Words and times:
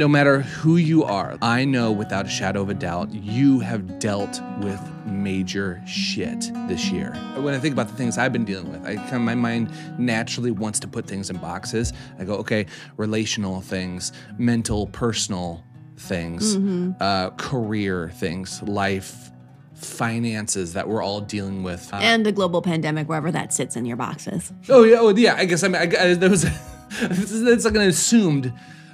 no 0.00 0.08
matter 0.08 0.40
who 0.40 0.78
you 0.78 1.04
are, 1.04 1.36
I 1.42 1.66
know 1.66 1.92
without 1.92 2.24
a 2.24 2.28
shadow 2.30 2.62
of 2.62 2.70
a 2.70 2.74
doubt, 2.74 3.12
you 3.12 3.60
have 3.60 3.98
dealt 3.98 4.40
with 4.60 4.80
major 5.04 5.82
shit 5.86 6.50
this 6.68 6.90
year. 6.90 7.12
When 7.36 7.52
I 7.52 7.58
think 7.58 7.74
about 7.74 7.88
the 7.88 7.94
things 7.94 8.16
I've 8.16 8.32
been 8.32 8.46
dealing 8.46 8.72
with, 8.72 8.82
I 8.86 8.96
kind 8.96 9.16
of, 9.16 9.20
my 9.20 9.34
mind 9.34 9.70
naturally 9.98 10.52
wants 10.52 10.80
to 10.80 10.88
put 10.88 11.06
things 11.06 11.28
in 11.28 11.36
boxes. 11.36 11.92
I 12.18 12.24
go, 12.24 12.36
okay, 12.36 12.64
relational 12.96 13.60
things, 13.60 14.12
mental, 14.38 14.86
personal 14.86 15.62
things, 15.98 16.56
uh, 16.98 17.28
career 17.36 18.10
things, 18.14 18.62
life, 18.62 19.30
finances 19.74 20.72
that 20.72 20.88
we're 20.88 21.02
all 21.02 21.20
dealing 21.20 21.62
with. 21.62 21.92
Uh, 21.92 21.96
And 21.98 22.24
the 22.24 22.32
global 22.32 22.62
pandemic, 22.62 23.06
wherever 23.06 23.30
that 23.32 23.52
sits 23.52 23.76
in 23.76 23.84
your 23.84 23.98
boxes. 23.98 24.50
Oh 24.70 24.84
yeah, 24.84 24.96
oh 24.98 25.10
yeah. 25.14 25.34
I 25.34 25.44
guess 25.44 25.62
I 25.62 25.68
mean, 25.68 25.76
I, 25.76 25.82
I, 25.82 26.14
that 26.14 26.30
was 26.30 26.42
that's 27.02 27.64
like 27.66 27.74
an 27.74 27.82
assumed 27.82 28.50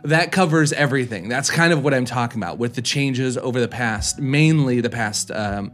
that 0.08 0.32
covers 0.32 0.72
everything. 0.72 1.28
That's 1.28 1.50
kind 1.50 1.72
of 1.72 1.82
what 1.82 1.94
I'm 1.94 2.04
talking 2.04 2.40
about 2.40 2.58
with 2.58 2.74
the 2.74 2.82
changes 2.82 3.36
over 3.36 3.60
the 3.60 3.68
past, 3.68 4.18
mainly 4.18 4.80
the 4.80 4.90
past 4.90 5.30
um, 5.30 5.72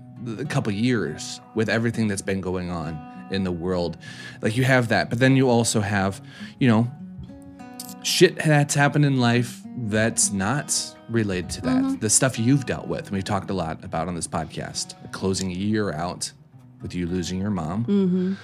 couple 0.49 0.73
years, 0.73 1.41
with 1.55 1.69
everything 1.69 2.09
that's 2.09 2.23
been 2.23 2.41
going 2.41 2.71
on 2.71 3.29
in 3.31 3.45
the 3.45 3.53
world. 3.53 3.97
Like 4.41 4.57
you 4.57 4.65
have 4.65 4.89
that, 4.89 5.11
but 5.11 5.19
then 5.19 5.37
you 5.37 5.49
also 5.49 5.81
have, 5.81 6.21
you 6.59 6.69
know, 6.69 6.91
shit 8.03 8.37
that's 8.37 8.75
happened 8.75 9.05
in 9.05 9.21
life 9.21 9.61
that's 9.77 10.33
not 10.33 10.97
related 11.09 11.51
to 11.51 11.61
that. 11.63 11.99
The 12.01 12.11
stuff 12.11 12.39
you've 12.39 12.67
dealt 12.67 12.89
with. 12.89 13.11
We've 13.11 13.25
talked 13.25 13.51
a 13.51 13.55
lot 13.55 13.83
about 13.85 14.09
on 14.09 14.15
this 14.15 14.29
podcast. 14.29 14.95
Closing 15.13 15.51
a 15.51 15.55
year 15.55 15.93
out 15.93 16.33
with 16.83 16.95
you 16.95 17.07
losing 17.07 17.41
your 17.41 17.51
mom. 17.51 18.37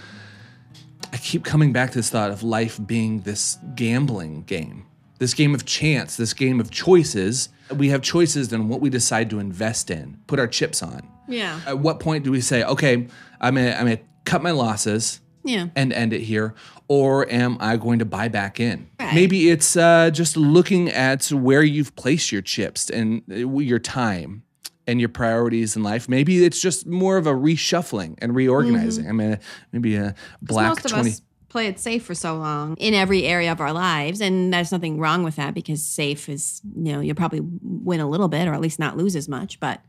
I 1.12 1.16
keep 1.16 1.44
coming 1.44 1.72
back 1.72 1.90
to 1.92 1.98
this 1.98 2.10
thought 2.10 2.30
of 2.30 2.42
life 2.42 2.78
being 2.84 3.20
this 3.20 3.58
gambling 3.74 4.42
game, 4.42 4.84
this 5.18 5.34
game 5.34 5.54
of 5.54 5.64
chance, 5.64 6.16
this 6.16 6.32
game 6.34 6.60
of 6.60 6.70
choices. 6.70 7.48
We 7.74 7.88
have 7.90 8.02
choices 8.02 8.52
in 8.52 8.68
what 8.68 8.80
we 8.80 8.88
decide 8.90 9.28
to 9.30 9.38
invest 9.38 9.90
in, 9.90 10.18
put 10.26 10.38
our 10.38 10.46
chips 10.46 10.82
on. 10.82 11.06
Yeah. 11.28 11.60
At 11.66 11.78
what 11.80 12.00
point 12.00 12.24
do 12.24 12.30
we 12.30 12.40
say, 12.40 12.64
okay, 12.64 13.06
I'm 13.40 13.54
gonna, 13.56 13.70
I'm 13.72 13.84
gonna 13.86 13.98
cut 14.24 14.42
my 14.42 14.50
losses 14.52 15.20
Yeah. 15.44 15.66
and 15.76 15.92
end 15.92 16.12
it 16.14 16.22
here, 16.22 16.54
or 16.88 17.30
am 17.30 17.58
I 17.60 17.76
going 17.76 17.98
to 17.98 18.04
buy 18.06 18.28
back 18.28 18.58
in? 18.60 18.88
Right. 18.98 19.14
Maybe 19.14 19.50
it's 19.50 19.76
uh, 19.76 20.10
just 20.10 20.36
looking 20.36 20.88
at 20.88 21.26
where 21.30 21.62
you've 21.62 21.94
placed 21.96 22.32
your 22.32 22.40
chips 22.42 22.88
and 22.88 23.22
uh, 23.30 23.34
your 23.58 23.78
time 23.78 24.44
and 24.86 25.00
your 25.00 25.10
priorities 25.10 25.76
in 25.76 25.82
life. 25.82 26.08
Maybe 26.08 26.46
it's 26.46 26.60
just 26.62 26.86
more 26.86 27.18
of 27.18 27.26
a 27.26 27.32
reshuffling 27.34 28.14
and 28.22 28.34
reorganizing. 28.34 29.06
I 29.06 29.12
mean, 29.12 29.38
maybe 29.72 29.96
a 29.96 30.14
black 30.40 30.68
Most 30.70 30.84
of 30.86 30.90
20. 30.92 31.10
Play 31.48 31.66
it 31.66 31.78
safe 31.80 32.04
for 32.04 32.14
so 32.14 32.36
long 32.36 32.76
in 32.76 32.92
every 32.94 33.24
area 33.24 33.50
of 33.50 33.60
our 33.60 33.72
lives, 33.72 34.20
and 34.20 34.52
there's 34.52 34.70
nothing 34.72 34.98
wrong 34.98 35.22
with 35.22 35.36
that 35.36 35.54
because 35.54 35.82
safe 35.82 36.28
is, 36.28 36.60
you 36.76 36.92
know, 36.92 37.00
you'll 37.00 37.14
probably 37.16 37.40
win 37.62 38.00
a 38.00 38.08
little 38.08 38.28
bit 38.28 38.46
or 38.46 38.52
at 38.54 38.60
least 38.60 38.78
not 38.78 38.96
lose 38.96 39.16
as 39.16 39.28
much. 39.28 39.58
But 39.60 39.80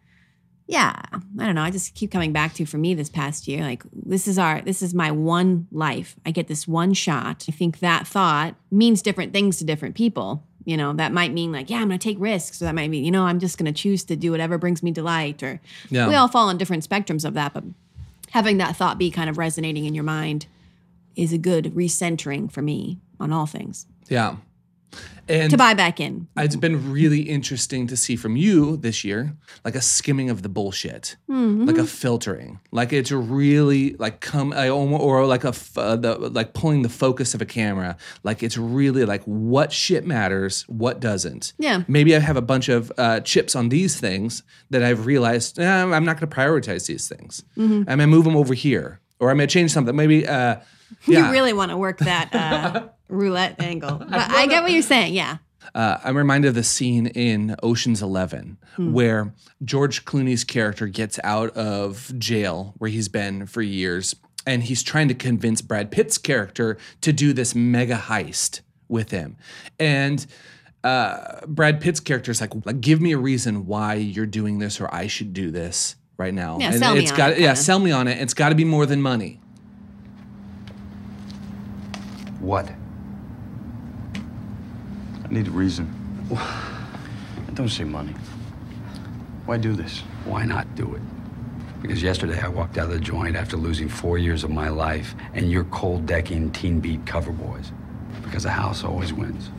yeah, 0.68 1.02
I 1.40 1.46
don't 1.46 1.56
know. 1.56 1.64
I 1.64 1.72
just 1.72 1.96
keep 1.96 2.12
coming 2.12 2.32
back 2.32 2.54
to 2.54 2.66
for 2.66 2.78
me 2.78 2.94
this 2.94 3.10
past 3.10 3.48
year, 3.48 3.62
like 3.62 3.84
this 3.92 4.28
is 4.28 4.38
our, 4.38 4.62
this 4.62 4.82
is 4.84 4.94
my 4.94 5.10
one 5.12 5.68
life. 5.72 6.16
I 6.26 6.32
get 6.32 6.48
this 6.48 6.68
one 6.68 6.94
shot. 6.94 7.46
I 7.50 7.52
think 7.52 7.80
that 7.80 8.06
thought 8.08 8.56
means 8.72 9.02
different 9.02 9.34
things 9.34 9.58
to 9.58 9.66
different 9.66 9.96
people. 9.96 10.44
You 10.66 10.78
know, 10.78 10.94
that 10.94 11.12
might 11.12 11.34
mean 11.34 11.52
like, 11.52 11.72
yeah, 11.72 11.78
I'm 11.78 11.88
going 11.88 11.98
to 11.98 12.04
take 12.04 12.18
risks. 12.20 12.62
Or 12.62 12.66
that 12.66 12.76
might 12.76 12.90
mean, 12.92 13.04
you 13.04 13.10
know, 13.10 13.24
I'm 13.24 13.40
just 13.40 13.58
going 13.58 13.66
to 13.74 13.82
choose 13.82 14.04
to 14.04 14.16
do 14.16 14.30
whatever 14.30 14.60
brings 14.60 14.84
me 14.84 14.92
delight. 14.92 15.42
Or 15.42 15.60
Yeah. 15.90 16.08
we 16.08 16.14
all 16.14 16.28
fall 16.28 16.50
on 16.50 16.58
different 16.60 16.88
spectrums 16.88 17.26
of 17.26 17.34
that. 17.34 17.54
But 17.56 17.64
having 18.30 18.58
that 18.60 18.76
thought 18.76 19.00
be 19.00 19.10
kind 19.10 19.30
of 19.30 19.40
resonating 19.40 19.86
in 19.86 19.96
your 19.96 20.04
mind 20.04 20.46
is 21.16 21.34
a 21.34 21.38
good 21.38 21.66
recentering 21.76 22.52
for 22.52 22.62
me 22.62 23.00
on 23.20 23.32
all 23.34 23.46
things 23.46 23.86
Yeah. 24.08 24.38
And 25.28 25.52
to 25.52 25.58
buy 25.58 25.76
back 25.76 26.00
in. 26.00 26.28
it's 26.36 26.56
been 26.56 26.92
really 26.92 27.22
interesting 27.22 27.86
to 27.88 27.96
see 27.96 28.16
from 28.16 28.36
you 28.36 28.76
this 28.78 29.04
year, 29.04 29.36
like 29.64 29.76
a 29.76 29.82
skimming 29.82 30.32
of 30.32 30.42
the 30.42 30.50
bullshit, 30.50 31.16
like 31.28 31.78
a 31.78 31.86
filtering, 31.86 32.60
like 32.72 32.92
it's 32.92 33.12
really 33.12 33.94
like 34.00 34.20
come 34.22 34.52
or 34.52 35.26
like 35.28 35.44
a 35.44 35.54
uh, 35.78 35.96
the 35.96 36.18
like 36.34 36.56
pulling 36.56 36.82
the 36.82 36.90
focus 36.90 37.36
of 37.36 37.42
a 37.44 37.46
camera, 37.46 37.96
like 38.24 38.42
it's 38.42 38.58
really 38.58 39.06
like 39.06 39.22
what 39.26 39.72
shit 39.72 40.08
matters, 40.08 40.64
what 40.64 41.00
doesn't. 41.00 41.54
Yeah. 41.60 41.84
Maybe 41.88 42.16
I 42.16 42.20
have 42.20 42.38
a 42.38 42.42
bunch 42.42 42.68
of 42.68 42.92
uh, 42.98 43.20
chips 43.20 43.56
on 43.56 43.70
these 43.70 44.00
things 44.00 44.42
that 44.72 44.82
I've 44.82 45.06
realized 45.06 45.60
eh, 45.60 45.84
I'm 45.84 46.06
not 46.06 46.20
going 46.20 46.28
to 46.28 46.36
prioritize 46.36 46.88
these 46.88 47.08
things. 47.08 47.44
I'm 47.56 47.84
going 47.84 48.00
to 48.00 48.08
move 48.08 48.26
them 48.26 48.36
over 48.36 48.56
here, 48.56 49.00
or 49.20 49.30
I'm 49.30 49.38
going 49.38 49.48
to 49.48 49.54
change 49.54 49.70
something. 49.72 49.96
Maybe. 49.96 50.28
Uh, 50.28 50.56
yeah. 51.06 51.28
You 51.28 51.32
really 51.32 51.54
want 51.54 51.72
to 51.72 51.78
work 51.78 52.00
that 52.00 52.34
uh, 52.34 52.88
roulette 53.08 53.62
angle. 53.62 53.98
But 53.98 54.10
I 54.32 54.48
get 54.48 54.64
what 54.64 54.72
you're 54.72 54.82
saying. 54.82 55.14
Yeah. 55.14 55.38
uh, 55.76 55.98
I'm 56.04 56.18
reminded 56.18 56.50
of 56.50 56.56
the 56.56 56.64
scene 56.64 57.08
in 57.08 57.56
Ocean's 57.64 58.02
Eleven 58.02 58.58
where 58.78 59.34
George 59.64 60.06
Clooney's 60.06 60.44
character 60.44 60.88
gets 60.88 61.20
out 61.24 61.50
of 61.58 62.12
jail 62.18 62.74
where 62.78 62.90
he's 62.90 63.10
been 63.10 63.46
for 63.46 63.62
years, 63.62 64.16
and 64.48 64.64
he's 64.64 64.82
trying 64.84 65.10
to 65.10 65.14
convince 65.14 65.62
Brad 65.62 65.92
Pitt's 65.92 66.18
character 66.18 66.78
to 67.02 67.12
do 67.12 67.34
this 67.34 67.54
mega 67.56 67.96
heist 67.96 68.62
with 68.88 69.12
him, 69.12 69.38
and. 69.80 70.26
Uh, 70.82 71.42
Brad 71.46 71.82
Pitt's 71.82 72.00
character 72.00 72.32
is 72.32 72.40
like, 72.40 72.52
like, 72.66 72.80
give 72.80 73.02
me 73.02 73.12
a 73.12 73.18
reason 73.18 73.66
why 73.66 73.96
you're 73.96 74.26
doing 74.26 74.60
this, 74.60 74.80
or 74.80 74.88
I 74.96 75.08
should 75.08 75.34
do 75.34 75.52
this 75.52 75.98
right 76.18 76.34
now. 76.34 76.58
Yeah, 76.58 76.70
and 76.70 76.80
sell 76.80 76.96
me 76.96 77.04
it's 77.04 77.12
on 77.12 77.32
it, 77.32 77.40
yeah, 77.40 77.54
sell 77.54 77.80
me 77.80 77.92
on 77.92 78.08
it. 78.08 78.18
It's 78.22 78.34
got 78.34 78.48
to 78.48 78.56
be 78.56 78.64
more 78.64 78.86
than 78.86 79.02
money. 79.02 79.42
What? 82.40 82.72
I 85.24 85.28
need 85.30 85.48
a 85.48 85.52
reason. 85.52 85.94
Don't 87.54 87.70
say 87.70 87.84
money. 87.84 88.14
Why 89.46 89.58
do 89.58 89.74
this? 89.74 90.00
Why 90.26 90.46
not 90.46 90.76
do 90.76 90.96
it? 90.96 91.02
Because 91.82 92.04
yesterday 92.04 92.40
I 92.40 92.48
walked 92.48 92.78
out 92.78 92.86
of 92.86 92.92
the 92.92 93.00
joint 93.00 93.36
after 93.36 93.58
losing 93.58 93.90
four 93.90 94.18
years 94.18 94.44
of 94.44 94.52
my 94.52 94.70
life, 94.70 95.16
and 95.34 95.52
you're 95.52 95.64
cold 95.66 96.06
decking 96.06 96.52
teen 96.52 96.80
beat 96.80 97.06
cover 97.06 97.32
boys. 97.32 97.72
Because 98.24 98.44
the 98.44 98.52
house 98.52 98.84
always 98.84 99.14
wins. 99.14 99.50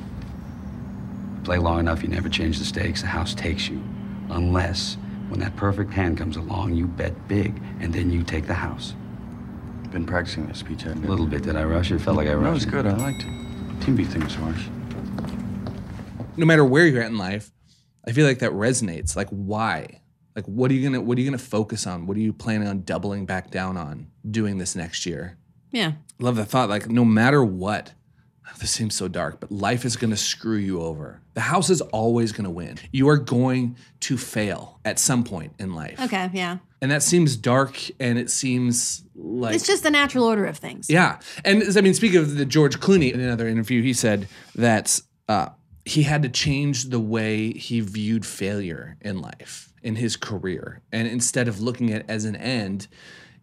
Play 1.45 1.59
long 1.59 1.81
enough, 1.81 2.03
you 2.03 2.09
never 2.09 2.29
change 2.29 2.59
the 2.59 2.65
stakes, 2.65 3.01
the 3.01 3.09
house 3.09 3.35
takes 3.35 3.69
you. 3.69 3.83
Unless, 4.29 4.97
when 5.29 5.41
that 5.41 5.57
perfect 5.57 5.93
hand 5.93 6.19
comes 6.19 6.37
along, 6.37 6.75
you 6.75 6.87
bet 6.87 7.29
big, 7.29 7.61
and 7.81 7.93
then 7.93 8.11
you 8.11 8.23
take 8.23 8.47
the 8.47 8.55
house. 8.55 8.95
Been 9.91 10.06
practicing 10.06 10.47
this 10.47 10.59
speech, 10.59 10.83
haven't 10.83 11.05
A 11.05 11.09
little 11.09 11.27
bit, 11.27 11.43
did 11.43 11.56
I 11.56 11.65
rush 11.65 11.91
it? 11.91 11.99
Felt 12.01 12.17
like 12.17 12.28
I 12.28 12.34
rushed 12.34 12.45
That 12.45 12.53
was 12.53 12.65
good. 12.65 12.87
I 12.87 12.93
liked 12.97 13.23
it. 13.23 13.84
Teen 13.84 13.97
beat 13.97 14.06
thing 14.06 14.23
was 14.23 14.34
harsh. 14.34 14.67
no 16.37 16.47
matter 16.47 16.65
where 16.65 16.87
you're 16.87 17.03
at 17.03 17.09
in 17.11 17.19
life, 17.19 17.51
I 18.06 18.12
feel 18.12 18.27
like 18.27 18.39
that 18.39 18.53
resonates. 18.53 19.17
Like 19.17 19.29
why? 19.31 20.00
Like 20.37 20.45
what 20.47 20.71
are 20.71 20.75
you 20.75 20.89
gonna 20.89 21.00
what 21.00 21.19
are 21.19 21.21
you 21.21 21.27
gonna 21.27 21.39
focus 21.39 21.87
on? 21.87 22.06
What 22.06 22.17
are 22.17 22.21
you 22.21 22.33
planning 22.33 22.69
on 22.69 22.83
doubling 22.83 23.27
back 23.27 23.50
down 23.50 23.77
on 23.77 24.06
doing 24.31 24.59
this 24.59 24.77
next 24.77 25.06
year? 25.06 25.37
Yeah. 25.73 25.93
Love 26.21 26.37
the 26.37 26.45
thought, 26.45 26.69
like 26.69 26.89
no 26.89 27.05
matter 27.05 27.43
what, 27.45 27.93
this 28.59 28.71
seems 28.71 28.95
so 28.95 29.09
dark, 29.09 29.41
but 29.41 29.50
life 29.50 29.84
is 29.84 29.97
gonna 29.97 30.17
screw 30.17 30.56
you 30.56 30.81
over. 30.83 31.21
The 31.34 31.41
house 31.41 31.69
is 31.69 31.81
always 31.81 32.31
gonna 32.33 32.50
win. 32.50 32.79
You 32.93 33.09
are 33.09 33.17
going 33.17 33.77
to 34.00 34.17
fail 34.17 34.79
at 34.84 34.99
some 34.99 35.25
point 35.25 35.55
in 35.59 35.75
life. 35.75 36.00
Okay. 36.00 36.31
Yeah. 36.33 36.59
And 36.83 36.91
that 36.91 37.03
seems 37.03 37.37
dark 37.37 37.79
and 38.01 38.19
it 38.19 38.31
seems 38.31 39.03
like 39.15 39.55
It's 39.55 39.67
just 39.67 39.83
the 39.83 39.91
natural 39.91 40.25
order 40.25 40.47
of 40.47 40.57
things. 40.57 40.89
yeah, 40.89 41.19
and 41.45 41.63
I 41.77 41.81
mean, 41.83 41.95
speaking 41.95 42.19
of 42.19 42.37
the 42.37 42.47
George 42.47 42.81
Clooney, 42.81 43.12
in 43.12 43.21
another 43.21 43.47
interview, 43.47 43.82
he 43.82 43.93
said 43.93 44.29
that 44.55 45.00
uh, 45.29 45.50
he 45.85 46.05
had 46.05 46.23
to 46.23 46.29
change 46.29 46.85
the 46.85 47.00
way 47.00 47.53
he 47.53 47.81
viewed 47.81 48.25
failure 48.25 48.97
in 49.03 49.21
life, 49.21 49.73
in 49.82 49.97
his 49.97 50.17
career, 50.17 50.81
and 50.91 51.06
instead 51.06 51.49
of 51.49 51.61
looking 51.61 51.93
at 51.93 52.00
it 52.00 52.06
as 52.09 52.25
an 52.25 52.37
end, 52.37 52.88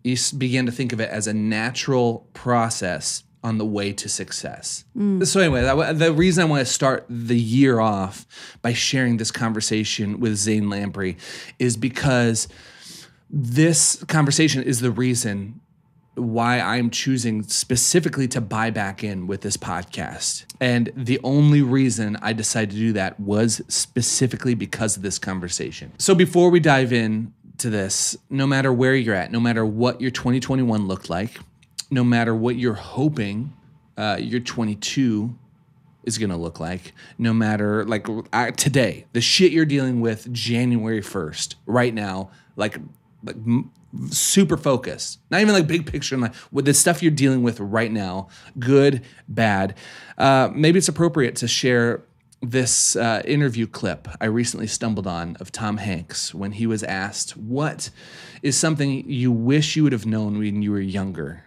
he 0.03 0.17
began 0.37 0.65
to 0.65 0.71
think 0.71 0.91
of 0.93 0.99
it 0.99 1.09
as 1.09 1.27
a 1.27 1.33
natural 1.33 2.27
process 2.33 3.23
on 3.43 3.59
the 3.59 3.65
way 3.65 3.93
to 3.93 4.09
success. 4.09 4.83
So 5.23 5.39
anyway, 5.39 5.61
that, 5.61 5.99
the 5.99 6.11
reason 6.11 6.41
I 6.41 6.45
want 6.45 6.65
to 6.65 6.73
start 6.73 7.05
the 7.07 7.37
year 7.39 7.79
off 7.79 8.25
by 8.61 8.73
sharing 8.73 9.17
this 9.17 9.31
conversation 9.31 10.19
with 10.19 10.35
Zane 10.37 10.69
Lamprey 10.69 11.17
is 11.59 11.77
because 11.77 12.47
this 13.29 14.03
conversation 14.05 14.63
is 14.63 14.79
the 14.79 14.91
reason 14.91 15.59
why 16.15 16.59
I'm 16.59 16.89
choosing 16.89 17.43
specifically 17.43 18.27
to 18.29 18.41
buy 18.41 18.71
back 18.71 19.03
in 19.03 19.27
with 19.27 19.41
this 19.41 19.55
podcast. 19.55 20.45
And 20.59 20.91
the 20.95 21.19
only 21.23 21.61
reason 21.61 22.17
I 22.21 22.33
decided 22.33 22.71
to 22.71 22.77
do 22.77 22.93
that 22.93 23.19
was 23.19 23.61
specifically 23.67 24.55
because 24.55 24.97
of 24.97 25.03
this 25.03 25.19
conversation. 25.19 25.93
So 25.99 26.15
before 26.15 26.49
we 26.49 26.59
dive 26.59 26.91
in 26.91 27.33
to 27.59 27.69
this, 27.69 28.17
no 28.31 28.47
matter 28.47 28.73
where 28.73 28.95
you're 28.95 29.13
at, 29.13 29.31
no 29.31 29.39
matter 29.39 29.63
what 29.63 30.01
your 30.01 30.09
2021 30.09 30.87
looked 30.87 31.09
like, 31.09 31.39
no 31.91 32.03
matter 32.03 32.35
what 32.35 32.55
you're 32.55 32.73
hoping 32.73 33.53
uh, 33.97 34.17
your 34.19 34.39
22 34.39 35.35
is 36.03 36.17
going 36.17 36.29
to 36.29 36.37
look 36.37 36.59
like 36.59 36.93
no 37.17 37.33
matter 37.33 37.83
like 37.85 38.07
uh, 38.31 38.51
today 38.51 39.05
the 39.13 39.19
shit 39.19 39.51
you're 39.51 39.65
dealing 39.65 39.99
with 39.99 40.31
january 40.31 41.01
1st 41.01 41.55
right 41.65 41.93
now 41.93 42.29
like 42.55 42.79
like 43.23 43.35
super 44.09 44.57
focused 44.57 45.19
not 45.31 45.41
even 45.41 45.53
like 45.53 45.65
big 45.65 45.85
picture 45.85 46.17
like 46.17 46.33
with 46.51 46.65
the 46.65 46.73
stuff 46.73 47.01
you're 47.01 47.11
dealing 47.11 47.41
with 47.41 47.59
right 47.59 47.91
now 47.91 48.27
good 48.59 49.01
bad 49.27 49.75
uh, 50.17 50.49
maybe 50.53 50.77
it's 50.77 50.89
appropriate 50.89 51.35
to 51.35 51.47
share 51.47 52.03
this 52.41 52.95
uh, 52.95 53.21
interview 53.25 53.65
clip 53.65 54.07
I 54.21 54.25
recently 54.25 54.67
stumbled 54.67 55.07
on 55.07 55.35
of 55.37 55.51
Tom 55.51 55.77
Hanks 55.77 56.33
when 56.33 56.53
he 56.53 56.67
was 56.67 56.83
asked, 56.83 57.35
What 57.35 57.89
is 58.43 58.57
something 58.57 59.09
you 59.09 59.31
wish 59.31 59.75
you 59.75 59.83
would 59.83 59.91
have 59.91 60.05
known 60.05 60.37
when 60.37 60.61
you 60.61 60.71
were 60.71 60.79
younger? 60.79 61.43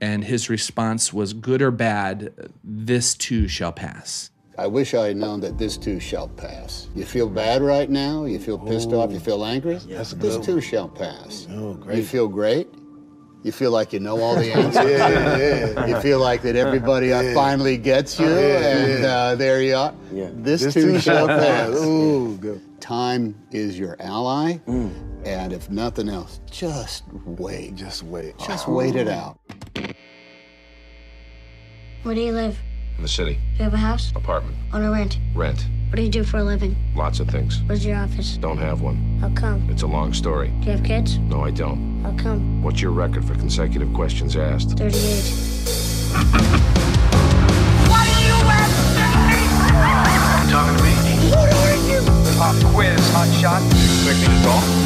And 0.00 0.24
his 0.24 0.50
response 0.50 1.12
was, 1.12 1.32
Good 1.32 1.62
or 1.62 1.70
bad, 1.70 2.32
this 2.64 3.14
too 3.14 3.46
shall 3.46 3.72
pass. 3.72 4.30
I 4.58 4.66
wish 4.66 4.92
I 4.94 5.06
had 5.08 5.16
known 5.16 5.40
that 5.40 5.56
this 5.56 5.78
too 5.78 5.98
shall 5.98 6.28
pass. 6.28 6.88
You 6.94 7.04
feel 7.06 7.28
bad 7.28 7.62
right 7.62 7.88
now? 7.88 8.26
You 8.26 8.38
feel 8.38 8.58
pissed 8.58 8.92
off? 8.92 9.10
You 9.10 9.18
feel 9.18 9.44
angry? 9.44 9.76
That's 9.88 10.12
a 10.12 10.16
this 10.16 10.44
too 10.44 10.60
shall 10.60 10.88
pass. 10.88 11.46
Oh, 11.50 11.74
great. 11.74 11.96
You 11.98 12.04
feel 12.04 12.28
great? 12.28 12.68
You 13.44 13.50
feel 13.50 13.70
like 13.72 13.92
you 13.92 13.98
know 13.98 14.20
all 14.20 14.36
the 14.36 14.52
answers. 14.54 14.74
Yeah, 14.90 15.36
yeah, 15.36 15.86
You 15.86 16.00
feel 16.00 16.20
like 16.20 16.42
that 16.42 16.54
everybody 16.54 17.12
uh, 17.12 17.34
finally 17.34 17.76
gets 17.76 18.20
you, 18.20 18.26
and 18.28 19.04
uh, 19.04 19.34
there 19.34 19.62
you 19.62 19.74
are. 19.74 19.94
Yeah. 20.12 20.28
This, 20.32 20.72
too, 20.72 21.00
shall 21.00 21.26
pass. 21.26 21.70
Ooh, 21.74 22.36
good. 22.36 22.60
Time 22.80 23.34
is 23.52 23.78
your 23.78 23.96
ally, 24.00 24.58
and 25.24 25.52
if 25.52 25.70
nothing 25.70 26.08
else, 26.08 26.40
just 26.50 27.04
wait. 27.24 27.74
Just 27.74 28.02
wait. 28.04 28.38
Just 28.38 28.68
wait 28.68 28.96
it 28.96 29.08
out. 29.08 29.38
Where 32.02 32.14
do 32.14 32.20
you 32.20 32.32
live? 32.32 32.58
In 32.96 33.02
the 33.02 33.08
city. 33.08 33.34
Do 33.34 33.58
you 33.58 33.64
have 33.64 33.74
a 33.74 33.78
house? 33.78 34.12
Apartment. 34.14 34.56
On 34.72 34.82
a 34.82 34.90
rent? 34.90 35.18
Rent. 35.34 35.66
What 35.88 35.96
do 35.96 36.02
you 36.02 36.08
do 36.08 36.24
for 36.24 36.38
a 36.38 36.44
living? 36.44 36.76
Lots 36.94 37.20
of 37.20 37.28
things. 37.28 37.60
Where's 37.66 37.84
your 37.84 37.96
office? 37.96 38.36
Don't 38.38 38.58
have 38.58 38.80
one. 38.80 39.18
How 39.20 39.28
come? 39.30 39.68
It's 39.70 39.82
a 39.82 39.86
long 39.86 40.12
story. 40.14 40.48
Do 40.60 40.66
you 40.66 40.72
have 40.72 40.84
kids? 40.84 41.18
No, 41.18 41.40
I 41.42 41.50
don't. 41.50 42.00
How 42.02 42.12
come? 42.16 42.62
What's 42.62 42.80
your 42.80 42.92
record 42.92 43.24
for 43.24 43.34
consecutive 43.34 43.92
questions 43.92 44.36
asked? 44.36 44.78
38. 44.78 46.62
Talking 50.50 50.76
to 50.76 50.82
me? 50.84 50.92
What 51.30 51.48
are 51.52 51.76
you? 51.88 52.00
Pop 52.36 52.56
quiz, 52.74 53.00
hot 53.12 53.28
shot. 53.40 53.62
You 53.62 53.68
expect 53.84 54.20
me 54.20 54.26
to 54.36 54.42
talk? 54.44 54.81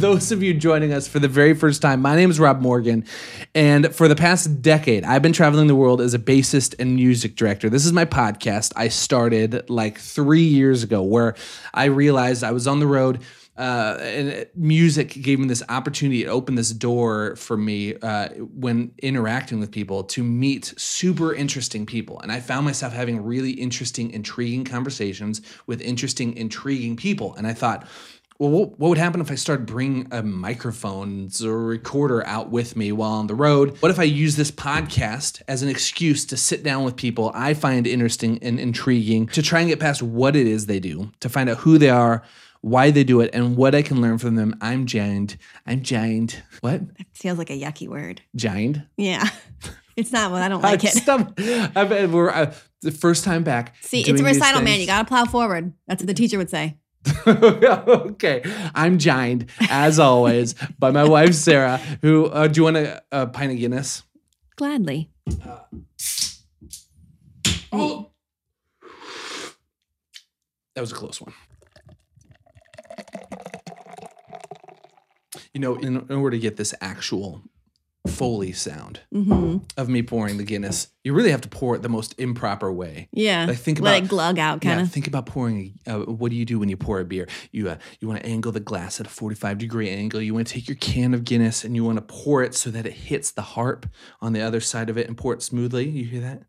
those 0.10 0.32
of 0.32 0.42
you 0.42 0.54
joining 0.54 0.94
us 0.94 1.06
for 1.06 1.18
the 1.18 1.28
very 1.28 1.52
first 1.52 1.82
time, 1.82 2.00
my 2.00 2.16
name 2.16 2.30
is 2.30 2.40
Rob 2.40 2.62
Morgan. 2.62 3.04
And 3.54 3.94
for 3.94 4.08
the 4.08 4.16
past 4.16 4.62
decade, 4.62 5.04
I've 5.04 5.20
been 5.20 5.34
traveling 5.34 5.66
the 5.66 5.74
world 5.74 6.00
as 6.00 6.14
a 6.14 6.18
bassist 6.18 6.74
and 6.78 6.94
music 6.94 7.36
director. 7.36 7.68
This 7.68 7.84
is 7.84 7.92
my 7.92 8.06
podcast 8.06 8.72
I 8.76 8.88
started 8.88 9.68
like 9.68 9.98
three 9.98 10.42
years 10.42 10.82
ago, 10.82 11.02
where 11.02 11.34
I 11.74 11.84
realized 11.84 12.42
I 12.42 12.52
was 12.52 12.66
on 12.66 12.80
the 12.80 12.86
road. 12.86 13.20
Uh, 13.58 13.98
and 14.00 14.46
music 14.54 15.10
gave 15.20 15.38
me 15.38 15.46
this 15.46 15.62
opportunity. 15.68 16.24
It 16.24 16.28
opened 16.28 16.56
this 16.56 16.70
door 16.70 17.36
for 17.36 17.58
me 17.58 17.94
uh, 17.96 18.28
when 18.30 18.92
interacting 19.02 19.60
with 19.60 19.70
people 19.70 20.04
to 20.04 20.22
meet 20.22 20.72
super 20.78 21.34
interesting 21.34 21.84
people. 21.84 22.20
And 22.20 22.32
I 22.32 22.40
found 22.40 22.64
myself 22.64 22.94
having 22.94 23.22
really 23.22 23.50
interesting, 23.50 24.12
intriguing 24.12 24.64
conversations 24.64 25.42
with 25.66 25.82
interesting, 25.82 26.34
intriguing 26.38 26.96
people. 26.96 27.34
And 27.34 27.46
I 27.46 27.52
thought, 27.52 27.86
well, 28.40 28.48
what, 28.48 28.78
what 28.78 28.88
would 28.88 28.96
happen 28.96 29.20
if 29.20 29.30
I 29.30 29.34
started 29.34 29.66
bringing 29.66 30.08
a 30.10 30.22
microphone 30.22 31.28
or 31.44 31.62
recorder 31.62 32.26
out 32.26 32.48
with 32.48 32.74
me 32.74 32.90
while 32.90 33.10
on 33.12 33.26
the 33.26 33.34
road? 33.34 33.76
What 33.80 33.90
if 33.90 33.98
I 33.98 34.04
use 34.04 34.36
this 34.36 34.50
podcast 34.50 35.42
as 35.46 35.62
an 35.62 35.68
excuse 35.68 36.24
to 36.24 36.38
sit 36.38 36.62
down 36.62 36.82
with 36.82 36.96
people 36.96 37.30
I 37.34 37.52
find 37.52 37.86
interesting 37.86 38.38
and 38.42 38.58
intriguing 38.58 39.26
to 39.28 39.42
try 39.42 39.60
and 39.60 39.68
get 39.68 39.78
past 39.78 40.02
what 40.02 40.36
it 40.36 40.46
is 40.46 40.64
they 40.64 40.80
do, 40.80 41.12
to 41.20 41.28
find 41.28 41.50
out 41.50 41.58
who 41.58 41.76
they 41.76 41.90
are, 41.90 42.22
why 42.62 42.90
they 42.90 43.04
do 43.04 43.20
it, 43.20 43.28
and 43.34 43.58
what 43.58 43.74
I 43.74 43.82
can 43.82 44.00
learn 44.00 44.16
from 44.16 44.36
them? 44.36 44.56
I'm 44.62 44.86
giant. 44.86 45.36
I'm 45.66 45.82
giant. 45.82 46.40
What? 46.62 46.96
That 46.96 47.08
feels 47.12 47.36
like 47.36 47.50
a 47.50 47.60
yucky 47.60 47.88
word. 47.88 48.22
Giant? 48.34 48.78
Yeah. 48.96 49.28
It's 49.96 50.12
not 50.12 50.30
well, 50.30 50.42
I 50.42 50.48
don't 50.48 50.62
like 50.62 50.82
I 50.82 50.88
it. 50.88 50.94
stum- 50.94 51.76
I've, 51.76 52.12
we're, 52.12 52.30
uh, 52.30 52.54
the 52.80 52.90
first 52.90 53.22
time 53.22 53.42
back. 53.42 53.74
See, 53.82 54.00
it's 54.00 54.20
a 54.20 54.24
recital, 54.24 54.62
man. 54.62 54.80
You 54.80 54.86
gotta 54.86 55.06
plow 55.06 55.26
forward. 55.26 55.74
That's 55.86 56.00
what 56.00 56.06
the 56.06 56.14
teacher 56.14 56.38
would 56.38 56.48
say. 56.48 56.78
okay, 57.26 58.42
I'm 58.74 58.98
joined 58.98 59.46
as 59.68 59.98
always 59.98 60.54
by 60.78 60.90
my 60.90 61.04
wife 61.04 61.34
Sarah. 61.34 61.78
Who 62.02 62.26
uh, 62.26 62.46
do 62.48 62.60
you 62.60 62.64
want 62.64 62.76
a, 62.76 63.02
a 63.10 63.26
pint 63.26 63.52
of 63.52 63.58
Guinness? 63.58 64.02
Gladly. 64.56 65.10
Oh, 67.72 68.10
that 70.74 70.80
was 70.80 70.92
a 70.92 70.94
close 70.94 71.20
one. 71.20 71.32
You 75.54 75.60
know, 75.60 75.76
in, 75.76 75.96
in 75.96 76.12
order 76.12 76.36
to 76.36 76.40
get 76.40 76.56
this 76.56 76.74
actual 76.80 77.42
Foley 78.20 78.52
sound 78.52 79.00
Mm-hmm. 79.14 79.58
of 79.78 79.88
me 79.88 80.02
pouring 80.02 80.36
the 80.36 80.44
Guinness, 80.44 80.88
you 81.04 81.14
really 81.14 81.30
have 81.30 81.40
to 81.40 81.48
pour 81.48 81.74
it 81.74 81.80
the 81.80 81.88
most 81.88 82.14
improper 82.18 82.70
way. 82.70 83.08
Yeah. 83.12 83.46
Like 83.46 83.56
think 83.56 83.80
Let 83.80 83.96
about 83.96 84.04
it 84.04 84.08
glug 84.10 84.38
out, 84.38 84.60
kind 84.60 84.78
Yeah, 84.78 84.82
of. 84.84 84.92
think 84.92 85.06
about 85.06 85.24
pouring. 85.24 85.78
Uh, 85.86 86.00
what 86.00 86.30
do 86.30 86.36
you 86.36 86.44
do 86.44 86.58
when 86.58 86.68
you 86.68 86.76
pour 86.76 87.00
a 87.00 87.04
beer? 87.06 87.26
You 87.50 87.70
uh, 87.70 87.78
you 87.98 88.06
want 88.08 88.20
to 88.20 88.26
angle 88.26 88.52
the 88.52 88.60
glass 88.60 89.00
at 89.00 89.06
a 89.06 89.10
forty-five 89.10 89.56
degree 89.56 89.88
angle. 89.88 90.20
You 90.20 90.34
want 90.34 90.46
to 90.48 90.52
take 90.52 90.68
your 90.68 90.76
can 90.76 91.14
of 91.14 91.24
Guinness 91.24 91.64
and 91.64 91.74
you 91.74 91.82
want 91.82 91.96
to 91.96 92.02
pour 92.02 92.42
it 92.42 92.54
so 92.54 92.70
that 92.70 92.84
it 92.86 92.92
hits 92.92 93.30
the 93.30 93.42
harp 93.42 93.86
on 94.20 94.34
the 94.34 94.42
other 94.42 94.60
side 94.60 94.90
of 94.90 94.98
it 94.98 95.08
and 95.08 95.16
pour 95.16 95.32
it 95.32 95.40
smoothly. 95.42 95.88
You 95.88 96.04
hear 96.04 96.20
that? 96.20 96.42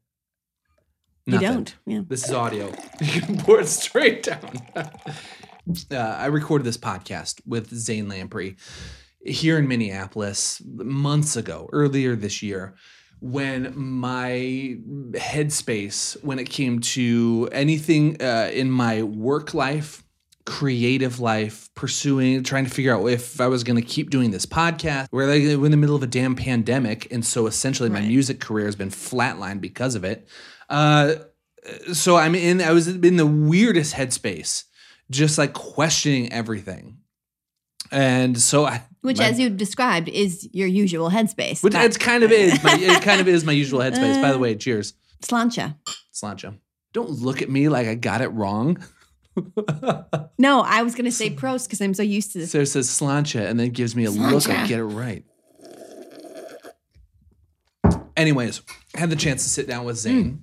You 1.26 1.40
don't. 1.40 1.74
Yeah. 1.86 2.02
This 2.08 2.26
is 2.26 2.32
audio. 2.34 2.74
You 3.02 3.22
can 3.22 3.38
pour 3.38 3.62
it 3.62 3.68
straight 3.68 4.24
down. 4.24 4.58
uh, 4.76 5.96
I 5.96 6.26
recorded 6.26 6.66
this 6.66 6.78
podcast 6.78 7.40
with 7.48 7.74
Zane 7.74 8.10
Lamprey 8.10 8.58
here 9.26 9.58
in 9.58 9.68
Minneapolis 9.68 10.62
months 10.66 11.36
ago, 11.36 11.70
earlier 11.72 12.16
this 12.16 12.42
year, 12.42 12.76
when 13.20 13.74
my 13.76 14.78
headspace, 15.12 16.22
when 16.24 16.40
it 16.40 16.50
came 16.50 16.80
to 16.80 17.48
anything 17.52 18.22
uh, 18.22 18.50
in 18.52 18.72
my 18.72 19.04
work 19.04 19.54
life, 19.54 20.04
creative 20.46 21.20
life, 21.20 21.70
pursuing, 21.76 22.44
trying 22.44 22.66
to 22.66 22.72
figure 22.72 22.96
out 22.96 23.06
if 23.06 23.40
I 23.40 23.48
was 23.48 23.64
going 23.64 23.76
to 23.76 23.88
keep 23.88 24.10
doing 24.10 24.32
this 24.32 24.46
podcast. 24.46 25.08
We're 25.12 25.28
like 25.28 25.44
we're 25.44 25.66
in 25.66 25.72
the 25.72 25.78
middle 25.78 25.96
of 25.96 26.04
a 26.04 26.08
damn 26.08 26.36
pandemic, 26.36 27.12
and 27.12 27.26
so 27.26 27.48
essentially 27.48 27.90
my 27.90 28.02
music 28.02 28.40
career 28.40 28.66
has 28.66 28.76
been 28.76 28.90
flatlined 28.90 29.62
because 29.62 29.96
of 29.96 30.04
it. 30.04 30.28
Uh, 30.70 31.16
so 31.94 32.18
I'm 32.18 32.36
in. 32.36 32.62
I 32.62 32.72
was 32.72 32.88
in 32.88 33.18
the 33.18 33.28
weirdest 33.28 33.94
headspace, 33.94 34.64
just 35.10 35.38
like 35.38 35.54
questioning 35.54 36.32
everything, 36.34 36.98
and 37.92 38.40
so 38.40 38.66
I. 38.66 38.84
Which, 39.02 39.18
my- 39.18 39.26
as 39.26 39.40
you 39.40 39.50
described, 39.50 40.10
is 40.10 40.48
your 40.54 40.68
usual 40.68 41.10
headspace. 41.10 41.64
which 41.64 41.76
it's 41.76 41.98
kind 41.98 42.24
of 42.24 42.32
is 42.32 42.64
my 42.64 42.76
it 42.80 43.02
kind 43.02 43.20
of 43.20 43.28
is 43.28 43.44
my 43.44 43.52
usual 43.52 43.82
uh, 43.82 43.92
headspace. 43.92 44.22
By 44.22 44.32
the 44.32 44.40
way, 44.40 44.56
cheers, 44.56 44.94
Sláinte. 45.22 45.76
Sláinte. 46.14 46.58
Don't 46.94 47.10
look 47.10 47.42
at 47.42 47.50
me 47.50 47.70
like 47.70 47.88
I 47.88 47.96
got 47.96 48.22
it 48.22 48.30
wrong. 48.30 48.78
No, 50.38 50.62
I 50.62 50.82
was 50.82 50.96
gonna 50.96 51.12
say 51.12 51.30
Prost 51.30 51.68
because 51.68 51.82
I'm 51.82 51.94
so 51.94 52.04
used 52.04 52.32
to 52.34 52.40
this. 52.40 52.52
Sarah 52.52 52.66
says 52.66 52.90
sláinte 52.90 53.40
and 53.40 53.60
then 53.60 53.70
gives 53.70 53.96
me 53.96 54.06
a 54.06 54.12
look. 54.12 54.50
I 54.50 54.66
get 54.66 54.80
it 54.80 54.86
right. 54.86 55.24
Anyways, 58.18 58.62
I 58.96 59.00
had 59.00 59.10
the 59.10 59.16
chance 59.16 59.44
to 59.44 59.50
sit 59.50 59.68
down 59.68 59.86
with 59.86 59.98
Zane 59.98 60.24
hmm. 60.24 60.36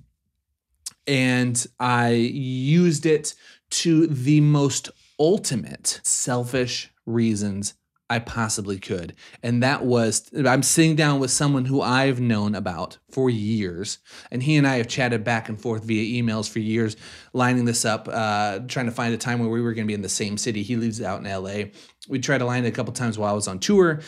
and 1.05 1.67
I 1.79 2.11
used 2.11 3.05
it 3.05 3.35
to 3.71 4.07
the 4.07 4.41
most 4.41 4.89
ultimate 5.19 5.99
selfish 6.03 6.91
reasons 7.09 7.73
I 8.11 8.19
possibly 8.19 8.79
could. 8.79 9.13
And 9.43 9.61
that 9.61 9.85
was 9.85 10.29
I'm 10.33 10.63
sitting 10.63 10.95
down 10.95 11.19
with 11.19 11.29
someone 11.29 11.65
who 11.65 11.81
I've 11.81 12.19
known 12.19 12.55
about 12.55 12.97
for 13.11 13.29
years. 13.29 13.99
And 14.31 14.41
he 14.41 14.55
and 14.57 14.65
I 14.65 14.77
have 14.77 14.87
chatted 14.87 15.23
back 15.23 15.47
and 15.47 15.61
forth 15.61 15.83
via 15.83 16.21
emails 16.21 16.49
for 16.49 16.59
years, 16.59 16.97
lining 17.33 17.65
this 17.65 17.85
up, 17.85 18.07
uh, 18.11 18.59
trying 18.67 18.87
to 18.87 18.91
find 18.91 19.13
a 19.13 19.17
time 19.17 19.39
where 19.39 19.49
we 19.49 19.61
were 19.61 19.73
going 19.73 19.85
to 19.85 19.91
be 19.91 19.93
in 19.93 20.01
the 20.01 20.09
same 20.09 20.37
city. 20.37 20.63
He 20.63 20.75
lives 20.75 21.01
out 21.01 21.23
in 21.23 21.31
LA. 21.31 21.69
We 22.07 22.19
tried 22.19 22.39
to 22.39 22.45
line 22.45 22.65
it 22.65 22.69
a 22.69 22.71
couple 22.71 22.93
times 22.93 23.17
while 23.17 23.31
I 23.31 23.35
was 23.35 23.47
on 23.47 23.59
tour, 23.59 24.01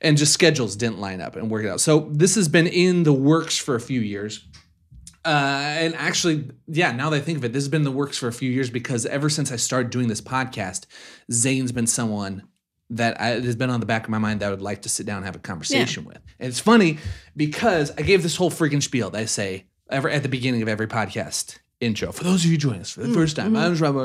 and 0.00 0.16
just 0.16 0.32
schedules 0.32 0.76
didn't 0.76 1.00
line 1.00 1.20
up 1.20 1.34
and 1.34 1.50
work 1.50 1.64
it 1.64 1.68
out. 1.68 1.80
So 1.80 2.08
this 2.12 2.36
has 2.36 2.46
been 2.46 2.68
in 2.68 3.02
the 3.02 3.12
works 3.12 3.58
for 3.58 3.74
a 3.74 3.80
few 3.80 4.00
years. 4.00 4.46
Uh, 5.28 5.76
and 5.78 5.94
actually, 5.96 6.50
yeah, 6.68 6.90
now 6.90 7.10
that 7.10 7.16
I 7.16 7.20
think 7.20 7.36
of 7.36 7.44
it, 7.44 7.52
this 7.52 7.62
has 7.62 7.68
been 7.68 7.82
in 7.82 7.84
the 7.84 7.90
works 7.90 8.16
for 8.16 8.28
a 8.28 8.32
few 8.32 8.50
years 8.50 8.70
because 8.70 9.04
ever 9.04 9.28
since 9.28 9.52
I 9.52 9.56
started 9.56 9.90
doing 9.90 10.08
this 10.08 10.22
podcast, 10.22 10.86
Zane's 11.30 11.70
been 11.70 11.86
someone 11.86 12.48
that 12.88 13.20
I, 13.20 13.28
has 13.40 13.54
been 13.54 13.68
on 13.68 13.80
the 13.80 13.86
back 13.86 14.04
of 14.04 14.08
my 14.08 14.16
mind 14.16 14.40
that 14.40 14.46
I 14.46 14.50
would 14.50 14.62
like 14.62 14.82
to 14.82 14.88
sit 14.88 15.04
down 15.04 15.18
and 15.18 15.26
have 15.26 15.36
a 15.36 15.40
conversation 15.40 16.06
with. 16.06 16.16
And 16.40 16.48
it's 16.48 16.60
funny 16.60 16.96
because 17.36 17.92
I 17.98 18.02
gave 18.02 18.22
this 18.22 18.36
whole 18.36 18.50
freaking 18.50 18.82
spiel 18.82 19.10
that 19.10 19.18
I 19.20 19.26
say 19.26 19.66
ever 19.90 20.08
at 20.08 20.22
the 20.22 20.30
beginning 20.30 20.62
of 20.62 20.68
every 20.68 20.86
podcast 20.86 21.58
intro. 21.78 22.10
For 22.10 22.24
those 22.24 22.46
of 22.46 22.50
you 22.50 22.56
joining 22.56 22.80
us 22.80 22.92
for 22.92 23.00
the 23.00 23.12
first 23.12 23.36
time, 23.36 23.54
I'm 23.54 23.74
Rob. 23.74 23.96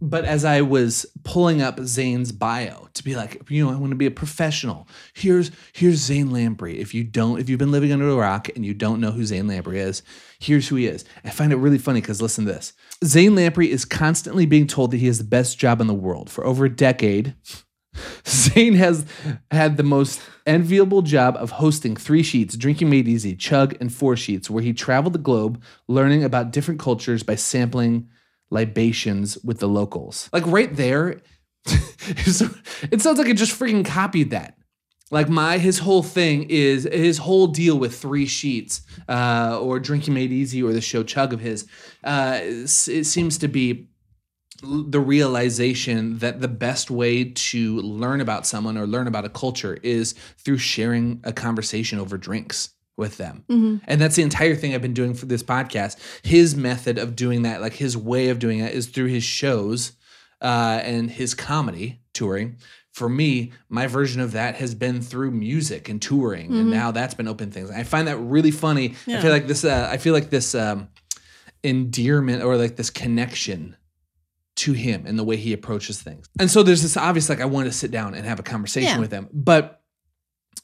But 0.00 0.24
as 0.26 0.44
I 0.44 0.60
was 0.60 1.06
pulling 1.24 1.62
up 1.62 1.80
Zane's 1.80 2.30
bio 2.30 2.88
to 2.94 3.02
be 3.02 3.16
like, 3.16 3.48
you 3.48 3.64
know, 3.64 3.72
I 3.72 3.76
want 3.76 3.92
to 3.92 3.96
be 3.96 4.06
a 4.06 4.10
professional. 4.10 4.86
Here's 5.14 5.50
here's 5.72 5.96
Zane 5.96 6.30
Lamprey. 6.30 6.78
If 6.78 6.92
you 6.92 7.02
don't, 7.02 7.40
if 7.40 7.48
you've 7.48 7.58
been 7.58 7.72
living 7.72 7.92
under 7.92 8.08
a 8.08 8.14
rock 8.14 8.50
and 8.54 8.64
you 8.64 8.74
don't 8.74 9.00
know 9.00 9.10
who 9.10 9.24
Zane 9.24 9.46
Lamprey 9.46 9.78
is, 9.78 10.02
here's 10.38 10.68
who 10.68 10.76
he 10.76 10.86
is. 10.86 11.04
I 11.24 11.30
find 11.30 11.52
it 11.52 11.56
really 11.56 11.78
funny 11.78 12.02
because 12.02 12.20
listen 12.20 12.44
to 12.44 12.52
this. 12.52 12.74
Zane 13.04 13.34
Lamprey 13.34 13.70
is 13.70 13.84
constantly 13.86 14.44
being 14.44 14.66
told 14.66 14.90
that 14.90 14.98
he 14.98 15.06
has 15.06 15.18
the 15.18 15.24
best 15.24 15.58
job 15.58 15.80
in 15.80 15.86
the 15.86 15.94
world. 15.94 16.28
For 16.28 16.44
over 16.44 16.66
a 16.66 16.70
decade, 16.70 17.34
Zane 18.26 18.74
has 18.74 19.06
had 19.50 19.78
the 19.78 19.82
most 19.82 20.20
enviable 20.46 21.02
job 21.02 21.36
of 21.36 21.52
hosting 21.52 21.96
three 21.96 22.22
sheets, 22.22 22.56
Drinking 22.56 22.90
Made 22.90 23.08
Easy, 23.08 23.34
Chug, 23.34 23.76
and 23.80 23.92
Four 23.92 24.16
Sheets, 24.16 24.50
where 24.50 24.62
he 24.62 24.72
traveled 24.74 25.14
the 25.14 25.18
globe 25.18 25.62
learning 25.88 26.22
about 26.22 26.50
different 26.50 26.80
cultures 26.80 27.22
by 27.22 27.34
sampling 27.34 28.08
libations 28.50 29.38
with 29.44 29.58
the 29.58 29.68
locals. 29.68 30.28
Like 30.32 30.46
right 30.46 30.74
there, 30.74 31.20
it 31.66 33.00
sounds 33.00 33.18
like 33.18 33.28
it 33.28 33.36
just 33.36 33.58
freaking 33.58 33.84
copied 33.84 34.30
that. 34.30 34.56
Like 35.10 35.28
my 35.28 35.58
his 35.58 35.78
whole 35.78 36.02
thing 36.02 36.46
is 36.48 36.84
his 36.84 37.18
whole 37.18 37.46
deal 37.46 37.78
with 37.78 37.96
three 37.96 38.26
sheets, 38.26 38.82
uh, 39.08 39.58
or 39.60 39.78
drinking 39.78 40.14
made 40.14 40.32
easy, 40.32 40.62
or 40.62 40.72
the 40.72 40.80
show 40.80 41.04
chug 41.04 41.32
of 41.32 41.40
his. 41.40 41.66
Uh, 42.02 42.40
it 42.42 42.68
seems 43.06 43.38
to 43.38 43.48
be 43.48 43.88
the 44.62 45.00
realization 45.00 46.18
that 46.18 46.40
the 46.40 46.48
best 46.48 46.90
way 46.90 47.24
to 47.24 47.76
learn 47.82 48.20
about 48.20 48.46
someone 48.46 48.76
or 48.76 48.86
learn 48.86 49.06
about 49.06 49.24
a 49.24 49.28
culture 49.28 49.78
is 49.82 50.14
through 50.38 50.58
sharing 50.58 51.20
a 51.24 51.32
conversation 51.32 51.98
over 51.98 52.16
drinks 52.16 52.70
with 52.96 53.16
them. 53.18 53.44
Mm-hmm. 53.48 53.84
And 53.86 54.00
that's 54.00 54.16
the 54.16 54.22
entire 54.22 54.54
thing 54.54 54.74
I've 54.74 54.82
been 54.82 54.94
doing 54.94 55.14
for 55.14 55.26
this 55.26 55.42
podcast. 55.42 55.96
His 56.24 56.56
method 56.56 56.98
of 56.98 57.14
doing 57.16 57.42
that, 57.42 57.60
like 57.60 57.74
his 57.74 57.96
way 57.96 58.28
of 58.28 58.38
doing 58.38 58.60
it, 58.60 58.72
is 58.74 58.86
through 58.86 59.06
his 59.08 59.22
shows 59.24 59.92
uh, 60.40 60.80
and 60.82 61.10
his 61.10 61.34
comedy 61.34 62.00
touring. 62.14 62.56
For 62.92 63.08
me, 63.10 63.52
my 63.68 63.86
version 63.86 64.22
of 64.22 64.32
that 64.32 64.54
has 64.56 64.74
been 64.74 65.02
through 65.02 65.30
music 65.32 65.90
and 65.90 66.00
touring, 66.00 66.50
and 66.54 66.70
now 66.70 66.92
that's 66.92 67.12
been 67.12 67.28
open 67.28 67.50
things. 67.50 67.70
I 67.70 67.82
find 67.82 68.08
that 68.08 68.16
really 68.16 68.50
funny. 68.50 68.94
I 69.06 69.20
feel 69.20 69.30
like 69.30 69.46
this. 69.46 69.66
Uh, 69.66 69.86
I 69.92 69.98
feel 69.98 70.14
like 70.14 70.30
this 70.30 70.54
um, 70.54 70.88
endearment 71.62 72.42
or 72.42 72.56
like 72.56 72.76
this 72.76 72.88
connection 72.90 73.76
to 74.56 74.72
him 74.72 75.04
and 75.06 75.18
the 75.18 75.24
way 75.24 75.36
he 75.36 75.52
approaches 75.52 76.00
things. 76.00 76.26
And 76.40 76.50
so 76.50 76.62
there's 76.62 76.80
this 76.82 76.96
obvious 76.96 77.28
like 77.28 77.40
I 77.40 77.44
want 77.44 77.66
to 77.66 77.72
sit 77.72 77.90
down 77.90 78.14
and 78.14 78.24
have 78.26 78.38
a 78.38 78.42
conversation 78.42 78.88
Yeah. 78.94 78.98
with 79.00 79.12
him. 79.12 79.28
But 79.32 79.82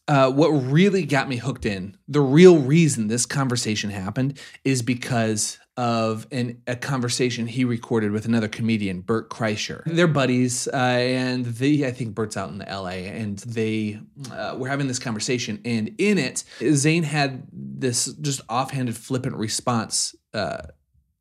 uh, 0.09 0.31
what 0.31 0.49
really 0.49 1.05
got 1.05 1.29
me 1.29 1.37
hooked 1.37 1.67
in, 1.67 1.97
the 2.09 2.21
real 2.21 2.59
reason 2.59 3.09
this 3.09 3.27
conversation 3.27 3.91
happened 3.91 4.39
is 4.65 4.83
because 4.83 5.59
of 5.77 6.27
an, 6.31 6.61
a 6.67 6.77
conversation 6.77 7.47
he 7.47 7.65
recorded 7.65 8.13
with 8.13 8.27
another 8.27 8.49
comedian, 8.49 9.01
Bert 9.01 9.31
Kreischer. 9.31 9.83
They're 9.87 10.07
buddies, 10.07 10.69
uh, 10.69 10.77
and 10.77 11.47
they, 11.47 11.87
I 11.87 11.93
think 11.93 12.15
Bert's 12.15 12.37
out 12.37 12.51
in 12.51 12.59
LA, 12.59 13.09
and 13.09 13.39
they 13.39 14.01
uh, 14.31 14.57
were 14.59 14.69
having 14.69 14.87
this 14.87 14.99
conversation. 14.99 15.61
And 15.65 15.95
in 15.99 16.19
it, 16.19 16.45
Zane 16.75 17.05
had 17.05 17.47
this 17.53 18.07
just 18.21 18.43
offhanded, 18.49 18.97
flippant 18.97 19.37
response 19.37 20.15
uh, 20.35 20.63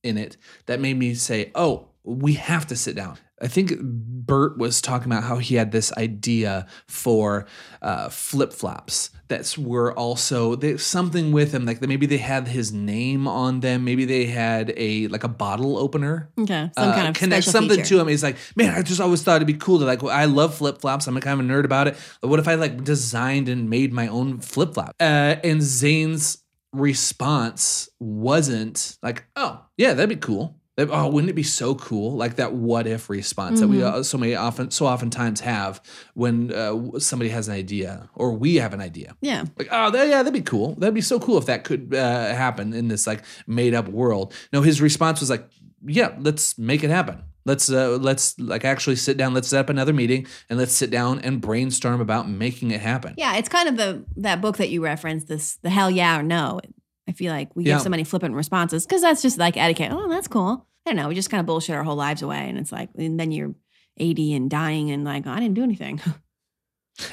in 0.04 0.18
it 0.18 0.38
that 0.66 0.82
made 0.82 0.98
me 0.98 1.14
say, 1.14 1.52
"Oh, 1.56 1.90
we 2.04 2.34
have 2.34 2.68
to 2.68 2.76
sit 2.76 2.96
down." 2.96 3.18
I 3.42 3.48
think 3.48 3.74
Bert 3.82 4.58
was 4.58 4.82
talking 4.82 5.12
about 5.12 5.24
how 5.24 5.38
he 5.38 5.56
had 5.56 5.72
this 5.72 5.92
idea 5.94 6.68
for 6.88 7.48
uh, 7.82 8.10
flip 8.10 8.54
flops 8.54 9.10
that 9.30 9.58
were 9.58 9.98
also 9.98 10.56
there's 10.56 10.84
something 10.84 11.32
with 11.32 11.54
him, 11.54 11.66
like 11.66 11.82
maybe 11.82 12.06
they 12.06 12.18
had 12.18 12.48
his 12.48 12.72
name 12.72 13.28
on 13.28 13.62
them, 13.62 13.84
maybe 13.84 14.06
they 14.06 14.26
had 14.26 14.74
a 14.78 15.08
like 15.08 15.24
a 15.24 15.28
bottle 15.28 15.78
opener. 15.78 16.30
Okay, 16.38 16.70
some 16.78 16.90
uh, 16.90 16.94
kind 16.94 17.08
of 17.08 17.16
connect 17.16 17.46
something 17.46 17.78
feature. 17.78 17.96
to 17.96 18.00
him. 18.00 18.08
He's 18.08 18.24
like, 18.24 18.38
man, 18.56 18.76
I 18.76 18.82
just 18.84 19.02
always 19.02 19.24
thought 19.24 19.38
it'd 19.38 19.48
be 19.48 19.54
cool 19.56 19.80
to 19.80 19.86
like. 19.86 20.04
I 20.04 20.26
love 20.26 20.56
flip 20.56 20.80
flops. 20.80 21.08
I'm 21.08 21.20
kind 21.20 21.40
of 21.40 21.46
a 21.46 21.50
nerd 21.50 21.66
about 21.66 21.88
it. 21.88 21.98
What 22.22 22.40
if 22.40 22.48
I 22.48 22.56
like 22.56 22.84
designed 22.84 23.50
and 23.50 23.70
made 23.70 23.92
my 23.92 24.08
own 24.08 24.40
flip 24.40 24.76
flop? 24.76 24.96
Uh, 25.00 25.36
and 25.44 25.62
Zane's 25.62 26.44
response 26.74 27.90
wasn't 28.00 28.98
like, 29.02 29.26
oh 29.36 29.66
yeah, 29.78 29.94
that'd 29.94 30.10
be 30.10 30.16
cool. 30.16 30.61
Oh, 30.78 31.10
wouldn't 31.10 31.30
it 31.30 31.34
be 31.34 31.44
so 31.44 31.76
cool? 31.76 32.16
Like 32.16 32.38
that 32.38 32.54
what 32.54 32.88
if 32.88 33.10
response 33.10 33.60
that 33.60 33.68
we 33.68 33.84
uh, 33.84 34.04
so 34.04 34.18
many 34.18 34.36
often 34.36 34.72
so 34.72 34.88
oftentimes 34.88 35.42
have 35.42 35.82
when 36.14 36.52
uh, 36.54 36.98
somebody 36.98 37.30
has 37.30 37.48
an 37.50 37.54
idea 37.54 38.10
or 38.16 38.32
we 38.32 38.56
have 38.56 38.74
an 38.74 38.82
idea. 38.82 39.16
Yeah. 39.22 39.46
Like, 39.58 39.68
oh, 39.70 39.92
that, 39.92 40.08
yeah, 40.08 40.24
that'd 40.24 40.34
be 40.34 40.42
cool. 40.42 40.76
That'd 40.76 40.96
be 40.96 41.02
so 41.02 41.20
cool 41.20 41.38
if 41.38 41.46
that 41.46 41.66
could 41.66 41.94
uh, 41.94 42.34
happen 42.34 42.74
in 42.74 42.88
this 42.88 43.06
like 43.06 43.24
made 43.46 43.74
up 43.74 43.90
world. 43.90 44.34
No, 44.54 44.62
his 44.62 44.82
response 44.82 45.20
was 45.20 45.30
like, 45.30 45.48
yeah, 45.86 46.16
let's 46.20 46.58
make 46.58 46.84
it 46.84 46.90
happen. 46.90 47.24
Let's 47.44 47.70
uh, 47.70 47.98
let's 47.98 48.40
like 48.40 48.64
actually 48.64 48.96
sit 48.96 49.18
down. 49.18 49.34
Let's 49.34 49.48
set 49.48 49.60
up 49.60 49.70
another 49.70 49.94
meeting 49.94 50.28
and 50.50 50.60
let's 50.60 50.74
sit 50.74 50.92
down 50.92 51.20
and 51.20 51.42
brainstorm 51.42 52.00
about 52.00 52.30
making 52.30 52.72
it 52.72 52.82
happen. 52.82 53.16
Yeah, 53.18 53.36
it's 53.38 53.50
kind 53.50 53.68
of 53.68 53.78
the 53.78 54.06
that 54.18 54.42
book 54.42 54.58
that 54.58 54.70
you 54.70 54.84
referenced, 54.84 55.28
this 55.28 55.58
the 55.58 55.70
hell 55.70 55.90
yeah 55.90 56.20
or 56.20 56.24
no. 56.24 56.62
I 57.08 57.14
feel 57.14 57.34
like 57.34 57.56
we 57.56 57.64
Yeah. 57.66 57.74
give 57.76 57.82
so 57.84 57.90
many 57.90 58.04
flippant 58.04 58.36
responses 58.36 58.86
because 58.86 59.02
that's 59.02 59.22
just 59.22 59.38
like 59.38 59.58
etiquette. 59.58 59.92
Oh, 59.92 60.08
that's 60.10 60.28
cool. 60.28 60.68
I 60.86 60.90
don't 60.92 60.98
know. 60.98 61.08
We 61.10 61.16
just 61.16 61.30
kind 61.30 61.40
of 61.40 61.46
bullshit 61.46 61.76
our 61.76 61.84
whole 61.84 61.96
lives 61.96 62.22
away, 62.22 62.48
and 62.50 62.58
it's 62.58 62.72
like, 62.72 62.90
and 62.98 63.20
then 63.20 63.32
you're 63.32 63.54
80 63.98 64.34
and 64.34 64.50
dying, 64.50 64.90
and 64.92 65.04
like, 65.04 65.28
I 65.28 65.40
didn't 65.40 65.56
do 65.56 65.64
anything. 65.64 66.02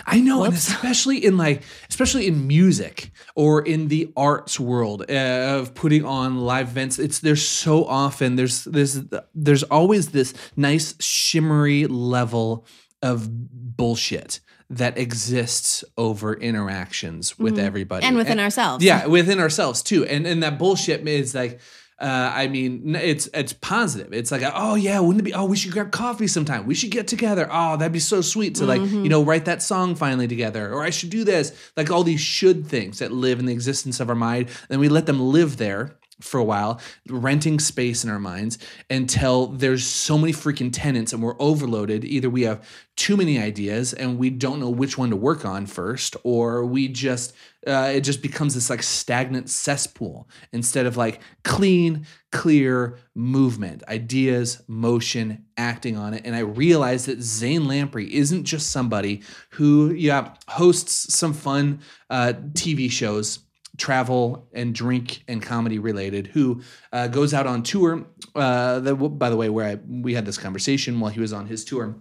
I 0.07 0.21
know, 0.21 0.45
and 0.45 0.54
especially 0.54 1.25
in 1.25 1.37
like, 1.37 1.62
especially 1.88 2.26
in 2.26 2.47
music 2.47 3.11
or 3.37 3.62
in 3.62 3.88
the 3.88 4.12
arts 4.16 4.59
world 4.59 5.04
uh, 5.09 5.12
of 5.59 5.75
putting 5.75 6.04
on 6.04 6.38
live 6.38 6.68
events. 6.68 6.99
It's 6.99 7.21
there's 7.21 7.47
so 7.47 7.85
often 7.85 8.37
there's 8.37 8.64
there's 8.64 9.00
there's 9.35 9.62
always 9.64 10.09
this 10.11 10.35
nice 10.57 10.95
shimmery 11.02 11.87
level 11.87 12.66
of 13.02 13.28
bullshit 13.76 14.40
that 14.70 14.98
exists 14.98 15.82
over 15.96 16.34
interactions 16.34 17.38
with 17.38 17.58
everybody 17.58 18.02
Mm-hmm. 18.02 18.08
and 18.08 18.16
within 18.18 18.38
ourselves. 18.40 18.84
yeah, 18.84 19.06
within 19.06 19.40
ourselves 19.40 19.82
too. 19.82 20.04
And 20.04 20.26
and 20.26 20.42
that 20.42 20.58
bullshit 20.58 21.06
is 21.08 21.34
like 21.34 21.60
uh, 22.00 22.30
I 22.32 22.46
mean, 22.46 22.94
it's 22.94 23.28
it's 23.34 23.52
positive. 23.52 24.12
It's 24.12 24.30
like, 24.30 24.42
oh 24.54 24.76
yeah, 24.76 25.00
wouldn't 25.00 25.20
it 25.20 25.25
be? 25.25 25.34
Oh, 25.34 25.46
we 25.46 25.56
should 25.56 25.72
grab 25.72 25.90
coffee 25.90 26.28
sometime. 26.28 26.64
We 26.64 26.76
should 26.76 26.92
get 26.92 27.08
together. 27.08 27.48
Oh, 27.50 27.76
that'd 27.76 27.92
be 27.92 27.98
so 27.98 28.20
sweet 28.20 28.54
to 28.56 28.66
like, 28.66 28.80
you 28.80 29.08
know, 29.08 29.25
write 29.25 29.46
that 29.46 29.62
song 29.62 29.96
finally 29.96 30.28
together. 30.28 30.72
Or 30.72 30.84
I 30.84 30.90
should 30.90 31.10
do 31.10 31.25
this. 31.25 31.52
Like 31.76 31.90
all 31.90 32.04
these 32.04 32.20
should 32.20 32.68
things 32.68 33.00
that 33.00 33.10
live 33.10 33.40
in 33.40 33.46
the 33.46 33.52
existence 33.52 33.98
of 33.98 34.08
our 34.10 34.14
mind. 34.14 34.48
Then 34.68 34.78
we 34.78 34.88
let 34.88 35.06
them 35.06 35.18
live 35.18 35.56
there 35.56 35.96
for 36.20 36.38
a 36.38 36.44
while, 36.44 36.80
renting 37.08 37.60
space 37.60 38.04
in 38.04 38.10
our 38.10 38.18
minds 38.18 38.58
until 38.90 39.46
there's 39.46 39.84
so 39.87 40.18
many 40.18 40.32
freaking 40.32 40.70
tenants 40.72 41.12
and 41.12 41.22
we're 41.22 41.40
overloaded. 41.40 42.04
Either 42.04 42.28
we 42.28 42.42
have 42.42 42.66
too 42.96 43.16
many 43.16 43.38
ideas 43.38 43.92
and 43.92 44.18
we 44.18 44.28
don't 44.28 44.58
know 44.58 44.70
which 44.70 44.98
one 44.98 45.10
to 45.10 45.16
work 45.16 45.44
on 45.44 45.66
first, 45.66 46.16
or 46.25 46.64
we 46.64 46.88
just 46.88 47.34
uh, 47.66 47.92
it 47.94 48.00
just 48.00 48.22
becomes 48.22 48.54
this 48.54 48.70
like 48.70 48.82
stagnant 48.82 49.50
cesspool 49.50 50.28
instead 50.52 50.87
of 50.87 50.96
like 50.96 51.20
clean, 51.44 52.06
clear 52.32 52.98
movement, 53.14 53.82
ideas, 53.88 54.62
motion, 54.68 55.44
acting 55.56 55.96
on 55.96 56.14
it. 56.14 56.22
And 56.25 56.34
I 56.34 56.40
realized 56.40 57.06
that 57.06 57.20
Zane 57.20 57.66
Lamprey 57.66 58.12
isn't 58.14 58.44
just 58.44 58.70
somebody 58.70 59.22
who, 59.50 59.90
yeah, 59.92 60.34
hosts 60.48 61.14
some 61.14 61.34
fun 61.34 61.80
uh, 62.10 62.34
TV 62.52 62.90
shows 62.90 63.40
travel 63.78 64.49
and 64.52 64.75
drink 64.75 65.23
and 65.28 65.40
comedy 65.40 65.78
related 65.78 66.26
who 66.28 66.61
uh, 66.92 67.06
goes 67.08 67.32
out 67.32 67.47
on 67.47 67.62
tour 67.62 68.06
uh, 68.35 68.80
that, 68.80 68.94
by 68.97 69.30
the 69.30 69.37
way 69.37 69.49
where 69.49 69.66
I, 69.66 69.78
we 69.88 70.14
had 70.14 70.26
this 70.26 70.37
conversation 70.38 71.00
while 71.00 71.11
he 71.11 71.20
was 71.20 71.32
on 71.32 71.47
his 71.47 71.64
tour. 71.64 71.97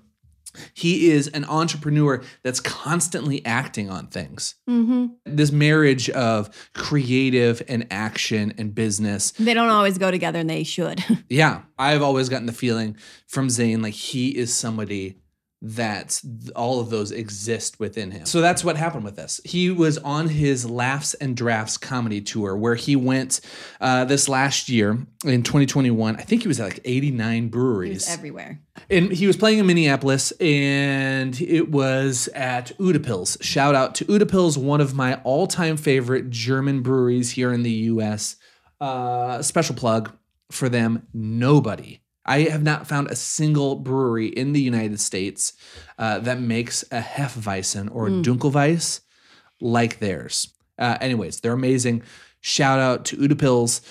He 0.73 1.11
is 1.11 1.27
an 1.27 1.45
entrepreneur 1.45 2.23
that's 2.41 2.59
constantly 2.59 3.45
acting 3.45 3.89
on 3.89 4.07
things. 4.07 4.55
Hmm 4.67 5.07
this 5.25 5.51
marriage 5.51 6.09
of 6.11 6.49
creative 6.73 7.61
and 7.67 7.85
action 7.91 8.53
and 8.57 8.73
business. 8.73 9.31
They 9.31 9.53
don't 9.53 9.69
always 9.69 9.97
go 9.97 10.09
together, 10.09 10.39
and 10.39 10.49
they 10.49 10.63
should. 10.63 11.03
yeah 11.29 11.61
i've 11.77 12.01
always 12.01 12.29
gotten 12.29 12.45
the 12.45 12.53
feeling 12.53 12.95
from 13.27 13.49
zane 13.49 13.81
like 13.81 13.93
he 13.93 14.35
is 14.35 14.55
somebody 14.55 15.17
that 15.61 16.21
all 16.55 16.79
of 16.79 16.89
those 16.89 17.11
exist 17.11 17.79
within 17.79 18.11
him 18.11 18.25
so 18.25 18.41
that's 18.41 18.63
what 18.63 18.77
happened 18.77 19.03
with 19.03 19.15
this 19.15 19.41
he 19.43 19.71
was 19.71 19.97
on 19.99 20.29
his 20.29 20.69
laughs 20.69 21.13
and 21.15 21.35
drafts 21.35 21.77
comedy 21.77 22.21
tour 22.21 22.55
where 22.55 22.75
he 22.75 22.95
went 22.95 23.41
uh, 23.81 24.05
this 24.05 24.29
last 24.29 24.69
year 24.69 24.91
in 25.25 25.41
2021 25.41 26.15
i 26.15 26.21
think 26.21 26.43
he 26.43 26.47
was 26.47 26.59
at 26.59 26.65
like 26.65 26.79
89 26.85 27.47
breweries 27.49 28.07
everywhere. 28.09 28.59
and 28.89 29.11
he 29.11 29.25
was 29.27 29.35
playing 29.35 29.59
in 29.59 29.65
Minneapolis, 29.65 30.31
and 30.39 31.39
it 31.41 31.69
was 31.69 32.27
at 32.29 32.71
Utepils. 32.77 33.41
Shout 33.41 33.75
out 33.75 33.95
to 33.95 34.05
Utepils, 34.05 34.57
one 34.57 34.81
of 34.81 34.93
my 34.93 35.15
all-time 35.23 35.77
favorite 35.77 36.29
German 36.29 36.81
breweries 36.81 37.31
here 37.31 37.51
in 37.51 37.63
the 37.63 37.71
U.S. 37.71 38.35
Uh, 38.79 39.41
special 39.41 39.75
plug 39.75 40.11
for 40.51 40.69
them. 40.69 41.07
Nobody. 41.13 41.99
I 42.27 42.41
have 42.41 42.63
not 42.63 42.87
found 42.87 43.09
a 43.09 43.15
single 43.15 43.75
brewery 43.75 44.27
in 44.27 44.53
the 44.53 44.61
United 44.61 44.99
States 44.99 45.53
uh, 45.97 46.19
that 46.19 46.39
makes 46.39 46.83
a 46.91 47.01
Hefeweizen 47.01 47.89
or 47.91 48.07
a 48.07 48.11
Dunkelweiss 48.11 48.99
like 49.61 49.99
theirs. 49.99 50.53
Uh, 50.77 50.97
anyways, 51.01 51.39
they're 51.39 51.53
amazing. 51.53 52.03
Shout 52.41 52.79
out 52.79 53.05
to 53.05 53.17
Utepils. 53.17 53.81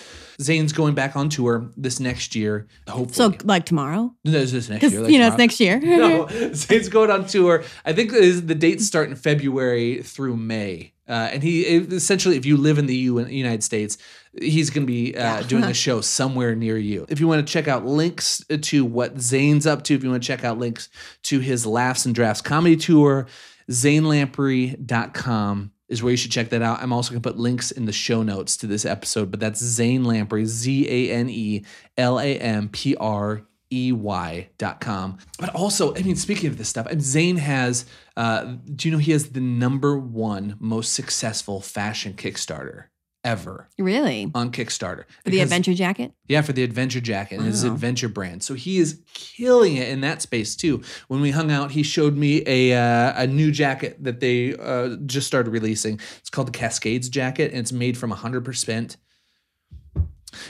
Zane's 0.41 0.73
going 0.75 0.95
back 0.95 1.17
on 1.17 1.31
tour 1.31 1.71
this 1.79 1.99
next 1.99 2.37
year. 2.37 2.67
Hopefully, 2.89 3.15
So 3.15 3.33
like 3.45 3.65
tomorrow, 3.65 4.15
no, 4.25 4.31
this 4.33 4.53
is 4.53 4.69
next 4.69 4.93
year. 4.93 5.01
like 5.01 5.11
you 5.11 5.19
know 5.19 5.29
it's 5.29 5.39
next 5.39 5.59
year. 5.61 5.81
no, 5.81 6.29
Zane's 6.55 6.91
going 6.91 7.11
on 7.11 7.27
tour. 7.27 7.65
I 7.87 7.95
think 7.95 8.11
the 8.13 8.55
dates 8.55 8.85
start 8.87 9.09
in 9.09 9.17
February 9.17 10.03
through 10.03 10.37
May. 10.37 10.93
Uh, 11.09 11.31
and 11.33 11.43
he 11.43 11.63
essentially, 11.63 12.37
if 12.37 12.45
you 12.45 12.57
live 12.57 12.79
in 12.79 12.87
the 12.87 12.97
U- 12.97 13.25
United 13.27 13.63
States, 13.63 13.97
he's 14.39 14.71
going 14.71 14.85
to 14.87 14.93
be 14.93 15.17
uh, 15.17 15.43
doing 15.43 15.63
a 15.65 15.73
show 15.85 16.01
somewhere 16.01 16.55
near 16.57 16.77
you. 16.77 17.07
If 17.09 17.21
you 17.21 17.29
want 17.29 17.47
to 17.47 17.53
check 17.53 17.69
out 17.69 17.87
links 17.87 18.45
to 18.61 18.85
what 18.85 19.19
Zane's 19.21 19.67
up 19.67 19.85
to, 19.85 19.95
if 19.95 20.03
you 20.03 20.11
want 20.11 20.23
to 20.23 20.27
check 20.27 20.45
out 20.45 20.59
links 20.59 20.89
to 21.25 21.39
his 21.39 21.65
Laughs 21.65 22.05
and 22.07 22.15
Drafts 22.15 22.43
comedy 22.43 22.77
tour, 22.77 23.27
zanelamprey.com 23.71 25.71
is 25.89 26.03
where 26.03 26.11
you 26.11 26.17
should 26.17 26.33
check 26.33 26.51
that 26.51 26.63
out. 26.63 26.83
I'm 26.83 26.93
also 26.93 27.11
going 27.11 27.23
to 27.23 27.29
put 27.29 27.39
links 27.39 27.71
in 27.71 27.87
the 27.87 27.93
show 27.93 28.23
notes 28.23 28.57
to 28.59 28.67
this 28.67 28.85
episode, 28.85 29.31
but 29.31 29.41
that's 29.41 29.61
Zane 29.63 30.05
Lamprey, 30.05 30.45
Z 30.45 30.87
A 30.89 31.13
N 31.13 31.29
E 31.31 31.65
L 31.97 32.19
A 32.19 32.39
M 32.39 32.69
P 32.69 32.97
R 32.97 33.43
ey 33.71 34.51
dot 34.59 34.81
com. 34.81 35.19
But 35.39 35.55
also, 35.55 35.95
I 35.95 36.03
mean, 36.03 36.17
speaking 36.17 36.49
of 36.49 36.59
this 36.59 36.69
stuff, 36.69 36.87
Zane 37.01 37.37
has, 37.37 37.87
uh, 38.17 38.57
do 38.75 38.89
you 38.89 38.93
know 38.93 38.99
he 38.99 39.13
has 39.13 39.31
the 39.31 39.41
number 39.41 39.99
one 39.99 40.57
most 40.61 40.93
successful 40.93 41.61
fashion 41.61 42.15
Kickstarter 42.15 42.85
ever 43.27 43.69
really 43.79 44.31
on 44.35 44.51
Kickstarter 44.53 45.05
for 45.09 45.25
the 45.25 45.31
Because- 45.33 45.43
adventure 45.43 45.75
jacket. 45.75 46.13
yeah, 46.29 46.41
for 46.43 46.53
the 46.53 46.63
adventure 46.63 47.01
jacket 47.01 47.37
and 47.41 47.47
his 47.47 47.65
adventure 47.65 48.09
brand. 48.09 48.43
So 48.45 48.55
he 48.55 48.79
is 48.79 49.01
killing 49.15 49.75
it 49.77 49.89
in 49.89 50.01
that 50.03 50.23
space 50.23 50.55
too. 50.57 50.81
When 51.09 51.21
we 51.21 51.33
hung 51.33 51.51
out, 51.51 51.73
he 51.73 51.83
showed 51.83 52.17
me 52.17 52.43
a 52.47 52.73
uh, 52.75 53.25
a 53.25 53.27
new 53.27 53.51
jacket 53.51 54.03
that 54.05 54.21
they 54.21 54.55
uh, 54.55 54.97
just 55.07 55.27
started 55.27 55.51
releasing. 55.51 55.99
It's 56.19 56.31
called 56.31 56.47
the 56.49 56.53
Cascades 56.53 57.09
jacket, 57.09 57.51
and 57.51 57.59
it's 57.61 57.73
made 57.73 57.97
from 57.99 58.11
hundred 58.13 58.45
percent. 58.45 58.97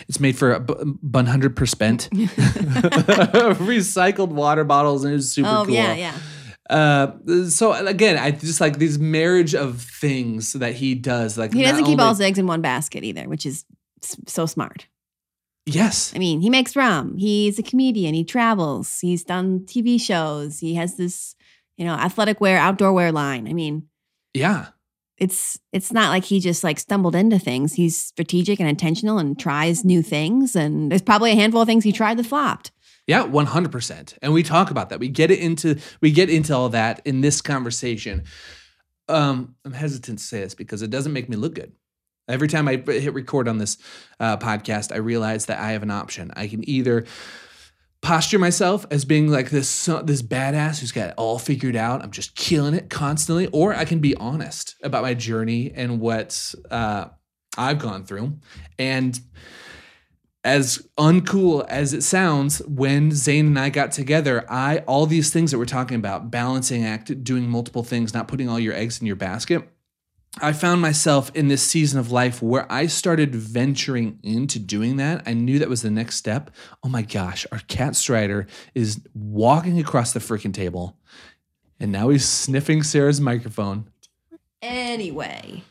It's 0.08 0.18
made 0.20 0.36
for 0.36 0.58
one 1.00 1.26
hundred 1.26 1.56
percent 1.56 2.08
recycled 2.12 4.28
water 4.28 4.64
bottles, 4.64 5.04
and 5.04 5.12
it 5.12 5.16
was 5.16 5.32
super 5.32 5.48
oh 5.48 5.64
cool. 5.64 5.74
yeah, 5.74 5.94
yeah. 5.94 6.14
Uh, 6.68 7.12
so 7.48 7.72
again, 7.72 8.18
I 8.18 8.32
just 8.32 8.60
like 8.60 8.78
these 8.78 8.98
marriage 8.98 9.54
of 9.54 9.80
things 9.80 10.52
that 10.54 10.74
he 10.74 10.94
does. 10.94 11.38
Like 11.38 11.52
He 11.52 11.62
doesn't 11.62 11.84
keep 11.84 11.92
only- 11.92 12.04
all 12.04 12.10
his 12.10 12.20
eggs 12.20 12.38
in 12.38 12.46
one 12.46 12.60
basket 12.60 13.04
either, 13.04 13.28
which 13.28 13.46
is 13.46 13.64
so 14.26 14.46
smart. 14.46 14.86
Yes, 15.68 16.12
I 16.14 16.18
mean, 16.18 16.40
he 16.42 16.48
makes 16.50 16.76
rum. 16.76 17.16
He's 17.16 17.58
a 17.58 17.62
comedian. 17.62 18.14
He 18.14 18.22
travels. 18.24 19.00
He's 19.00 19.24
done 19.24 19.60
TV 19.60 20.00
shows. 20.00 20.60
He 20.60 20.74
has 20.74 20.96
this, 20.96 21.34
you 21.76 21.84
know, 21.84 21.94
athletic 21.94 22.40
wear, 22.40 22.56
outdoor 22.56 22.92
wear 22.92 23.10
line. 23.10 23.48
I 23.48 23.52
mean, 23.52 23.88
yeah. 24.32 24.66
it's 25.18 25.58
it's 25.72 25.92
not 25.92 26.10
like 26.10 26.22
he 26.24 26.38
just 26.38 26.62
like 26.62 26.78
stumbled 26.78 27.16
into 27.16 27.40
things. 27.40 27.74
He's 27.74 27.98
strategic 27.98 28.60
and 28.60 28.68
intentional 28.68 29.18
and 29.18 29.36
tries 29.36 29.84
new 29.84 30.02
things. 30.02 30.54
And 30.54 30.88
there's 30.88 31.02
probably 31.02 31.32
a 31.32 31.36
handful 31.36 31.62
of 31.62 31.66
things 31.66 31.82
he 31.82 31.90
tried 31.90 32.18
that 32.18 32.26
flopped. 32.26 32.70
Yeah, 33.06 33.22
one 33.22 33.46
hundred 33.46 33.72
percent. 33.72 34.16
And 34.20 34.32
we 34.32 34.42
talk 34.42 34.70
about 34.70 34.90
that. 34.90 34.98
We 34.98 35.08
get 35.08 35.30
it 35.30 35.38
into 35.38 35.78
we 36.00 36.10
get 36.10 36.28
into 36.28 36.54
all 36.54 36.70
that 36.70 37.00
in 37.04 37.20
this 37.20 37.40
conversation. 37.40 38.24
Um, 39.08 39.54
I'm 39.64 39.72
hesitant 39.72 40.18
to 40.18 40.24
say 40.24 40.40
this 40.40 40.54
because 40.54 40.82
it 40.82 40.90
doesn't 40.90 41.12
make 41.12 41.28
me 41.28 41.36
look 41.36 41.54
good. 41.54 41.72
Every 42.28 42.48
time 42.48 42.66
I 42.66 42.82
hit 42.84 43.14
record 43.14 43.46
on 43.46 43.58
this 43.58 43.78
uh, 44.18 44.36
podcast, 44.38 44.92
I 44.92 44.96
realize 44.96 45.46
that 45.46 45.60
I 45.60 45.70
have 45.72 45.84
an 45.84 45.92
option. 45.92 46.32
I 46.34 46.48
can 46.48 46.68
either 46.68 47.04
posture 48.02 48.38
myself 48.38 48.84
as 48.90 49.04
being 49.04 49.30
like 49.30 49.50
this 49.50 49.86
this 50.02 50.22
badass 50.22 50.80
who's 50.80 50.90
got 50.90 51.10
it 51.10 51.14
all 51.16 51.38
figured 51.38 51.76
out. 51.76 52.02
I'm 52.02 52.10
just 52.10 52.34
killing 52.34 52.74
it 52.74 52.90
constantly, 52.90 53.46
or 53.48 53.74
I 53.74 53.84
can 53.84 54.00
be 54.00 54.16
honest 54.16 54.74
about 54.82 55.02
my 55.02 55.14
journey 55.14 55.72
and 55.72 56.00
what 56.00 56.54
uh, 56.70 57.06
I've 57.56 57.78
gone 57.78 58.04
through. 58.04 58.38
And 58.78 59.18
as 60.46 60.86
uncool 60.96 61.66
as 61.68 61.92
it 61.92 62.02
sounds, 62.02 62.60
when 62.68 63.10
Zane 63.10 63.48
and 63.48 63.58
I 63.58 63.68
got 63.68 63.90
together, 63.90 64.46
I 64.48 64.78
all 64.86 65.04
these 65.04 65.32
things 65.32 65.50
that 65.50 65.58
we're 65.58 65.64
talking 65.64 65.96
about, 65.96 66.30
balancing 66.30 66.84
act, 66.84 67.24
doing 67.24 67.48
multiple 67.48 67.82
things, 67.82 68.14
not 68.14 68.28
putting 68.28 68.48
all 68.48 68.60
your 68.60 68.72
eggs 68.72 69.00
in 69.00 69.08
your 69.08 69.16
basket. 69.16 69.68
I 70.40 70.52
found 70.52 70.80
myself 70.80 71.32
in 71.34 71.48
this 71.48 71.62
season 71.62 71.98
of 71.98 72.12
life 72.12 72.40
where 72.42 72.70
I 72.70 72.86
started 72.86 73.34
venturing 73.34 74.20
into 74.22 74.60
doing 74.60 74.98
that. 74.98 75.24
I 75.26 75.34
knew 75.34 75.58
that 75.58 75.68
was 75.68 75.82
the 75.82 75.90
next 75.90 76.14
step. 76.14 76.52
Oh 76.84 76.88
my 76.88 77.02
gosh, 77.02 77.44
our 77.50 77.60
cat 77.66 77.96
Strider 77.96 78.46
is 78.72 79.00
walking 79.14 79.80
across 79.80 80.12
the 80.12 80.20
freaking 80.20 80.54
table. 80.54 80.96
And 81.80 81.90
now 81.90 82.10
he's 82.10 82.24
sniffing 82.24 82.84
Sarah's 82.84 83.20
microphone. 83.20 83.90
Anyway, 84.62 85.64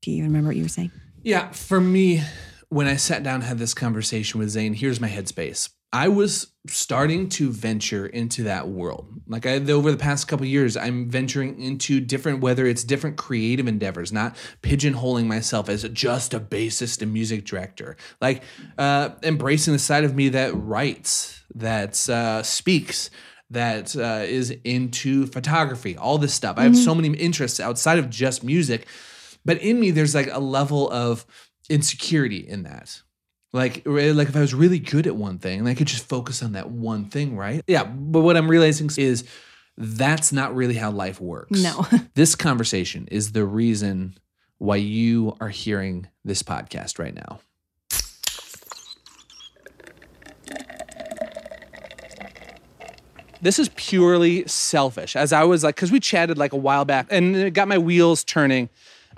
do 0.00 0.12
you 0.12 0.22
remember 0.22 0.50
what 0.50 0.56
you 0.56 0.62
were 0.62 0.68
saying? 0.68 0.92
Yeah, 1.24 1.50
for 1.50 1.80
me, 1.80 2.22
when 2.68 2.86
I 2.86 2.96
sat 2.96 3.22
down 3.22 3.36
and 3.36 3.44
had 3.44 3.58
this 3.58 3.74
conversation 3.74 4.38
with 4.40 4.50
Zane, 4.50 4.74
here's 4.74 5.00
my 5.00 5.08
headspace. 5.08 5.70
I 5.90 6.08
was 6.08 6.52
starting 6.66 7.30
to 7.30 7.50
venture 7.50 8.06
into 8.06 8.42
that 8.42 8.68
world. 8.68 9.08
Like 9.26 9.46
I 9.46 9.54
over 9.54 9.90
the 9.90 9.96
past 9.96 10.28
couple 10.28 10.44
years, 10.44 10.76
I'm 10.76 11.08
venturing 11.08 11.62
into 11.62 11.98
different, 11.98 12.40
whether 12.40 12.66
it's 12.66 12.84
different 12.84 13.16
creative 13.16 13.66
endeavors, 13.66 14.12
not 14.12 14.36
pigeonholing 14.62 15.26
myself 15.26 15.70
as 15.70 15.84
just 15.84 16.34
a 16.34 16.40
bassist 16.40 17.00
and 17.00 17.10
music 17.10 17.46
director. 17.46 17.96
Like 18.20 18.42
uh, 18.76 19.10
embracing 19.22 19.72
the 19.72 19.78
side 19.78 20.04
of 20.04 20.14
me 20.14 20.28
that 20.30 20.54
writes, 20.54 21.42
that 21.54 22.06
uh, 22.10 22.42
speaks, 22.42 23.08
that 23.48 23.96
uh, 23.96 24.24
is 24.26 24.50
into 24.64 25.26
photography, 25.26 25.96
all 25.96 26.18
this 26.18 26.34
stuff. 26.34 26.58
I 26.58 26.64
have 26.64 26.76
so 26.76 26.94
many 26.94 27.08
interests 27.16 27.60
outside 27.60 27.98
of 27.98 28.10
just 28.10 28.44
music, 28.44 28.86
but 29.46 29.56
in 29.62 29.80
me, 29.80 29.90
there's 29.90 30.14
like 30.14 30.28
a 30.30 30.38
level 30.38 30.90
of 30.90 31.24
insecurity 31.68 32.46
in 32.46 32.64
that. 32.64 33.02
Like, 33.52 33.82
like 33.86 34.28
if 34.28 34.36
I 34.36 34.40
was 34.40 34.54
really 34.54 34.78
good 34.78 35.06
at 35.06 35.16
one 35.16 35.38
thing 35.38 35.60
and 35.60 35.68
I 35.68 35.74
could 35.74 35.86
just 35.86 36.06
focus 36.06 36.42
on 36.42 36.52
that 36.52 36.70
one 36.70 37.06
thing, 37.06 37.36
right? 37.36 37.62
Yeah. 37.66 37.84
But 37.84 38.20
what 38.20 38.36
I'm 38.36 38.50
realizing 38.50 38.90
is 38.98 39.24
that's 39.76 40.32
not 40.32 40.54
really 40.54 40.74
how 40.74 40.90
life 40.90 41.20
works. 41.20 41.58
No. 41.58 41.86
this 42.14 42.34
conversation 42.34 43.08
is 43.10 43.32
the 43.32 43.44
reason 43.44 44.18
why 44.58 44.76
you 44.76 45.36
are 45.40 45.48
hearing 45.48 46.08
this 46.24 46.42
podcast 46.42 46.98
right 46.98 47.14
now. 47.14 47.40
This 53.40 53.58
is 53.58 53.70
purely 53.76 54.46
selfish. 54.48 55.14
As 55.14 55.32
I 55.32 55.44
was 55.44 55.62
like, 55.62 55.76
because 55.76 55.92
we 55.92 56.00
chatted 56.00 56.38
like 56.38 56.52
a 56.52 56.56
while 56.56 56.84
back 56.84 57.06
and 57.10 57.36
it 57.36 57.52
got 57.52 57.68
my 57.68 57.78
wheels 57.78 58.24
turning 58.24 58.68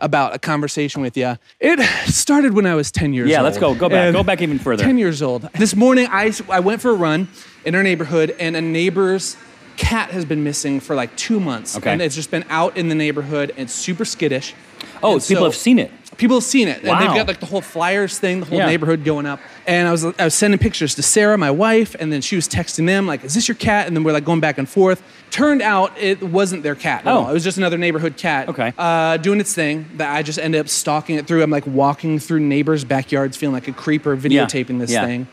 about 0.00 0.34
a 0.34 0.38
conversation 0.38 1.02
with 1.02 1.16
you. 1.16 1.36
It 1.60 1.80
started 2.10 2.54
when 2.54 2.66
I 2.66 2.74
was 2.74 2.90
10 2.90 3.12
years 3.12 3.28
Yeah, 3.28 3.36
old. 3.36 3.40
Yeah, 3.40 3.44
let's 3.44 3.58
go. 3.58 3.74
Go 3.74 3.88
back. 3.88 4.06
And- 4.06 4.14
Go 4.14 4.22
back 4.22 4.40
even 4.42 4.58
further. 4.58 4.82
10 4.84 4.98
years 4.98 5.22
old. 5.22 5.42
This 5.54 5.74
morning, 5.76 6.06
I, 6.10 6.32
I 6.48 6.60
went 6.60 6.80
for 6.80 6.90
a 6.90 6.94
run 6.94 7.28
in 7.64 7.74
our 7.74 7.82
neighborhood, 7.82 8.34
and 8.38 8.56
a 8.56 8.60
neighbor's 8.60 9.36
cat 9.76 10.10
has 10.10 10.24
been 10.24 10.42
missing 10.44 10.80
for 10.80 10.94
like 10.94 11.14
two 11.16 11.40
months. 11.40 11.76
Okay. 11.76 11.90
And 11.92 12.02
it's 12.02 12.14
just 12.14 12.30
been 12.30 12.44
out 12.50 12.76
in 12.76 12.88
the 12.88 12.94
neighborhood 12.94 13.52
and 13.56 13.70
super 13.70 14.04
skittish. 14.04 14.54
Oh, 15.02 15.14
And 15.14 15.22
people 15.22 15.42
so- 15.42 15.44
have 15.44 15.54
seen 15.56 15.78
it. 15.78 15.90
People 16.20 16.36
have 16.36 16.44
seen 16.44 16.68
it, 16.68 16.82
and 16.84 16.86
they've 16.86 17.08
got 17.16 17.26
like 17.26 17.40
the 17.40 17.46
whole 17.46 17.62
flyers 17.62 18.18
thing, 18.18 18.40
the 18.40 18.46
whole 18.46 18.58
Yeah. 18.58 18.66
neighborhood 18.66 19.04
going 19.04 19.24
up. 19.24 19.40
And 19.66 19.88
I 19.88 19.90
was 19.90 20.04
I 20.04 20.24
was 20.24 20.34
sending 20.34 20.58
pictures 20.58 20.94
to 20.96 21.02
Sarah, 21.02 21.38
my 21.38 21.50
wife, 21.50 21.96
and 21.98 22.12
then 22.12 22.20
she 22.20 22.36
was 22.36 22.46
texting 22.46 22.84
them 22.86 23.06
like, 23.06 23.24
"Is 23.24 23.32
this 23.32 23.48
your 23.48 23.54
cat?" 23.54 23.86
And 23.86 23.96
then 23.96 24.04
we're 24.04 24.12
like 24.12 24.26
going 24.26 24.40
back 24.40 24.58
and 24.58 24.68
forth. 24.68 25.02
Turned 25.30 25.62
out 25.62 25.92
it 25.98 26.22
wasn't 26.22 26.62
their 26.62 26.74
cat. 26.74 27.06
At 27.06 27.10
Oh. 27.10 27.20
all. 27.20 27.30
it 27.30 27.32
was 27.32 27.42
just 27.42 27.56
another 27.56 27.78
neighborhood 27.78 28.18
cat. 28.18 28.50
Okay. 28.50 28.74
uh, 28.76 29.16
doing 29.16 29.40
its 29.40 29.54
thing. 29.54 29.86
That 29.96 30.14
I 30.14 30.22
just 30.22 30.38
ended 30.38 30.60
up 30.60 30.68
stalking 30.68 31.16
it 31.16 31.26
through. 31.26 31.42
I'm 31.42 31.50
like 31.50 31.66
walking 31.66 32.18
through 32.18 32.40
neighbors' 32.40 32.84
backyards, 32.84 33.38
feeling 33.38 33.54
like 33.54 33.66
a 33.68 33.72
creeper, 33.72 34.14
videotaping 34.14 34.78
this 34.78 34.90
Yeah. 34.90 35.06
thing. 35.06 35.26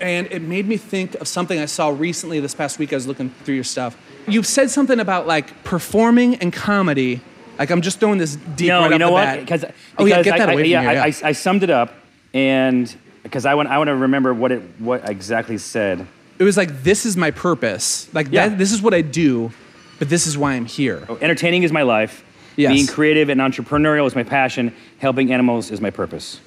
And 0.00 0.26
it 0.32 0.42
made 0.42 0.66
me 0.66 0.76
think 0.76 1.14
of 1.20 1.28
something 1.28 1.58
I 1.60 1.66
saw 1.66 1.88
recently 1.88 2.40
this 2.40 2.52
past 2.54 2.80
week. 2.80 2.92
I 2.92 2.96
was 2.96 3.06
looking 3.06 3.30
through 3.44 3.54
your 3.54 3.64
stuff. 3.64 3.96
You've 4.26 4.46
said 4.46 4.70
something 4.70 4.98
about 4.98 5.28
like 5.28 5.62
performing 5.62 6.34
and 6.36 6.52
comedy. 6.52 7.20
Like 7.58 7.70
I'm 7.70 7.80
just 7.82 8.00
throwing 8.00 8.18
this 8.18 8.36
deep 8.36 8.68
no, 8.68 8.80
right 8.82 8.92
you 8.92 8.98
know 8.98 9.12
what? 9.12 9.40
Because 9.40 9.64
oh 9.98 10.04
yeah, 10.04 10.22
get 10.22 10.38
that 10.38 10.48
I, 10.48 10.52
away 10.52 10.62
I, 10.62 10.64
from 10.64 10.70
yeah, 10.70 10.80
here. 10.80 10.90
I, 10.90 10.92
yeah. 11.06 11.20
I, 11.24 11.28
I 11.28 11.32
summed 11.32 11.62
it 11.62 11.70
up, 11.70 11.94
and 12.34 12.94
because 13.22 13.46
I 13.46 13.54
want 13.54 13.68
I 13.68 13.78
want 13.78 13.88
to 13.88 13.96
remember 13.96 14.34
what 14.34 14.52
it 14.52 14.62
what 14.78 15.08
exactly 15.08 15.58
said. 15.58 16.06
it 16.38 16.44
was 16.44 16.56
like 16.56 16.82
this 16.82 17.06
is 17.06 17.16
my 17.16 17.30
purpose. 17.30 18.12
Like 18.14 18.28
Yeah. 18.30 18.48
that, 18.48 18.58
this 18.58 18.72
is 18.72 18.82
what 18.82 18.94
I 18.94 19.00
do, 19.00 19.52
but 19.98 20.08
this 20.08 20.26
is 20.26 20.36
why 20.36 20.52
I'm 20.52 20.66
here. 20.66 21.04
Oh, 21.08 21.16
Entertaining 21.20 21.62
is 21.62 21.72
my 21.72 21.82
life. 21.82 22.24
Yes. 22.56 22.72
Being 22.72 22.86
creative 22.86 23.28
and 23.28 23.40
entrepreneurial 23.40 24.06
is 24.06 24.14
my 24.14 24.22
passion. 24.22 24.74
Helping 24.98 25.32
animals 25.32 25.70
is 25.70 25.80
my 25.80 25.90
purpose. 25.90 26.40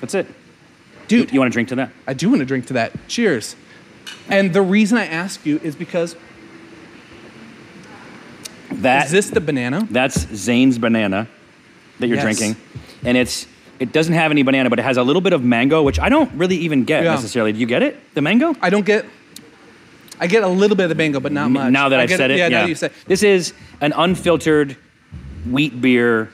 That's 0.00 0.14
it. 0.14 0.26
Dude, 1.08 1.32
You 1.32 1.38
want 1.40 1.50
to 1.50 1.52
drink 1.54 1.68
to 1.70 1.76
that? 1.76 1.90
I 2.06 2.12
do 2.14 2.28
want 2.28 2.40
to 2.40 2.44
drink 2.44 2.66
to 2.66 2.74
that. 2.74 2.92
Cheers. 3.08 3.56
And 4.28 4.52
the 4.52 4.60
reason 4.60 4.98
I 4.98 5.06
ask 5.06 5.46
you 5.46 5.58
is 5.62 5.74
because 5.76 6.14
That 8.82 9.06
is 9.06 9.12
this 9.12 9.30
the 9.30 9.40
banana? 9.40 9.86
That's 9.90 10.26
Zane's 10.34 10.78
banana 10.78 11.28
that 11.98 12.06
you're 12.08 12.16
Yes. 12.16 12.24
drinking, 12.38 12.56
and 13.04 13.16
it's 13.16 13.46
it 13.78 13.92
doesn't 13.92 14.14
have 14.14 14.30
any 14.30 14.42
banana, 14.42 14.70
but 14.70 14.78
it 14.78 14.82
has 14.84 14.96
a 14.96 15.02
little 15.02 15.20
bit 15.20 15.32
of 15.34 15.42
mango, 15.44 15.82
which 15.82 15.98
I 16.00 16.08
don't 16.08 16.30
really 16.34 16.56
even 16.56 16.84
get 16.84 17.04
Yeah. 17.04 17.12
necessarily. 17.14 17.52
Do 17.52 17.58
you 17.58 17.66
get 17.66 17.82
it? 17.82 17.98
The 18.14 18.22
mango? 18.22 18.54
I 18.62 18.70
don't 18.70 18.86
get. 18.86 19.04
I 20.18 20.26
get 20.28 20.42
a 20.42 20.48
little 20.48 20.76
bit 20.76 20.84
of 20.84 20.88
the 20.88 20.94
mango, 20.94 21.20
but 21.20 21.30
not 21.32 21.50
much. 21.50 21.70
Now 21.72 21.90
that 21.90 22.00
I 22.00 22.04
I've 22.04 22.08
get 22.08 22.16
said 22.16 22.30
it, 22.30 22.38
yeah. 22.38 22.48
yeah. 22.48 22.60
Now 22.62 22.66
you 22.66 22.74
said 22.74 22.90
This 23.06 23.22
is 23.22 23.52
an 23.82 23.92
unfiltered 23.94 24.76
wheat 25.50 25.78
beer 25.80 26.30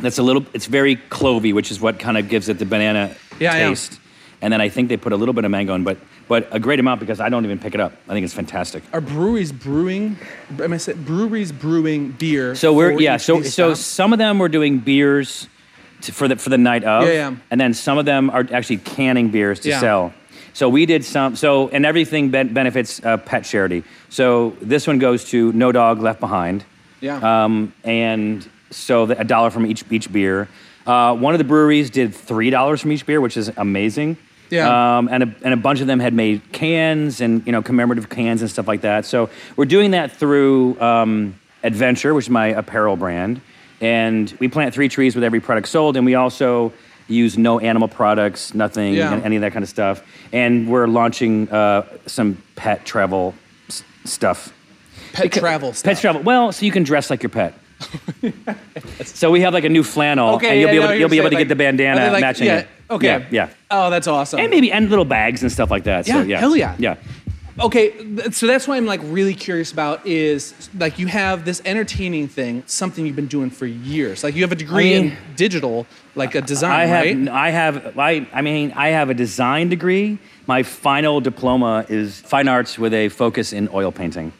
That's 0.00 0.18
a 0.18 0.22
little. 0.22 0.44
It's 0.54 0.66
very 0.66 0.96
clovey, 1.10 1.52
which 1.52 1.70
is 1.70 1.80
what 1.80 1.98
kind 1.98 2.16
of 2.18 2.28
gives 2.30 2.48
it 2.48 2.58
the 2.58 2.64
banana 2.66 3.14
Yeah, 3.38 3.56
yeah. 3.56 3.68
taste. 3.68 4.00
And 4.42 4.52
then 4.52 4.60
I 4.60 4.68
think 4.68 4.88
they 4.88 4.96
put 4.96 5.12
a 5.12 5.16
little 5.16 5.34
bit 5.34 5.44
of 5.44 5.50
mango 5.50 5.74
in, 5.74 5.84
but 5.84 5.98
but 6.28 6.48
a 6.50 6.58
great 6.58 6.80
amount 6.80 7.00
because 7.00 7.20
I 7.20 7.28
don't 7.28 7.44
even 7.44 7.58
pick 7.58 7.74
it 7.74 7.80
up. 7.80 7.92
I 8.08 8.12
think 8.12 8.24
it's 8.24 8.34
fantastic. 8.34 8.82
Are 8.92 9.00
breweries 9.00 9.52
brewing? 9.52 10.16
Am 10.60 10.72
I 10.72 10.76
saying 10.78 11.02
breweries 11.04 11.52
brewing 11.52 12.12
beer? 12.12 12.54
So 12.54 12.72
we're 12.72 12.98
yeah. 13.00 13.16
So 13.16 13.42
so 13.42 13.74
stops? 13.74 13.80
some 13.80 14.12
of 14.12 14.18
them 14.18 14.38
were 14.38 14.48
doing 14.48 14.78
beers 14.78 15.48
to, 16.02 16.12
for 16.12 16.28
the 16.28 16.36
for 16.36 16.50
the 16.50 16.58
night 16.58 16.84
of. 16.84 17.04
Yeah, 17.04 17.12
yeah. 17.12 17.36
And 17.50 17.60
then 17.60 17.74
some 17.74 17.98
of 17.98 18.04
them 18.06 18.30
are 18.30 18.46
actually 18.52 18.78
canning 18.78 19.30
beers 19.30 19.60
to 19.60 19.68
Yeah. 19.70 19.80
sell. 19.80 20.14
So 20.52 20.68
we 20.68 20.86
did 20.86 21.04
some. 21.04 21.36
So 21.36 21.68
and 21.68 21.84
everything 21.84 22.30
ben- 22.30 22.52
benefits 22.54 23.04
uh, 23.04 23.16
pet 23.16 23.44
charity. 23.44 23.82
So 24.08 24.56
this 24.60 24.86
one 24.86 24.98
goes 24.98 25.24
to 25.30 25.52
No 25.52 25.72
Dog 25.72 26.00
Left 26.00 26.20
Behind. 26.20 26.64
Yeah. 27.00 27.44
Um, 27.44 27.72
and 27.82 28.48
so 28.70 29.06
the, 29.06 29.18
a 29.20 29.24
dollar 29.24 29.50
from 29.50 29.66
each 29.66 29.84
each 29.90 30.12
beer. 30.12 30.48
Uh, 30.86 31.14
one 31.16 31.34
of 31.34 31.38
the 31.38 31.44
breweries 31.44 31.90
did 31.90 32.14
three 32.14 32.50
dollars 32.50 32.80
from 32.82 32.92
each 32.92 33.04
beer, 33.06 33.20
which 33.20 33.36
is 33.36 33.50
amazing. 33.56 34.16
Yeah. 34.54 34.98
Um, 34.98 35.08
and 35.10 35.22
a, 35.24 35.34
and 35.42 35.52
a 35.54 35.56
bunch 35.56 35.80
of 35.80 35.86
them 35.86 36.00
had 36.00 36.14
made 36.14 36.40
cans 36.52 37.20
and 37.20 37.44
you 37.46 37.52
know 37.52 37.62
commemorative 37.62 38.08
cans 38.08 38.40
and 38.42 38.50
stuff 38.50 38.68
like 38.68 38.82
that. 38.82 39.04
So 39.04 39.28
we're 39.56 39.64
doing 39.66 39.90
that 39.92 40.12
through 40.12 40.80
um, 40.80 41.34
Adventure, 41.62 42.14
which 42.14 42.26
is 42.26 42.30
my 42.30 42.48
apparel 42.48 42.96
brand, 42.96 43.40
and 43.80 44.30
we 44.40 44.48
plant 44.48 44.74
three 44.74 44.88
trees 44.88 45.14
with 45.14 45.24
every 45.24 45.40
product 45.40 45.68
sold, 45.68 45.96
and 45.96 46.06
we 46.06 46.14
also 46.14 46.72
use 47.08 47.36
no 47.36 47.58
animal 47.60 47.88
products, 47.88 48.54
nothing, 48.54 48.94
Yeah. 48.94 49.20
any 49.24 49.36
of 49.36 49.42
that 49.42 49.52
kind 49.52 49.62
of 49.62 49.68
stuff. 49.68 50.02
And 50.32 50.68
we're 50.70 50.86
launching 50.86 51.48
uh, 51.50 51.82
some 52.06 52.38
pet 52.56 52.86
travel 52.86 53.34
s- 53.68 53.82
stuff. 54.04 54.52
pet 55.12 55.30
travel 55.32 55.72
stuff. 55.74 55.84
Pet 55.92 56.00
travel. 56.00 56.22
Well, 56.22 56.50
so 56.52 56.64
you 56.64 56.72
can 56.72 56.82
dress 56.82 57.10
like 57.10 57.22
your 57.22 57.30
pet. 57.30 57.52
so 59.04 59.30
we 59.30 59.40
have 59.42 59.52
like 59.52 59.64
a 59.64 59.68
new 59.68 59.82
flannel, 59.82 60.36
Okay, 60.36 60.48
and 60.50 60.60
you'll 60.60 60.68
yeah, 60.68 60.72
be 60.72 60.76
able 60.78 60.86
no, 60.88 60.92
to, 60.94 60.98
you'll 60.98 61.08
be 61.08 61.18
able 61.18 61.30
to 61.30 61.36
saying, 61.36 61.44
get 61.44 61.48
the 61.48 61.56
bandana 61.56 62.10
like- 62.12 62.20
matching 62.20 62.46
yeah, 62.46 62.58
it. 62.60 62.68
Okay. 62.90 63.06
Yeah, 63.06 63.26
yeah. 63.30 63.48
Oh, 63.70 63.90
that's 63.90 64.06
awesome. 64.06 64.40
And 64.40 64.50
maybe 64.50 64.70
and 64.72 64.88
little 64.90 65.04
bags 65.04 65.42
and 65.42 65.50
stuff 65.50 65.70
like 65.70 65.84
that. 65.84 66.06
So, 66.06 66.18
Yeah, 66.18 66.22
yeah. 66.24 66.38
hell 66.40 66.56
yeah. 66.56 66.76
Yeah. 66.78 66.96
Okay, 67.60 67.90
th- 67.92 68.32
so 68.34 68.48
that's 68.48 68.66
what 68.66 68.76
I'm 68.76 68.84
like 68.86 69.00
really 69.04 69.32
curious 69.34 69.70
about 69.70 70.04
is 70.04 70.68
like 70.76 70.98
you 70.98 71.06
have 71.06 71.44
this 71.44 71.62
entertaining 71.64 72.26
thing, 72.26 72.64
something 72.66 73.06
you've 73.06 73.14
been 73.14 73.28
doing 73.28 73.48
for 73.50 73.64
years. 73.64 74.24
Like 74.24 74.34
you 74.34 74.42
have 74.42 74.50
a 74.50 74.56
degree 74.56 74.96
I 74.96 75.00
mean- 75.02 75.10
in 75.12 75.16
digital, 75.36 75.86
like 76.16 76.34
a 76.34 76.40
design, 76.40 76.72
I 76.72 76.84
have, 76.86 77.04
right? 77.04 77.28
I 77.28 77.50
have, 77.50 77.98
I, 77.98 78.26
I 78.32 78.42
mean, 78.42 78.72
I 78.74 78.88
have 78.88 79.08
a 79.08 79.14
design 79.14 79.68
degree. 79.68 80.18
My 80.48 80.64
final 80.64 81.20
diploma 81.20 81.86
is 81.88 82.20
fine 82.20 82.48
arts 82.48 82.76
with 82.76 82.92
a 82.92 83.08
focus 83.08 83.52
in 83.52 83.68
oil 83.72 83.92
painting. 83.92 84.32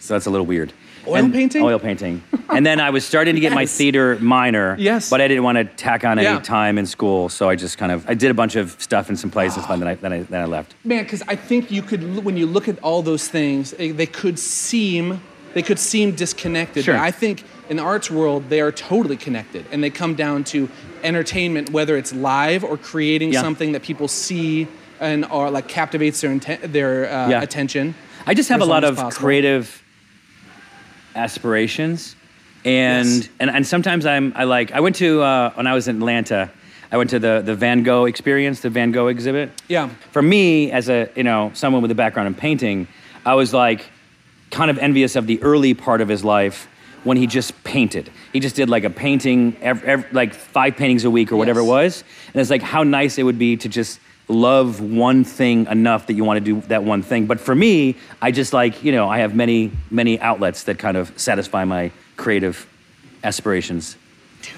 So 0.00 0.12
that's 0.14 0.26
a 0.26 0.30
little 0.30 0.46
weird. 0.46 0.72
Oil 1.06 1.16
And- 1.16 1.32
painting? 1.32 1.62
Oil 1.62 1.78
painting. 1.78 2.22
and 2.50 2.64
then 2.64 2.80
I 2.80 2.90
was 2.90 3.04
starting 3.04 3.34
to 3.34 3.40
get 3.40 3.52
my 3.52 3.66
theater 3.78 4.16
minor. 4.20 4.76
Yes. 4.78 5.10
But 5.10 5.20
I 5.20 5.28
didn't 5.28 5.44
want 5.44 5.56
to 5.58 5.64
tack 5.64 6.04
on 6.04 6.18
any 6.18 6.26
Yeah. 6.26 6.40
time 6.40 6.78
in 6.78 6.86
school, 6.86 7.28
so 7.28 7.48
I 7.48 7.56
just 7.56 7.78
kind 7.78 7.92
of 7.92 8.08
I 8.08 8.14
did 8.14 8.30
a 8.30 8.34
bunch 8.34 8.56
of 8.56 8.76
stuff 8.80 9.10
in 9.10 9.16
some 9.16 9.30
places, 9.30 9.64
but 9.66 9.76
then 9.76 9.88
I 9.88 9.94
then 9.96 10.12
I, 10.12 10.22
then 10.22 10.40
I 10.40 10.46
left. 10.46 10.74
Man, 10.84 11.02
because 11.04 11.22
I 11.28 11.36
think 11.36 11.70
you 11.70 11.82
could, 11.82 12.24
when 12.24 12.36
you 12.36 12.46
look 12.46 12.68
at 12.68 12.78
all 12.82 13.02
those 13.02 13.28
things, 13.28 13.72
they 13.72 14.06
could 14.06 14.38
seem, 14.38 15.20
they 15.54 15.62
could 15.62 15.78
seem 15.78 16.12
disconnected. 16.14 16.84
Sure. 16.84 16.96
I 16.98 17.10
think 17.10 17.44
in 17.68 17.76
the 17.78 17.82
arts 17.82 18.10
world, 18.10 18.48
they 18.50 18.60
are 18.60 18.72
totally 18.72 19.16
connected, 19.16 19.64
and 19.72 19.82
they 19.82 19.90
come 19.90 20.14
down 20.14 20.44
to 20.44 20.68
entertainment, 21.02 21.70
whether 21.70 21.96
it's 21.96 22.12
live 22.12 22.64
or 22.64 22.76
creating 22.76 23.32
Yeah. 23.32 23.40
something 23.42 23.72
that 23.72 23.82
people 23.82 24.08
see 24.08 24.66
and 25.00 25.24
or 25.26 25.50
like 25.50 25.68
captivates 25.68 26.20
their 26.20 26.30
inten- 26.30 26.72
their 26.72 27.10
uh, 27.12 27.28
Yeah. 27.28 27.42
attention. 27.42 27.94
I 28.26 28.32
just 28.34 28.48
have 28.48 28.62
a 28.62 28.64
lot 28.64 28.84
of 28.84 28.96
possible. 28.96 29.20
creative 29.26 29.82
aspirations, 31.14 32.16
and, 32.64 33.06
Yes. 33.08 33.28
and 33.40 33.50
and 33.50 33.66
sometimes 33.66 34.06
I'm 34.06 34.32
I 34.36 34.44
like 34.44 34.72
I 34.72 34.80
went 34.80 34.96
to 34.96 35.22
uh, 35.22 35.50
when 35.54 35.66
I 35.66 35.74
was 35.74 35.88
in 35.88 35.96
Atlanta, 35.96 36.50
I 36.92 36.96
went 36.96 37.10
to 37.10 37.18
the 37.18 37.42
the 37.44 37.54
Van 37.54 37.82
Gogh 37.82 38.06
experience, 38.06 38.60
the 38.60 38.70
Van 38.70 38.92
Gogh 38.92 39.08
exhibit. 39.08 39.50
Yeah. 39.68 39.88
For 40.12 40.22
me, 40.22 40.70
as 40.70 40.88
a 40.88 41.08
you 41.16 41.22
know 41.24 41.50
someone 41.54 41.82
with 41.82 41.90
a 41.90 41.94
background 41.94 42.26
in 42.28 42.34
painting, 42.34 42.86
I 43.26 43.34
was 43.34 43.52
like 43.52 43.86
kind 44.50 44.70
of 44.70 44.78
envious 44.78 45.16
of 45.16 45.26
the 45.26 45.42
early 45.42 45.74
part 45.74 46.00
of 46.00 46.08
his 46.08 46.24
life 46.24 46.68
when 47.02 47.16
he 47.18 47.26
just 47.26 47.52
painted. 47.64 48.10
He 48.32 48.40
just 48.40 48.56
did 48.56 48.70
like 48.70 48.84
a 48.84 48.90
painting, 48.90 49.56
ev 49.60 49.84
ev- 49.84 50.06
like 50.12 50.32
five 50.32 50.76
paintings 50.76 51.04
a 51.04 51.10
week 51.10 51.32
or 51.32 51.36
whatever 51.36 51.60
it 51.60 51.64
was. 51.66 52.02
And 52.32 52.40
it's 52.40 52.50
like 52.50 52.62
how 52.62 52.82
nice 52.82 53.18
it 53.18 53.24
would 53.24 53.38
be 53.38 53.56
to 53.58 53.68
just 53.68 54.00
love 54.28 54.80
one 54.80 55.24
thing 55.24 55.66
enough 55.66 56.06
that 56.06 56.14
you 56.14 56.24
want 56.24 56.38
to 56.38 56.44
do 56.44 56.60
that 56.68 56.82
one 56.84 57.02
thing. 57.02 57.26
But 57.26 57.40
for 57.40 57.54
me, 57.54 57.96
I 58.22 58.30
just 58.30 58.52
like, 58.52 58.82
you 58.82 58.92
know, 58.92 59.08
I 59.08 59.18
have 59.18 59.34
many, 59.34 59.70
many 59.90 60.18
outlets 60.20 60.64
that 60.64 60.78
kind 60.78 60.96
of 60.96 61.12
satisfy 61.18 61.64
my 61.64 61.90
creative 62.16 62.66
aspirations. 63.22 63.96
Dude. 64.42 64.52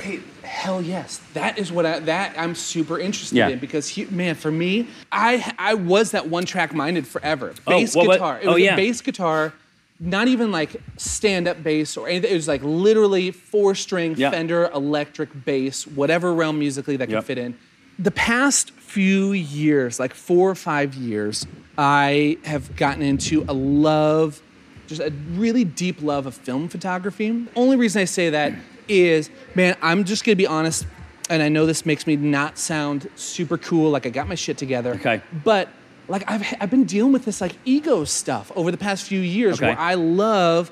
Hey, 0.00 0.20
hell 0.42 0.82
yes. 0.82 1.20
That 1.34 1.58
is 1.58 1.72
what 1.72 1.86
I, 1.86 1.98
that 2.00 2.34
I'm 2.38 2.54
super 2.54 2.98
interested 2.98 3.36
Yeah. 3.36 3.48
in 3.48 3.58
because 3.58 3.88
he, 3.88 4.04
man, 4.06 4.34
for 4.34 4.50
me, 4.50 4.88
I 5.10 5.54
I 5.58 5.74
was 5.74 6.10
that 6.12 6.28
one 6.28 6.44
track 6.44 6.74
minded 6.74 7.06
forever. 7.06 7.54
Oh, 7.66 7.70
Bass 7.70 7.94
what- 7.94 8.06
what- 8.08 8.14
guitar. 8.14 8.40
It 8.40 8.46
oh, 8.46 8.56
yeah. 8.56 8.76
bass 8.76 9.00
guitar, 9.00 9.52
not 9.98 10.28
even 10.28 10.52
like 10.52 10.76
stand 10.98 11.48
up 11.48 11.62
bass 11.62 11.96
or 11.96 12.08
anything. 12.08 12.30
It 12.30 12.34
was 12.34 12.48
like 12.48 12.62
literally 12.62 13.30
four 13.30 13.74
string 13.74 14.14
Yeah. 14.18 14.30
Fender 14.30 14.70
electric 14.74 15.30
bass, 15.46 15.86
whatever 15.86 16.34
realm 16.34 16.58
musically 16.58 16.96
that 16.98 17.08
Yep. 17.08 17.18
could 17.20 17.26
fit 17.26 17.38
in. 17.38 17.56
The 17.98 18.10
past 18.10 18.70
few 18.72 19.32
years, 19.32 19.98
like 19.98 20.14
four 20.14 20.50
or 20.50 20.54
five 20.54 20.94
years, 20.94 21.46
I 21.78 22.38
have 22.44 22.76
gotten 22.76 23.02
into 23.02 23.44
a 23.48 23.52
love 23.54 24.42
just 24.86 25.00
a 25.00 25.12
really 25.32 25.64
deep 25.64 26.00
love 26.00 26.26
of 26.26 26.34
film 26.34 26.68
photography. 26.68 27.46
Only 27.56 27.76
reason 27.76 28.02
I 28.02 28.04
say 28.04 28.30
that 28.30 28.52
is, 28.88 29.30
man, 29.56 29.76
I'm 29.82 30.04
just 30.04 30.24
gonna 30.24 30.36
be 30.36 30.46
honest, 30.46 30.86
and 31.28 31.42
I 31.42 31.48
know 31.48 31.66
this 31.66 31.84
makes 31.84 32.06
me 32.06 32.14
not 32.14 32.56
sound 32.56 33.08
super 33.16 33.58
cool, 33.58 33.90
like 33.90 34.06
I 34.06 34.10
got 34.10 34.28
my 34.28 34.36
shit 34.36 34.56
together. 34.58 34.92
Okay. 34.94 35.20
But 35.44 35.68
like 36.08 36.22
I've 36.30 36.44
I've 36.60 36.70
been 36.70 36.84
dealing 36.84 37.12
with 37.12 37.24
this 37.24 37.40
like 37.40 37.54
ego 37.64 38.04
stuff 38.04 38.52
over 38.54 38.70
the 38.70 38.78
past 38.78 39.04
few 39.08 39.18
years 39.20 39.56
Okay. 39.56 39.66
where 39.68 39.78
I 39.78 39.94
love 39.94 40.70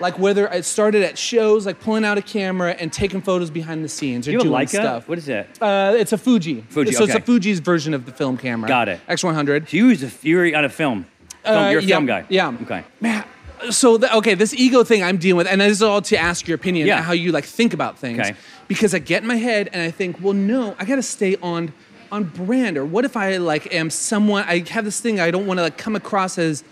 like 0.00 0.18
whether 0.18 0.46
it 0.48 0.64
started 0.64 1.02
at 1.02 1.16
shows, 1.16 1.66
like 1.66 1.80
pulling 1.80 2.04
out 2.04 2.18
a 2.18 2.22
camera 2.22 2.72
and 2.72 2.92
taking 2.92 3.20
photos 3.20 3.50
behind 3.50 3.84
the 3.84 3.88
scenes 3.88 4.26
or 4.28 4.32
You 4.32 4.40
doing 4.40 4.52
Leica? 4.52 4.68
stuff. 4.70 5.08
What 5.08 5.18
is 5.18 5.26
that? 5.26 5.48
Uh, 5.62 5.94
it's 5.96 6.12
a 6.12 6.18
Fuji. 6.18 6.62
Fuji, 6.68 6.92
So 6.92 7.04
it's 7.04 7.14
a. 7.14 7.20
Fuji's 7.20 7.60
version 7.60 7.94
of 7.94 8.04
the 8.06 8.12
film 8.12 8.36
camera. 8.36 8.68
Got 8.68 8.88
it. 8.88 9.00
X100. 9.08 9.68
So 9.70 9.76
you 9.76 9.86
was 9.86 10.02
a, 10.02 10.34
were 10.34 10.56
on 10.56 10.64
a 10.64 10.68
film. 10.68 11.06
film 11.44 11.56
Uh, 11.64 11.68
you're 11.70 11.80
a 11.80 11.82
yeah, 11.82 11.94
film 11.96 12.06
guy. 12.06 12.24
yeah. 12.28 12.56
Okay. 12.62 12.84
Man, 13.00 13.24
so 13.70 13.96
the, 13.96 14.14
okay, 14.16 14.34
this 14.34 14.52
ego 14.54 14.84
thing 14.84 15.02
I'm 15.02 15.16
dealing 15.16 15.38
with, 15.38 15.46
and 15.46 15.60
this 15.60 15.70
is 15.72 15.82
all 15.82 16.02
to 16.02 16.16
ask 16.16 16.46
your 16.48 16.56
opinion, 16.56 16.86
Yeah. 16.86 17.00
how 17.02 17.12
you 17.12 17.32
like 17.32 17.44
think 17.44 17.72
about 17.72 17.98
things. 17.98 18.18
Okay. 18.20 18.34
Because 18.68 18.94
I 18.94 18.98
get 18.98 19.22
in 19.22 19.28
my 19.28 19.36
head 19.36 19.70
and 19.72 19.80
I 19.82 19.90
think, 19.90 20.20
well, 20.20 20.34
no, 20.34 20.74
I 20.78 20.84
got 20.84 20.96
to 20.96 21.02
stay 21.02 21.36
on 21.42 21.72
on 22.12 22.24
brand. 22.24 22.76
Or 22.78 22.84
what 22.84 23.04
if 23.04 23.16
I 23.16 23.36
like 23.38 23.72
am 23.74 23.90
someone? 23.90 24.44
I 24.46 24.64
have 24.70 24.84
this 24.84 25.00
thing 25.00 25.18
I 25.20 25.30
don't 25.30 25.46
want 25.46 25.58
to 25.58 25.62
like 25.64 25.78
come 25.78 25.96
across 25.96 26.38
as 26.38 26.62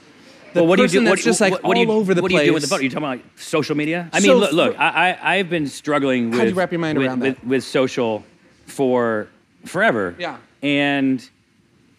well, 0.55 0.67
what 0.67 0.77
do 0.77 0.83
you 0.83 0.89
do? 0.89 1.01
that's 1.01 1.11
what, 1.11 1.19
just 1.21 1.41
like 1.41 1.53
what, 1.53 1.65
all 1.65 1.73
do 1.75 1.81
you, 1.81 1.91
over 1.91 2.15
the 2.15 2.23
what 2.23 2.31
place. 2.31 2.41
do 2.41 2.45
you 2.47 2.51
do 2.51 2.55
with 2.55 2.63
the 2.63 2.69
photo? 2.69 2.83
You 2.83 2.91
talking 2.91 2.99
about 3.05 3.19
like 3.19 3.39
social 3.39 3.77
media? 3.77 4.09
I 4.13 4.21
mean, 4.21 4.29
So 4.31 4.37
look, 4.39 4.53
look 4.53 4.79
I, 4.79 5.13
I 5.13 5.37
I've 5.37 5.51
been 5.51 5.67
struggling 5.67 6.31
with 6.31 6.39
How 6.39 6.45
do 6.45 6.51
you 6.51 6.57
wrap 6.57 6.73
your 6.73 6.81
mind 6.81 6.99
with, 6.99 7.07
around 7.07 7.21
with, 7.21 7.37
that? 7.41 7.47
with 7.47 7.65
social 7.65 8.25
for 8.67 9.29
forever. 9.65 10.15
Yeah. 10.19 10.39
And 10.63 11.29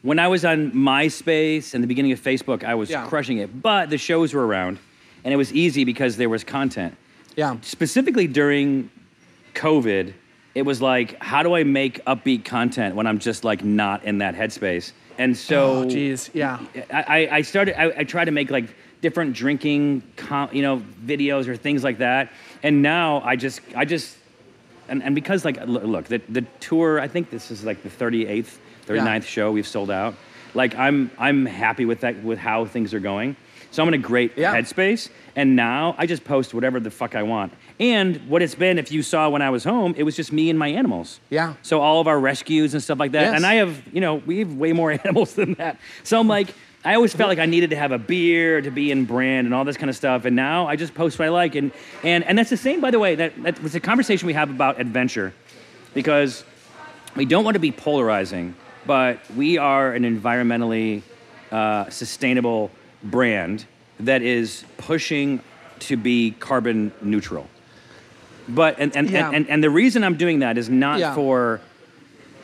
when 0.01 0.19
I 0.19 0.27
was 0.27 0.43
on 0.45 0.71
MySpace 0.71 1.73
and 1.73 1.83
the 1.83 1.87
beginning 1.87 2.11
of 2.11 2.21
Facebook, 2.21 2.63
I 2.63 2.75
was 2.75 2.89
Yeah. 2.89 3.07
crushing 3.07 3.37
it. 3.37 3.61
But 3.61 3.89
the 3.89 3.97
shows 3.97 4.33
were 4.33 4.45
around, 4.45 4.79
and 5.23 5.33
it 5.33 5.37
was 5.37 5.53
easy 5.53 5.83
because 5.85 6.17
there 6.17 6.29
was 6.29 6.43
content. 6.43 6.95
Yeah. 7.35 7.57
Specifically 7.61 8.27
during 8.27 8.89
COVID, 9.55 10.13
it 10.55 10.63
was 10.63 10.81
like, 10.81 11.21
how 11.21 11.41
do 11.41 11.55
I 11.55 11.63
make 11.63 12.03
upbeat 12.05 12.45
content 12.45 12.95
when 12.95 13.07
I'm 13.07 13.19
just 13.19 13.43
like 13.43 13.63
not 13.63 14.03
in 14.03 14.19
that 14.19 14.35
headspace? 14.35 14.91
And 15.17 15.37
so, 15.37 15.85
Oh, 15.89 16.17
yeah. 16.33 16.59
I, 16.91 17.27
I- 17.31 17.41
started. 17.41 17.79
I, 17.79 17.99
I 17.99 18.03
tried 18.03 18.25
to 18.25 18.31
make 18.31 18.49
like 18.49 18.75
different 19.01 19.33
drinking, 19.33 20.01
com, 20.15 20.49
you 20.53 20.61
know, 20.61 20.81
videos 21.05 21.47
or 21.47 21.55
things 21.55 21.83
like 21.83 21.97
that. 21.99 22.31
And 22.63 22.81
now 22.81 23.21
I 23.21 23.35
just, 23.35 23.61
I 23.75 23.85
just, 23.85 24.17
and, 24.87 25.03
and 25.03 25.13
because 25.15 25.45
like, 25.45 25.57
look, 25.65 26.05
the 26.05 26.19
the 26.29 26.41
tour. 26.59 26.99
I 26.99 27.07
think 27.07 27.29
this 27.29 27.51
is 27.51 27.63
like 27.63 27.83
the 27.83 27.89
38th, 27.89 28.57
39th 28.87 29.23
show 29.23 29.51
we've 29.51 29.67
sold 29.67 29.91
out. 29.91 30.15
Like 30.53 30.75
I'm, 30.75 31.09
I'm 31.17 31.45
happy 31.45 31.85
with 31.85 32.01
that, 32.01 32.21
with 32.23 32.37
how 32.39 32.65
things 32.65 32.93
are 32.93 32.99
going. 32.99 33.35
So 33.71 33.81
I'm 33.81 33.87
in 33.87 33.95
a 33.95 33.97
great 33.97 34.37
Yeah. 34.37 34.55
headspace. 34.55 35.09
And 35.35 35.55
now 35.55 35.95
I 35.97 36.05
just 36.05 36.23
post 36.23 36.53
whatever 36.53 36.79
the 36.79 36.91
fuck 36.91 37.15
I 37.15 37.23
want. 37.23 37.53
And 37.79 38.27
what 38.29 38.41
it's 38.41 38.55
been, 38.55 38.77
if 38.77 38.91
you 38.91 39.01
saw 39.01 39.29
when 39.29 39.41
I 39.41 39.49
was 39.49 39.63
home, 39.63 39.95
it 39.97 40.03
was 40.03 40.15
just 40.15 40.31
me 40.31 40.49
and 40.49 40.57
my 40.57 40.67
animals. 40.67 41.19
Yeah. 41.29 41.55
So 41.61 41.81
all 41.81 41.99
of 41.99 42.07
our 42.07 42.19
rescues 42.19 42.73
and 42.73 42.83
stuff 42.83 42.99
like 42.99 43.13
that. 43.13 43.23
Yes. 43.23 43.35
And 43.35 43.45
I 43.45 43.55
have, 43.55 43.81
you 43.91 44.01
know, 44.01 44.15
we 44.15 44.39
have 44.39 44.53
way 44.53 44.73
more 44.73 44.91
animals 45.03 45.33
than 45.33 45.55
that. 45.55 45.79
So 46.03 46.19
I'm 46.19 46.27
like, 46.27 46.53
I 46.85 46.95
always 46.95 47.13
felt 47.13 47.29
like 47.29 47.39
I 47.39 47.45
needed 47.45 47.69
to 47.69 47.75
have 47.77 47.91
a 47.91 47.97
beer 47.97 48.61
to 48.61 48.69
be 48.69 48.91
in 48.91 49.05
brand 49.05 49.47
and 49.47 49.55
all 49.55 49.63
this 49.63 49.77
kind 49.77 49.89
of 49.89 49.95
stuff. 49.95 50.25
And 50.25 50.35
now 50.35 50.67
I 50.67 50.75
just 50.75 50.93
post 50.93 51.17
what 51.17 51.25
I 51.25 51.29
like. 51.29 51.55
And 51.55 51.71
and 52.03 52.23
and 52.25 52.37
that's 52.37 52.49
the 52.49 52.57
same, 52.57 52.81
by 52.81 52.91
the 52.91 52.99
way. 52.99 53.15
That 53.15 53.41
that 53.43 53.63
was 53.63 53.73
a 53.73 53.79
conversation 53.79 54.27
we 54.27 54.33
have 54.33 54.49
about 54.49 54.81
adventure, 54.81 55.33
because 55.93 56.43
we 57.15 57.25
don't 57.25 57.45
want 57.45 57.55
to 57.55 57.59
be 57.59 57.71
polarizing, 57.71 58.55
but 58.85 59.19
we 59.31 59.57
are 59.57 59.93
an 59.93 60.03
environmentally 60.03 61.03
uh, 61.51 61.89
sustainable 61.89 62.69
brand 63.01 63.65
that 64.01 64.21
is 64.21 64.65
pushing 64.77 65.41
to 65.79 65.95
be 65.95 66.31
carbon 66.31 66.91
neutral. 67.01 67.47
But 68.47 68.75
and 68.79 68.95
and, 68.95 69.09
Yeah. 69.09 69.31
and, 69.33 69.49
and 69.49 69.63
the 69.63 69.69
reason 69.69 70.03
I'm 70.03 70.15
doing 70.17 70.39
that 70.39 70.57
is 70.57 70.69
not 70.69 70.99
Yeah. 70.99 71.15
for 71.15 71.61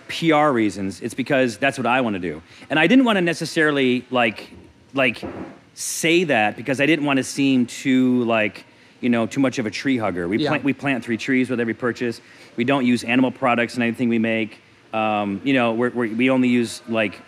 PR 0.07 0.49
reasons. 0.51 1.01
It's 1.01 1.13
because 1.13 1.57
that's 1.57 1.77
what 1.77 1.85
I 1.85 2.01
want 2.01 2.15
to 2.15 2.19
do, 2.19 2.41
and 2.69 2.79
I 2.79 2.87
didn't 2.87 3.05
want 3.05 3.17
to 3.17 3.21
necessarily 3.21 4.05
like 4.09 4.49
like 4.93 5.21
say 5.75 6.23
that 6.25 6.57
because 6.57 6.81
I 6.81 6.85
didn't 6.85 7.05
want 7.05 7.17
to 7.17 7.23
seem 7.23 7.65
too 7.65 8.23
like 8.23 8.65
you 9.01 9.09
know 9.09 9.27
too 9.27 9.39
much 9.39 9.59
of 9.59 9.65
a 9.65 9.71
tree 9.71 9.97
hugger. 9.97 10.27
We 10.27 10.37
Yeah. 10.37 10.49
plant 10.49 10.63
we 10.63 10.73
plant 10.73 11.03
three 11.03 11.17
trees 11.17 11.49
with 11.49 11.59
every 11.59 11.73
purchase. 11.75 12.21
We 12.55 12.63
don't 12.63 12.85
use 12.85 13.03
animal 13.03 13.31
products 13.31 13.75
in 13.77 13.83
anything 13.83 14.09
we 14.09 14.19
make. 14.19 14.59
Um, 14.91 15.39
you 15.43 15.53
know, 15.53 15.73
we're, 15.73 15.91
we're, 15.91 16.09
we 16.15 16.29
only 16.31 16.47
use 16.49 16.81
like 16.89 17.21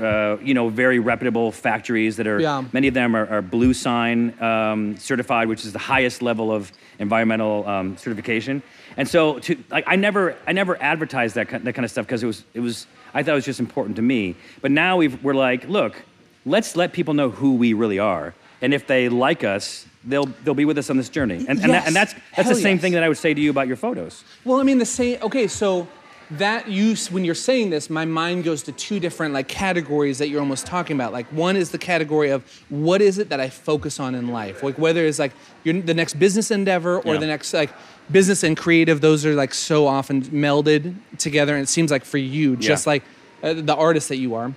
uh, 0.00 0.36
you 0.42 0.54
know, 0.54 0.68
very 0.68 0.98
reputable 0.98 1.52
factories 1.52 2.16
that 2.16 2.26
are, 2.26 2.40
Yeah. 2.40 2.64
many 2.72 2.88
of 2.88 2.94
them 2.94 3.14
are, 3.14 3.26
are 3.28 3.42
Blue 3.42 3.74
Sign 3.74 4.40
um, 4.42 4.96
certified, 4.96 5.48
which 5.48 5.64
is 5.64 5.72
the 5.72 5.78
highest 5.78 6.22
level 6.22 6.52
of 6.52 6.72
environmental 6.98 7.66
um, 7.66 7.96
certification. 7.96 8.62
And 8.96 9.08
so, 9.08 9.38
to, 9.40 9.56
like, 9.70 9.84
I 9.86 9.96
never, 9.96 10.36
I 10.46 10.52
never 10.52 10.80
advertised 10.82 11.34
that, 11.36 11.48
that 11.50 11.72
kind 11.74 11.84
of 11.84 11.90
stuff 11.90 12.06
because 12.06 12.22
it 12.22 12.26
was, 12.26 12.44
it 12.54 12.60
was, 12.60 12.86
I 13.14 13.22
thought 13.22 13.32
it 13.32 13.34
was 13.36 13.44
just 13.44 13.60
important 13.60 13.96
to 13.96 14.02
me. 14.02 14.34
But 14.60 14.70
now 14.70 14.96
we've, 14.96 15.22
we're 15.22 15.34
like, 15.34 15.68
look, 15.68 16.02
let's 16.44 16.76
let 16.76 16.92
people 16.92 17.14
know 17.14 17.30
who 17.30 17.54
we 17.54 17.72
really 17.74 17.98
are, 17.98 18.34
and 18.60 18.74
if 18.74 18.86
they 18.86 19.08
like 19.08 19.44
us, 19.44 19.86
they'll, 20.04 20.26
they'll 20.42 20.54
be 20.54 20.64
with 20.64 20.78
us 20.78 20.90
on 20.90 20.96
this 20.96 21.08
journey. 21.08 21.44
And, 21.48 21.60
and, 21.60 21.72
that, 21.72 21.86
and 21.86 21.94
that's, 21.94 22.14
that's 22.14 22.48
Hell 22.48 22.54
the 22.54 22.60
same 22.60 22.76
yes. 22.76 22.82
thing 22.82 22.92
that 22.94 23.02
I 23.02 23.08
would 23.08 23.18
say 23.18 23.34
to 23.34 23.40
you 23.40 23.50
about 23.50 23.68
your 23.68 23.76
photos. 23.76 24.24
Well, 24.44 24.58
I 24.58 24.62
mean, 24.64 24.78
the 24.78 24.86
same. 24.86 25.18
Okay, 25.22 25.46
so 25.46 25.86
that 26.32 26.68
use 26.68 27.10
when 27.10 27.24
you're 27.24 27.34
saying 27.34 27.70
this, 27.70 27.88
my 27.88 28.04
mind 28.04 28.44
goes 28.44 28.62
to 28.64 28.72
two 28.72 29.00
different 29.00 29.32
like 29.32 29.48
categories 29.48 30.18
that 30.18 30.28
you're 30.28 30.40
almost 30.40 30.66
talking 30.66 30.94
about. 30.96 31.12
Like 31.12 31.26
one 31.32 31.56
is 31.56 31.70
the 31.70 31.78
category 31.78 32.30
of 32.30 32.42
what 32.68 33.00
is 33.00 33.16
it 33.18 33.30
that 33.30 33.40
I 33.40 33.48
focus 33.48 33.98
on 33.98 34.14
in 34.14 34.28
life, 34.28 34.62
like 34.62 34.78
whether 34.78 35.06
it's 35.06 35.18
like 35.18 35.32
your 35.64 35.80
the 35.80 35.94
next 35.94 36.18
business 36.18 36.50
endeavor 36.50 36.98
or 37.00 37.14
Yeah. 37.14 37.20
the 37.20 37.26
next 37.26 37.54
like 37.54 37.70
business 38.10 38.42
and 38.42 38.56
creative. 38.56 39.00
Those 39.00 39.24
are 39.24 39.34
like 39.34 39.54
so 39.54 39.86
often 39.86 40.22
melded 40.24 40.94
together, 41.18 41.54
and 41.54 41.62
it 41.62 41.68
seems 41.68 41.90
like 41.90 42.04
for 42.04 42.18
you, 42.18 42.56
just 42.56 42.84
Yeah. 42.86 42.90
like 42.90 43.02
uh, 43.42 43.54
the 43.54 43.74
artist 43.74 44.08
that 44.10 44.18
you 44.18 44.34
are. 44.34 44.52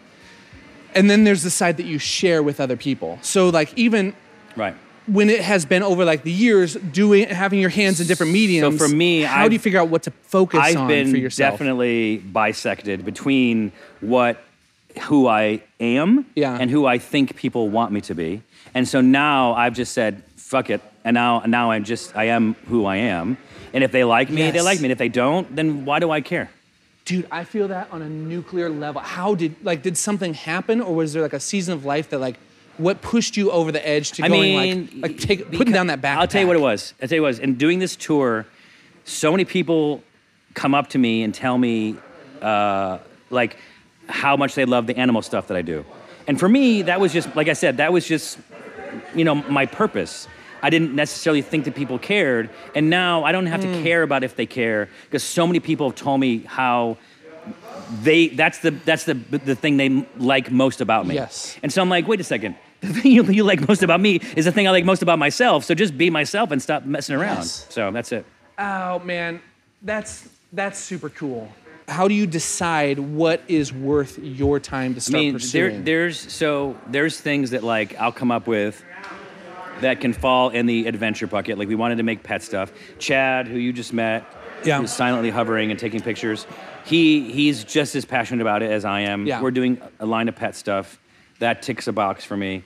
And 0.94 1.10
then 1.10 1.24
there's 1.24 1.44
the 1.44 1.50
side 1.50 1.78
that 1.78 1.86
you 1.86 2.00
share 2.00 2.44
with 2.44 2.60
other 2.60 2.76
people. 2.76 3.18
So 3.22 3.48
like 3.50 3.72
even 3.78 4.14
Right. 4.58 4.76
When 5.14 5.30
it 5.30 5.42
has 5.42 5.66
been 5.66 5.84
over 5.84 6.06
like 6.06 6.24
the 6.24 6.32
years 6.32 6.76
doing 6.76 7.28
having 7.28 7.60
your 7.60 7.70
hands 7.70 8.00
in 8.00 8.08
different 8.08 8.32
mediums 8.32 8.80
So 8.80 8.88
for 8.88 8.94
me, 8.94 9.22
how 9.22 9.40
do 9.40 9.46
I've- 9.46 9.54
you 9.56 9.60
figure 9.60 9.80
out 9.80 9.90
what 9.90 10.04
to 10.04 10.12
focus 10.24 10.60
I've 10.62 10.78
on 10.78 10.88
been 10.88 11.12
for 11.12 11.18
yourself 11.18 11.54
definitely 11.54 12.18
bisected 12.18 13.04
between 13.06 13.72
what 14.00 14.42
who 15.08 15.28
I 15.28 15.62
am 15.80 16.26
Yeah. 16.36 16.58
and 16.60 16.70
who 16.70 16.86
I 16.86 16.98
think 16.98 17.36
people 17.36 17.70
want 17.70 17.92
me 17.94 18.02
to 18.02 18.14
be. 18.14 18.42
And 18.74 18.88
so 18.88 19.00
now 19.02 19.54
I've 19.54 19.74
just 19.74 19.94
said, 19.94 20.22
fuck 20.36 20.70
it. 20.70 20.82
And 21.06 21.14
now 21.16 21.42
now 21.46 21.72
I'm 21.72 21.84
just 21.84 22.16
I 22.16 22.26
am 22.26 22.56
who 22.68 22.86
I 22.86 22.98
am. 22.98 23.38
And 23.74 23.84
if 23.86 23.92
they 23.92 24.04
like 24.04 24.30
me, 24.30 24.52
they 24.52 24.62
like 24.62 24.80
me. 24.80 24.86
And 24.86 24.92
if 24.92 24.98
they 24.98 25.10
don't, 25.10 25.56
then 25.56 25.86
why 25.86 26.00
do 26.00 26.12
I 26.12 26.22
care? 26.22 26.50
dude 27.04 27.26
i 27.32 27.44
feel 27.44 27.68
that 27.68 27.88
on 27.92 28.04
a 28.04 28.08
nuclear 28.08 28.70
level 28.70 29.02
how 29.02 29.34
did 29.34 29.56
like 29.64 29.82
did 29.82 29.98
something 29.98 30.36
happen 30.36 30.80
or 30.80 30.94
was 30.94 31.14
there 31.14 31.24
like 31.24 31.34
a 31.34 31.40
season 31.40 31.74
of 31.74 31.84
life 31.84 32.12
that 32.12 32.20
like 32.20 32.38
what 32.82 33.02
pushed 33.02 33.38
you 33.38 33.52
over 33.52 33.72
the 33.72 33.86
edge 33.88 34.12
to 34.14 34.24
I 34.24 34.28
going 34.28 34.42
mean, 34.42 34.90
like 35.02 35.12
like 35.12 35.18
take, 35.20 35.40
because- 35.40 35.58
putting 35.58 35.74
down 35.74 35.88
that 35.88 36.02
back 36.02 36.18
I'll 36.18 36.28
tell 36.28 36.42
you 36.42 36.48
what 36.48 36.56
it 36.56 36.62
was. 36.62 36.94
I'll 37.02 37.08
tell 37.08 37.16
you 37.16 37.22
what 37.22 37.28
it 37.28 37.32
was. 37.32 37.40
In 37.40 37.56
doing 37.56 37.80
this 37.80 37.96
tour, 37.96 38.46
so 39.06 39.32
many 39.32 39.46
people 39.46 40.04
come 40.54 40.74
up 40.76 40.90
to 40.90 40.98
me 40.98 41.24
and 41.24 41.34
tell 41.34 41.58
me, 41.58 41.96
uh, 42.42 42.98
like, 43.30 43.58
how 44.10 44.36
much 44.36 44.56
they 44.56 44.66
love 44.66 44.88
the 44.88 44.98
animal 44.98 45.22
stuff 45.22 45.48
that 45.48 45.56
I 45.58 45.62
do. 45.62 45.86
And 46.28 46.40
for 46.40 46.50
me, 46.50 46.82
that 46.84 47.00
was 47.00 47.14
just, 47.14 47.34
like 47.36 47.48
I 47.48 47.54
said, 47.54 47.78
that 47.78 47.94
was 47.94 48.06
just, 48.06 48.38
you 49.16 49.24
know, 49.24 49.36
my 49.36 49.66
purpose. 49.66 50.28
I 50.62 50.70
didn't 50.70 50.94
necessarily 50.96 51.42
think 51.42 51.66
that 51.66 51.74
people 51.76 51.98
cared. 51.98 52.50
And 52.76 52.90
now 52.90 53.24
I 53.24 53.32
don't 53.32 53.48
have 53.48 53.62
Mm. 53.62 53.78
to 53.78 53.84
care 53.84 54.04
about 54.04 54.24
if 54.24 54.36
they 54.36 54.46
care 54.46 54.90
because 55.06 55.24
so 55.24 55.48
many 55.48 55.60
people 55.60 55.90
have 55.90 55.96
told 55.98 56.20
me 56.20 56.40
how 56.46 56.98
they 58.04 58.28
that's 58.30 58.60
the 58.60 58.72
that's 58.86 59.04
the 59.06 59.16
the 59.16 59.56
thing 59.56 59.78
they 59.78 60.06
like 60.18 60.52
most 60.52 60.82
about 60.82 61.08
me. 61.08 61.16
Yes. 61.16 61.58
And 61.64 61.72
so 61.74 61.82
I'm 61.82 61.90
like, 61.90 62.08
wait 62.08 62.20
a 62.20 62.24
second. 62.24 62.56
The 62.88 62.94
thing 62.94 63.12
you, 63.12 63.24
you 63.26 63.44
like 63.44 63.68
most 63.68 63.84
about 63.84 64.00
me 64.02 64.20
is 64.36 64.46
the 64.46 64.52
thing 64.52 64.68
I 64.68 64.72
like 64.72 64.86
most 64.86 65.02
about 65.04 65.20
myself. 65.20 65.64
So 65.66 65.76
just 65.76 65.98
be 65.98 66.10
myself 66.10 66.50
and 66.52 66.60
stop 66.62 66.84
messing 66.84 67.16
around. 67.16 67.38
Yes. 67.38 67.68
So 67.70 67.92
that's 67.92 68.12
it. 68.12 68.26
oh 68.58 69.00
man 69.00 69.40
that's 69.84 70.28
that's 70.54 70.78
super 70.78 71.10
cool 71.10 71.48
how 71.88 72.08
do 72.08 72.14
you 72.14 72.26
decide 72.28 73.00
what 73.00 73.42
is 73.48 73.74
worth 73.74 74.18
your 74.20 74.60
time 74.60 74.94
to 74.94 74.98
I 74.98 75.00
start 75.00 75.14
mean, 75.22 75.32
there, 75.34 75.40
pursuing 75.40 75.84
there's 75.84 76.32
so 76.34 76.76
there's 76.88 77.20
things 77.20 77.52
that 77.52 77.64
like 77.64 77.96
I'll 78.00 78.12
come 78.12 78.32
up 78.32 78.48
with 78.48 78.84
that 79.82 80.00
can 80.00 80.14
fall 80.14 80.50
in 80.50 80.68
the 80.68 80.86
adventure 80.88 81.26
bucket. 81.28 81.58
Like 81.58 81.68
we 81.68 81.76
wanted 81.76 81.96
to 81.98 82.04
make 82.04 82.22
pet 82.24 82.44
stuff. 82.44 82.72
Chad, 83.00 83.48
who 83.48 83.58
you 83.58 83.74
just 83.74 83.94
met, 83.94 84.24
Yeah. 84.64 84.78
who's 84.80 84.92
silently 84.92 85.32
hovering 85.32 85.72
and 85.72 85.80
taking 85.80 86.02
pictures. 86.02 86.46
He 86.86 87.32
he's 87.32 87.64
just 87.64 87.96
as 87.96 88.06
passionate 88.06 88.42
about 88.42 88.62
it 88.64 88.72
as 88.72 88.86
I 88.86 89.02
am. 89.02 89.26
Yeah. 89.26 89.42
We're 89.42 89.52
doing 89.52 89.82
a 90.00 90.06
line 90.06 90.30
of 90.30 90.36
pet 90.36 90.56
stuff. 90.56 91.00
That 91.40 91.62
ticks 91.64 91.88
a 91.88 91.92
box 91.94 92.24
for 92.24 92.38
me. 92.38 92.64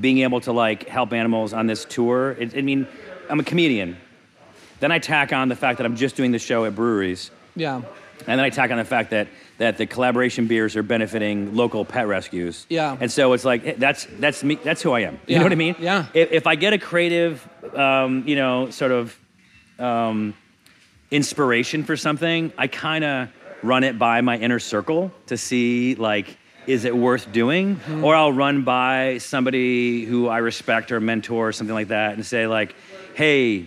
Being 0.00 0.18
able 0.18 0.40
to 0.42 0.52
like 0.52 0.88
help 0.88 1.12
animals 1.12 1.52
on 1.52 1.66
this 1.66 1.84
tour. 1.84 2.32
It, 2.38 2.56
I 2.56 2.60
mean, 2.62 2.86
I'm 3.28 3.40
a 3.40 3.44
comedian. 3.44 3.96
Then 4.80 4.92
I 4.92 4.98
tack 4.98 5.32
on 5.32 5.48
the 5.48 5.56
fact 5.56 5.78
that 5.78 5.86
I'm 5.86 5.96
just 5.96 6.14
doing 6.16 6.30
the 6.32 6.38
show 6.38 6.64
at 6.64 6.74
breweries. 6.74 7.30
yeah 7.56 7.76
And 8.26 8.38
then 8.38 8.40
I 8.40 8.50
tack 8.50 8.70
on 8.70 8.78
the 8.78 8.84
fact 8.84 9.10
that 9.10 9.28
that 9.58 9.76
the 9.76 9.86
collaboration 9.86 10.46
beers 10.46 10.76
are 10.76 10.84
benefiting 10.84 11.56
local 11.56 11.84
pet 11.84 12.06
rescues. 12.06 12.64
Yeah. 12.68 12.96
And 13.00 13.10
so 13.10 13.32
it's 13.32 13.44
like 13.44 13.76
that's 13.78 14.06
that's 14.20 14.44
me. 14.44 14.54
That's 14.62 14.82
who 14.82 14.92
I 14.92 15.00
am. 15.00 15.14
You 15.14 15.32
Yeah. 15.32 15.38
know 15.38 15.44
what 15.46 15.52
I 15.52 15.56
mean? 15.56 15.74
Yeah. 15.80 16.06
If, 16.14 16.30
if 16.30 16.46
I 16.46 16.54
get 16.54 16.72
a 16.74 16.78
creative, 16.78 17.46
um, 17.74 18.22
you 18.24 18.36
know, 18.36 18.70
sort 18.70 18.92
of 18.92 19.18
um, 19.80 20.34
inspiration 21.10 21.82
for 21.82 21.96
something, 21.96 22.52
I 22.56 22.68
kind 22.68 23.02
of 23.04 23.28
run 23.64 23.82
it 23.82 23.98
by 23.98 24.20
my 24.20 24.38
inner 24.38 24.60
circle 24.60 25.10
to 25.26 25.36
see 25.36 25.96
like. 25.96 26.37
Is 26.68 26.84
it 26.84 26.94
worth 26.96 27.32
doing? 27.32 27.76
Mm-hmm. 27.76 28.04
Or 28.04 28.14
I'll 28.14 28.32
run 28.32 28.62
by 28.62 29.18
somebody 29.18 30.04
who 30.04 30.28
I 30.28 30.38
respect 30.38 30.92
or 30.92 31.00
mentor 31.00 31.48
or 31.48 31.52
something 31.52 31.74
like 31.74 31.88
that 31.88 32.12
and 32.14 32.24
say 32.26 32.46
like, 32.46 32.74
"Hey, 33.14 33.66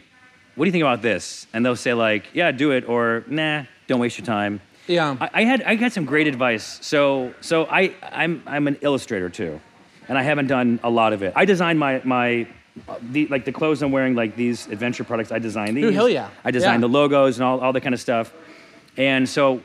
what 0.55 0.65
do 0.65 0.67
you 0.67 0.71
think 0.71 0.83
about 0.83 1.01
this?" 1.01 1.47
And 1.51 1.65
they'll 1.65 1.75
say 1.75 1.93
like, 1.95 2.27
"Yeah, 2.33 2.51
do 2.51 2.71
it," 2.71 2.87
or 2.87 3.23
"Nah, 3.27 3.63
don't 3.87 3.99
waste 3.99 4.17
your 4.19 4.25
time." 4.27 4.61
yeah 4.87 5.15
I, 5.21 5.29
I 5.33 5.43
had 5.45 5.61
I 5.63 5.75
got 5.75 5.91
some 5.93 6.05
great 6.05 6.27
advice. 6.27 6.77
So 6.81 7.33
so 7.41 7.65
I 7.65 7.93
I'm 8.03 8.43
I'm 8.45 8.67
an 8.67 8.77
illustrator 8.81 9.29
too, 9.29 9.59
and 10.07 10.15
I 10.17 10.21
haven't 10.23 10.47
done 10.47 10.79
a 10.83 10.89
lot 10.89 11.11
of 11.13 11.23
it. 11.23 11.33
I 11.35 11.45
designed 11.45 11.79
my 11.79 12.01
my 12.03 12.45
uh, 12.87 12.97
the 13.11 13.25
like 13.27 13.45
the 13.45 13.51
clothes 13.51 13.81
I'm 13.81 13.91
wearing, 13.91 14.13
like 14.13 14.35
these 14.35 14.67
adventure 14.67 15.03
products. 15.03 15.31
I 15.31 15.39
designed 15.39 15.75
these. 15.75 15.85
Dude, 15.85 15.95
hell 15.95 16.07
yeah. 16.09 16.29
I 16.45 16.51
designed 16.51 16.81
Yeah. 16.83 16.87
the 16.87 16.93
logos 16.93 17.37
and 17.39 17.43
all 17.45 17.59
all 17.61 17.73
that 17.73 17.81
kind 17.81 17.95
of 17.95 18.01
stuff. 18.01 18.31
And 18.95 19.27
so 19.27 19.61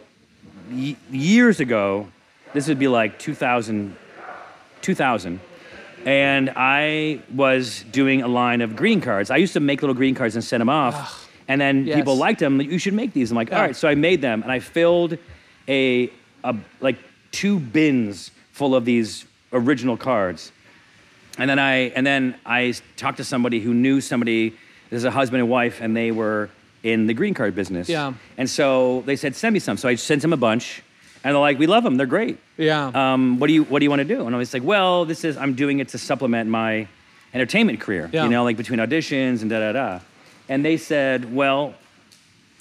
y- 0.71 0.97
years 1.11 1.61
ago, 1.61 2.09
this 2.57 2.69
would 2.69 2.79
be 2.79 2.89
like 2.89 3.19
2000 3.19 3.95
2000 4.81 5.41
and 6.07 6.53
I 6.57 7.21
was 7.35 7.83
doing 7.91 8.23
a 8.23 8.29
line 8.29 8.61
of 8.61 8.77
greeting 8.77 9.01
cards. 9.01 9.31
I 9.31 9.37
used 9.39 9.55
to 9.55 9.61
make 9.61 9.83
little 9.83 9.95
greeting 9.95 10.15
cards 10.15 10.37
and 10.37 10.45
send 10.45 10.61
them 10.61 10.69
off. 10.69 11.29
And 11.49 11.61
then 11.61 11.85
Yes. 11.85 11.97
people 11.97 12.17
liked 12.17 12.39
them. 12.39 12.61
You 12.61 12.79
should 12.79 12.95
make 12.95 13.13
these. 13.13 13.31
I'm 13.33 13.37
like, 13.37 13.53
all 13.53 13.61
right. 13.61 13.75
So 13.75 13.89
I 13.89 13.97
made 13.97 14.23
them, 14.23 14.43
and 14.43 14.51
I 14.53 14.61
filled 14.61 15.19
a, 15.67 16.11
a 16.45 16.55
like 16.81 16.97
two 17.33 17.59
bins 17.59 18.31
full 18.53 18.75
of 18.77 18.85
these 18.85 19.25
original 19.53 19.97
cards. 19.97 20.53
And 21.39 21.51
then 21.51 21.59
I 21.59 21.91
and 21.97 22.07
then 22.07 22.37
I 22.47 22.75
talked 22.97 23.17
to 23.19 23.25
somebody 23.25 23.59
who 23.61 23.75
knew 23.75 24.01
somebody. 24.01 24.55
There's 24.91 25.05
a 25.05 25.11
husband 25.11 25.41
and 25.41 25.51
wife, 25.51 25.81
and 25.81 25.97
they 25.97 26.13
were 26.13 26.51
in 26.85 27.09
the 27.09 27.15
green 27.15 27.35
card 27.35 27.55
business. 27.57 27.89
Yeah. 27.89 28.15
And 28.39 28.49
so 28.49 29.03
they 29.07 29.17
said, 29.17 29.35
send 29.35 29.53
me 29.55 29.59
some. 29.59 29.77
So 29.77 29.89
I 29.89 29.97
sent 29.97 30.23
them 30.23 30.33
a 30.33 30.37
bunch, 30.37 30.83
and 31.27 31.35
they're 31.35 31.41
like, 31.41 31.59
we 31.59 31.67
love 31.67 31.83
them. 31.85 31.97
They're 31.97 32.07
great. 32.07 32.39
yeah 32.57 32.91
Um, 32.95 33.39
what 33.39 33.49
do 33.49 33.53
you 33.53 33.65
What 33.65 33.81
do 33.81 33.85
you 33.85 33.91
want 33.91 34.01
to 34.01 34.15
do? 34.17 34.27
And 34.27 34.35
I 34.35 34.39
was 34.39 34.55
like, 34.55 34.63
well, 34.63 35.05
this 35.05 35.25
is 35.25 35.37
I'm 35.37 35.55
doing 35.55 35.81
it 35.81 35.89
to 35.89 35.99
supplement 35.99 36.49
my 36.49 36.87
entertainment 37.35 37.81
career. 37.81 38.09
Yeah. 38.13 38.25
You 38.25 38.31
know, 38.31 38.45
like 38.45 38.57
between 38.57 38.79
auditions 38.81 39.43
and 39.43 39.51
da 39.51 39.59
da 39.61 39.73
da. 39.73 40.01
And 40.49 40.65
they 40.65 40.77
said, 40.77 41.35
well, 41.35 41.75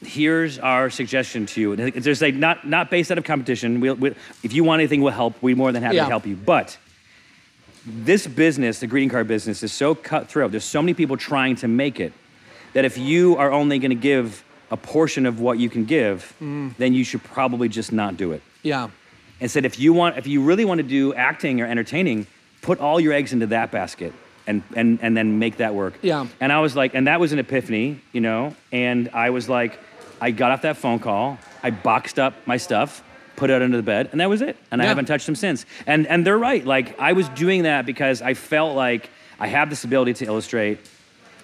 here's 0.03 0.59
our 0.59 0.89
suggestion 0.89 1.45
to 1.45 1.61
you. 1.61 1.71
And 1.73 2.03
just 2.03 2.21
like 2.21 2.35
not 2.35 2.67
not 2.67 2.89
based 2.89 3.11
out 3.11 3.17
of 3.17 3.23
competition. 3.23 3.79
We'll, 3.79 3.95
we 3.95 4.09
if 4.43 4.51
you 4.53 4.63
want 4.63 4.79
anything, 4.81 5.01
we'll 5.01 5.13
help. 5.13 5.33
We're 5.41 5.55
more 5.55 5.71
than 5.71 5.83
happy 5.83 5.97
Yeah. 5.97 6.03
to 6.05 6.09
help 6.09 6.25
you. 6.25 6.35
But 6.35 6.77
this 7.85 8.25
business, 8.27 8.79
the 8.79 8.87
greeting 8.87 9.09
card 9.09 9.27
business, 9.27 9.61
is 9.63 9.71
so 9.71 9.93
cutthroat. 9.95 10.51
There's 10.51 10.63
so 10.77 10.81
many 10.81 10.93
people 10.95 11.17
trying 11.17 11.55
to 11.57 11.67
make 11.67 11.99
it 11.99 12.13
that 12.73 12.83
if 12.83 12.97
you 12.97 13.37
are 13.37 13.51
only 13.51 13.77
going 13.79 13.91
to 13.91 13.95
give 14.11 14.43
a 14.71 14.77
portion 14.77 15.25
of 15.25 15.39
what 15.39 15.59
you 15.59 15.69
can 15.69 15.85
give, 15.85 16.35
mm. 16.41 16.75
then 16.77 16.93
you 16.93 17.03
should 17.03 17.23
probably 17.23 17.69
just 17.69 17.91
not 17.91 18.17
do 18.17 18.31
it. 18.31 18.41
Yeah. 18.63 18.89
And 19.39 19.51
said 19.51 19.65
if 19.65 19.79
you 19.79 19.93
want 19.93 20.17
if 20.17 20.27
you 20.27 20.41
really 20.41 20.65
want 20.65 20.79
to 20.79 20.83
do 20.83 21.13
acting 21.13 21.61
or 21.61 21.65
entertaining 21.65 22.27
put 22.61 22.79
all 22.79 22.99
your 22.99 23.13
eggs 23.13 23.33
into 23.33 23.47
that 23.47 23.71
basket 23.71 24.13
and 24.47 24.63
and 24.75 24.99
and 25.01 25.15
then 25.15 25.39
make 25.39 25.57
that 25.57 25.75
work. 25.75 25.93
Yeah. 26.01 26.27
and 26.39 26.51
i 26.51 26.59
was 26.59 26.75
like 26.75 26.95
and 26.95 27.07
that 27.07 27.19
was 27.19 27.33
an 27.33 27.39
epiphany 27.39 27.99
you 28.11 28.21
know? 28.21 28.55
And 28.71 29.09
i 29.13 29.29
was 29.29 29.49
like 29.49 29.79
i 30.21 30.31
got 30.31 30.51
off 30.51 30.61
that 30.61 30.77
phone 30.77 30.99
call 30.99 31.37
i 31.63 31.69
boxed 31.69 32.17
up 32.17 32.33
my 32.47 32.57
stuff 32.57 33.03
put 33.35 33.49
it 33.49 33.61
under 33.61 33.75
the 33.75 33.83
bed 33.83 34.09
and 34.11 34.21
that 34.21 34.29
was 34.29 34.41
it. 34.41 34.55
And 34.71 34.81
i 34.81 34.85
haven't 34.85 35.05
touched 35.05 35.25
them 35.25 35.35
since. 35.35 35.65
And 35.85 36.07
and 36.07 36.25
they're 36.25 36.37
right. 36.37 36.65
Like 36.65 36.99
i 36.99 37.13
was 37.13 37.27
doing 37.29 37.63
that 37.63 37.85
because 37.85 38.21
i 38.21 38.33
felt 38.33 38.75
like 38.75 39.09
i 39.39 39.47
have 39.47 39.69
this 39.69 39.83
ability 39.83 40.13
to 40.13 40.25
illustrate 40.25 40.79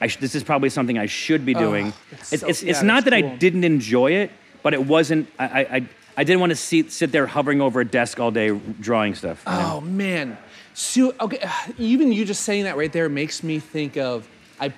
sh- 0.08 0.18
this 0.18 0.36
is 0.36 0.44
probably 0.44 0.70
something 0.70 0.98
I 0.98 1.06
should 1.08 1.46
be 1.46 1.54
doing. 1.54 1.94
it's 2.12 2.34
it's 2.34 2.42
so- 2.42 2.48
it's, 2.48 2.64
yeah, 2.64 2.72
it's 2.72 2.84
not 2.84 3.04
that 3.06 3.14
I 3.14 3.22
didn't 3.22 3.64
enjoy 3.64 4.12
it, 4.14 4.32
but 4.64 4.74
it 4.74 4.86
wasn't. 4.86 5.28
I 5.40 5.46
I, 5.78 5.86
I, 6.18 6.24
didn't 6.24 6.40
want 6.40 6.52
to 6.52 6.56
sit 6.56 6.92
sit 6.92 7.12
there 7.12 7.26
hovering 7.28 7.62
over 7.62 7.82
a 7.82 7.86
desk 7.86 8.20
all 8.20 8.32
day 8.32 8.50
drawing 8.80 9.16
stuff. 9.16 9.44
you 9.46 9.52
know? 9.54 9.72
Oh 9.78 9.82
man, 9.82 10.38
so 10.74 11.14
okay, 11.20 11.48
even 11.78 12.12
you 12.12 12.26
just 12.26 12.44
saying 12.44 12.64
that 12.66 12.78
right 12.78 12.92
there 12.92 13.10
makes 13.10 13.44
me 13.44 13.60
think 13.60 13.98
of 13.98 14.28
I, 14.60 14.74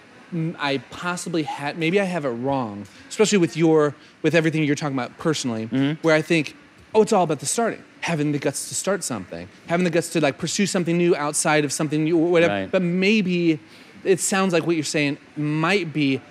I 0.60 0.78
possibly 0.90 1.44
had 1.44 1.78
maybe 1.78 2.00
I 2.00 2.06
have 2.06 2.26
it 2.26 2.30
wrong, 2.30 2.86
especially 3.10 3.38
with 3.40 3.56
your 3.58 3.94
with 4.22 4.36
everything 4.36 4.64
you're 4.64 4.76
talking 4.76 4.96
about 4.98 5.18
personally, 5.18 5.68
Mm-hmm. 5.68 6.02
where 6.06 6.16
I 6.16 6.22
think, 6.22 6.56
oh, 6.96 7.02
it's 7.02 7.12
all 7.14 7.24
about 7.24 7.40
the 7.40 7.46
starting, 7.46 7.84
having 8.02 8.32
the 8.32 8.40
guts 8.40 8.70
to 8.70 8.76
start 8.76 9.04
something, 9.04 9.48
having 9.68 9.84
the 9.84 9.90
guts 9.90 10.10
to 10.14 10.22
like 10.22 10.38
pursue 10.38 10.66
something 10.66 10.98
new 10.98 11.16
outside 11.16 11.66
of 11.66 11.72
something 11.74 12.04
new, 12.04 12.18
whatever. 12.18 12.54
Right. 12.54 12.72
But 12.72 12.82
maybe 12.84 13.60
it 14.04 14.20
sounds 14.20 14.54
like 14.54 14.66
what 14.68 14.76
you're 14.76 14.84
saying 14.86 15.18
might 15.38 15.94
be 15.94 16.22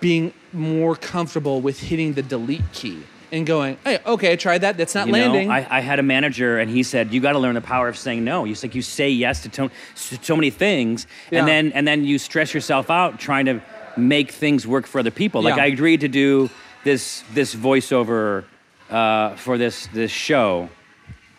being 0.00 0.32
more 0.52 0.96
comfortable 0.96 1.60
with 1.60 1.80
hitting 1.80 2.12
the 2.14 2.22
delete 2.22 2.72
key 2.72 3.02
and 3.30 3.46
going, 3.46 3.76
hey, 3.84 3.98
okay, 4.06 4.32
I 4.32 4.36
tried 4.36 4.62
that. 4.62 4.76
That's 4.78 4.94
not 4.94 5.06
You 5.06 5.12
know, 5.12 5.18
landing. 5.18 5.50
I, 5.50 5.66
I 5.78 5.80
had 5.80 5.98
a 5.98 6.02
manager, 6.02 6.58
and 6.58 6.70
he 6.70 6.82
said, 6.82 7.12
"You 7.12 7.20
got 7.20 7.32
to 7.32 7.38
learn 7.38 7.54
the 7.54 7.60
power 7.60 7.86
of 7.88 7.96
saying 7.98 8.24
no." 8.24 8.44
He's 8.44 8.62
like, 8.62 8.74
"You 8.74 8.80
say 8.82 9.10
yes 9.10 9.42
to 9.42 9.48
to- 9.50 9.70
so 9.94 10.34
many 10.34 10.48
things, 10.50 11.06
Yeah. 11.30 11.40
and 11.40 11.48
then 11.48 11.72
and 11.72 11.86
then 11.86 12.04
you 12.04 12.18
stress 12.18 12.54
yourself 12.54 12.88
out 12.90 13.18
trying 13.20 13.44
to 13.46 13.60
make 13.98 14.30
things 14.30 14.66
work 14.66 14.86
for 14.86 14.98
other 15.00 15.10
people." 15.10 15.42
Like 15.42 15.56
Yeah. 15.56 15.64
I 15.64 15.66
agreed 15.66 16.00
to 16.00 16.08
do 16.08 16.48
this 16.84 17.22
this 17.34 17.54
voiceover 17.54 18.44
uh, 18.90 19.34
for 19.36 19.58
this 19.58 19.88
this 19.92 20.10
show, 20.10 20.70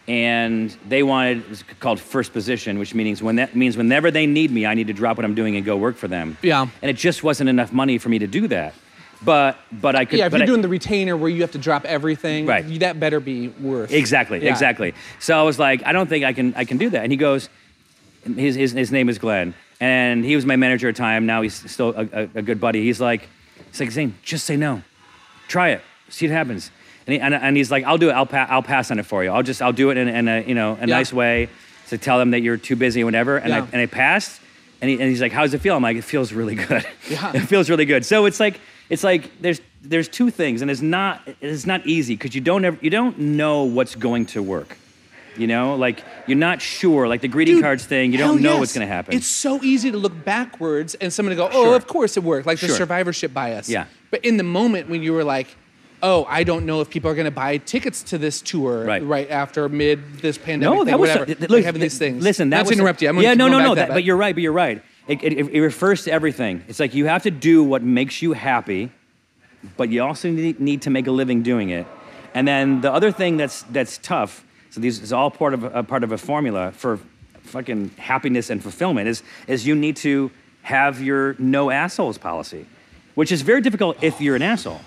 and 0.09 0.75
they 0.87 1.03
wanted 1.03 1.43
it's 1.51 1.63
called 1.79 1.99
first 1.99 2.33
position, 2.33 2.79
which 2.79 2.95
means 2.95 3.21
when 3.21 3.35
that 3.35 3.55
means 3.55 3.77
whenever 3.77 4.09
they 4.09 4.25
need 4.25 4.49
me, 4.49 4.65
I 4.65 4.73
need 4.73 4.87
to 4.87 4.93
drop 4.93 5.17
what 5.17 5.23
I'm 5.25 5.35
doing 5.35 5.55
and 5.55 5.63
go 5.63 5.77
work 5.77 5.97
for 5.97 6.07
them. 6.07 6.35
Yeah. 6.41 6.65
and 6.81 6.89
it 6.89 6.97
just 6.97 7.23
wasn't 7.23 7.49
enough 7.49 7.71
money 7.71 7.99
for 7.99 8.09
me 8.09 8.17
to 8.19 8.27
do 8.27 8.47
that. 8.47 8.73
But 9.21 9.57
but 9.71 9.95
I 9.95 10.05
could. 10.05 10.17
yeah, 10.17 10.25
if 10.25 10.33
you're 10.33 10.41
I- 10.41 10.45
doing 10.47 10.63
the 10.63 10.67
retainer 10.67 11.15
where 11.15 11.29
you 11.29 11.41
have 11.41 11.51
to 11.51 11.57
drop 11.59 11.85
everything, 11.85 12.47
Right. 12.47 12.65
that 12.79 12.99
better 12.99 13.19
be 13.19 13.49
worth. 13.49 13.91
Exactly, 13.91 14.43
Yeah. 14.43 14.49
exactly. 14.51 14.93
So 15.19 15.37
I 15.39 15.43
was 15.43 15.59
like, 15.59 15.85
I 15.85 15.91
don't 15.91 16.07
think 16.09 16.25
I 16.25 16.33
can 16.33 16.53
I 16.55 16.65
can 16.65 16.77
do 16.77 16.89
that. 16.89 17.03
And 17.03 17.11
he 17.11 17.17
goes, 17.17 17.47
his 18.35 18.55
his, 18.55 18.71
his 18.71 18.91
name 18.91 19.09
is 19.09 19.19
Glenn, 19.19 19.53
and 19.79 20.25
he 20.25 20.35
was 20.35 20.45
my 20.45 20.55
manager 20.55 20.89
at 20.89 20.95
the 20.95 20.99
time. 20.99 21.25
Now 21.27 21.41
he's 21.43 21.69
still 21.71 21.89
a, 21.95 22.07
a, 22.23 22.29
a 22.35 22.41
good 22.41 22.59
buddy. 22.59 22.81
He's 22.83 22.99
like, 22.99 23.27
he's 23.71 23.79
like 23.79 23.91
Zane, 23.91 24.15
just 24.23 24.45
say 24.45 24.55
no, 24.57 24.81
try 25.47 25.69
it, 25.69 25.81
see 26.07 26.25
what 26.27 26.33
happens. 26.33 26.71
And, 27.09 27.13
he, 27.15 27.19
and, 27.19 27.33
and 27.33 27.57
he's 27.57 27.71
like, 27.71 27.85
I'll 27.85 27.97
do 27.97 28.09
it. 28.09 28.13
I'll 28.13 28.27
pa- 28.27 28.45
I'll 28.47 28.61
pass 28.61 28.91
on 28.91 28.99
it 28.99 29.05
for 29.07 29.23
you. 29.23 29.31
I'll 29.31 29.41
just 29.41 29.63
I'll 29.63 29.73
do 29.73 29.89
it 29.89 29.97
in, 29.97 30.07
in 30.07 30.27
a 30.27 30.43
you 30.43 30.53
know 30.53 30.73
a 30.79 30.81
Yeah. 30.81 30.85
nice 30.97 31.11
way 31.11 31.49
to 31.87 31.97
tell 31.97 32.19
them 32.19 32.29
that 32.31 32.41
you're 32.41 32.57
too 32.57 32.75
busy 32.75 33.01
or 33.01 33.05
whatever. 33.05 33.37
And 33.37 33.51
I 33.51 33.57
Yeah. 33.59 33.67
and 33.73 33.81
I 33.81 33.85
passed. 33.87 34.39
And, 34.81 34.89
he, 34.89 34.95
and 35.01 35.09
he's 35.09 35.19
like, 35.19 35.31
"How's 35.31 35.53
it 35.55 35.59
feel?" 35.61 35.75
I'm 35.75 35.81
like, 35.81 35.97
"It 35.97 36.03
feels 36.03 36.31
really 36.31 36.53
good. 36.55 36.85
Yeah. 37.09 37.31
it 37.35 37.41
feels 37.47 37.67
really 37.69 37.85
good." 37.85 38.05
So 38.05 38.25
it's 38.27 38.39
like 38.39 38.61
it's 38.89 39.03
like 39.03 39.41
there's 39.41 39.59
there's 39.81 40.07
two 40.07 40.29
things, 40.29 40.61
and 40.61 40.69
it's 40.69 40.81
not 40.81 41.27
it's 41.41 41.65
not 41.65 41.83
easy 41.87 42.13
because 42.15 42.35
you 42.35 42.41
don't 42.41 42.63
ever, 42.63 42.77
you 42.79 42.91
don't 42.91 43.17
know 43.17 43.63
what's 43.63 43.95
going 43.95 44.27
to 44.27 44.43
work. 44.43 44.77
You 45.35 45.47
know, 45.47 45.75
like 45.75 46.03
you're 46.27 46.37
not 46.37 46.61
sure. 46.61 47.07
Like 47.07 47.21
the 47.21 47.27
greeting 47.27 47.55
Dude, 47.55 47.63
cards 47.63 47.85
thing, 47.85 48.11
you 48.11 48.19
don't 48.19 48.41
know 48.41 48.51
yes. 48.51 48.59
what's 48.59 48.73
going 48.75 48.87
to 48.87 48.93
happen. 48.93 49.15
It's 49.15 49.27
so 49.27 49.61
easy 49.63 49.89
to 49.91 49.97
look 49.97 50.13
backwards 50.25 50.93
and 50.95 51.11
someone 51.11 51.31
to 51.31 51.35
go, 51.41 51.47
oh, 51.51 51.63
Sure. 51.65 51.75
of 51.75 51.87
course 51.87 52.17
it 52.17 52.23
worked, 52.23 52.45
like 52.45 52.59
the 52.59 52.67
survivorship 52.69 53.33
bias. 53.33 53.67
Yeah. 53.69 53.85
But 54.11 54.23
in 54.23 54.37
the 54.37 54.43
moment 54.43 54.89
when 54.89 55.01
you 55.01 55.13
were 55.13 55.23
like, 55.23 55.47
oh, 56.01 56.25
I 56.27 56.43
don't 56.43 56.65
know 56.65 56.81
if 56.81 56.89
people 56.89 57.09
are 57.11 57.15
going 57.15 57.25
to 57.25 57.31
buy 57.31 57.57
tickets 57.57 58.03
to 58.03 58.17
this 58.17 58.41
tour 58.41 58.85
Right. 58.85 59.29
after 59.29 59.67
mid 59.69 60.19
this 60.19 60.37
pandemic 60.37 60.61
no, 60.61 60.75
thing, 60.77 60.85
that 60.91 60.99
was 60.99 61.09
whatever. 61.09 61.25
like 61.39 61.49
look, 61.49 61.63
having 61.63 61.81
these 61.81 61.97
things. 61.97 62.23
Listen, 62.23 62.49
that 62.51 62.57
Not 62.57 62.65
was 62.65 62.69
to 62.69 62.81
interrupt 62.81 63.01
you. 63.01 63.09
I'm 63.09 63.19
yeah, 63.19 63.33
no, 63.33 63.47
no, 63.47 63.59
no. 63.59 63.75
That, 63.75 63.89
that, 63.89 63.93
but 63.93 64.03
you're 64.03 64.17
right. 64.17 64.33
But 64.35 64.41
you're 64.41 64.53
right. 64.53 64.81
It, 65.07 65.23
it, 65.23 65.33
it 65.49 65.61
refers 65.61 66.03
to 66.03 66.11
everything. 66.11 66.63
It's 66.67 66.79
like 66.79 66.93
you 66.93 67.05
have 67.05 67.23
to 67.23 67.31
do 67.31 67.63
what 67.63 67.81
makes 67.81 68.21
you 68.21 68.33
happy, 68.33 68.91
but 69.75 69.89
you 69.89 70.03
also 70.03 70.29
need, 70.29 70.59
need 70.59 70.83
to 70.83 70.89
make 70.91 71.07
a 71.07 71.11
living 71.11 71.41
doing 71.41 71.69
it. 71.71 71.87
And 72.35 72.47
then 72.47 72.81
the 72.81 72.91
other 72.93 73.11
thing 73.11 73.37
that's 73.37 73.63
that's 73.63 73.97
tough. 73.97 74.45
So 74.69 74.79
these 74.79 75.01
is 75.01 75.11
all 75.11 75.31
part 75.31 75.53
of 75.55 75.63
a 75.63 75.83
part 75.83 76.03
of 76.03 76.11
a 76.11 76.17
formula 76.17 76.71
for 76.71 76.99
fucking 77.41 77.89
happiness 77.97 78.49
and 78.51 78.61
fulfillment. 78.61 79.07
Is 79.07 79.23
is 79.47 79.65
you 79.65 79.75
need 79.75 79.95
to 79.97 80.29
have 80.61 81.01
your 81.01 81.35
no 81.39 81.71
assholes 81.71 82.19
policy, 82.19 82.67
which 83.15 83.31
is 83.31 83.41
very 83.41 83.61
difficult 83.61 83.97
if 84.03 84.21
you're 84.21 84.35
an 84.35 84.43
asshole, 84.43 84.81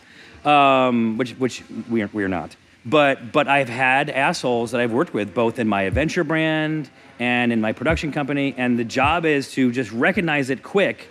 um, 0.45 1.17
which 1.19 1.33
which 1.33 1.63
we 1.91 2.03
are, 2.03 2.11
we 2.13 2.25
are 2.25 2.29
not. 2.29 2.57
But 2.85 3.33
but 3.33 3.47
I've 3.49 3.69
had 3.69 4.11
assholes 4.11 4.73
that 4.73 4.81
I've 4.81 4.93
worked 4.93 5.15
with 5.15 5.35
both 5.35 5.59
in 5.59 5.69
my 5.69 5.83
adventure 5.83 6.25
brand 6.25 6.91
and 7.21 7.53
in 7.53 7.61
my 7.61 7.73
production 7.73 8.11
company, 8.13 8.55
and 8.57 8.79
the 8.79 8.85
job 8.85 9.25
is 9.25 9.53
to 9.53 9.71
just 9.71 9.93
recognize 9.93 10.51
it 10.51 10.63
quick, 10.63 11.09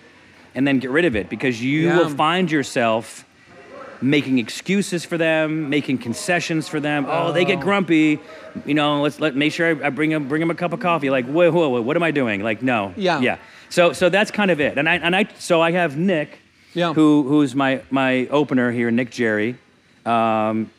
and 0.54 0.68
then 0.68 0.80
get 0.80 0.92
rid 0.92 1.06
of 1.06 1.16
it 1.16 1.30
because 1.30 1.64
you 1.64 1.88
Yeah. 1.88 1.98
will 1.98 2.10
find 2.10 2.52
yourself 2.52 3.24
making 4.04 4.40
excuses 4.40 5.06
for 5.06 5.16
them, 5.18 5.70
making 5.70 6.00
concessions 6.00 6.68
for 6.68 6.80
them. 6.80 7.06
Oh, 7.08 7.32
they 7.32 7.46
get 7.46 7.60
grumpy. 7.62 8.20
You 8.66 8.74
know, 8.74 9.02
let's 9.04 9.20
let 9.22 9.36
make 9.36 9.54
sure 9.54 9.68
I, 9.68 9.88
I 9.88 9.90
bring 9.92 10.10
them 10.10 10.28
bring 10.28 10.40
them 10.42 10.52
a 10.52 10.56
cup 10.56 10.74
of 10.74 10.82
coffee. 10.82 11.10
Like, 11.10 11.26
whoa, 11.26 11.52
whoa, 11.52 11.70
whoa, 11.70 11.82
what 11.82 11.96
am 11.96 12.04
I 12.04 12.12
doing? 12.12 12.44
Like, 12.44 12.62
no. 12.62 12.94
Yeah. 12.98 13.22
Yeah. 13.22 13.38
So 13.70 13.94
so 13.94 14.10
that's 14.10 14.30
kind 14.32 14.52
of 14.52 14.60
it. 14.60 14.78
And 14.78 14.90
I 14.90 14.96
and 14.96 15.16
I 15.16 15.28
so 15.38 15.62
I 15.62 15.72
have 15.72 15.96
Nick, 15.98 16.40
Yeah. 16.74 16.94
who 16.94 17.24
who's 17.24 17.56
my 17.56 17.82
my 17.90 18.28
opener 18.28 18.72
here, 18.72 18.92
Nick 18.92 19.12
Jarry. 19.12 19.58
Um, 20.06 20.72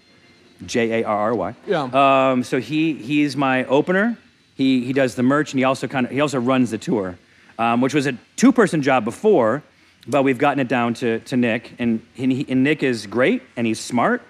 J 0.66 1.02
A 1.02 1.04
R 1.04 1.18
R 1.18 1.34
Y. 1.34 1.54
Yeah. 1.66 2.30
Um, 2.30 2.44
so 2.44 2.60
he 2.60 2.94
he's 2.94 3.36
my 3.36 3.64
opener. 3.64 4.16
He 4.54 4.84
he 4.84 4.92
does 4.92 5.14
the 5.14 5.22
merch 5.22 5.52
and 5.52 5.58
he 5.58 5.64
also 5.64 5.88
kind 5.88 6.06
of 6.06 6.12
he 6.12 6.20
also 6.20 6.38
runs 6.40 6.70
the 6.70 6.78
tour, 6.78 7.18
um, 7.58 7.80
which 7.80 7.94
was 7.94 8.06
a 8.06 8.16
two 8.36 8.52
person 8.52 8.82
job 8.82 9.04
before, 9.04 9.62
but 10.06 10.22
we've 10.22 10.38
gotten 10.38 10.60
it 10.60 10.68
down 10.68 10.94
to 10.94 11.18
to 11.20 11.36
Nick 11.36 11.72
and 11.78 12.00
he, 12.14 12.46
and 12.48 12.62
Nick 12.62 12.82
is 12.82 13.06
great 13.06 13.42
and 13.56 13.66
he's 13.66 13.80
smart 13.80 14.22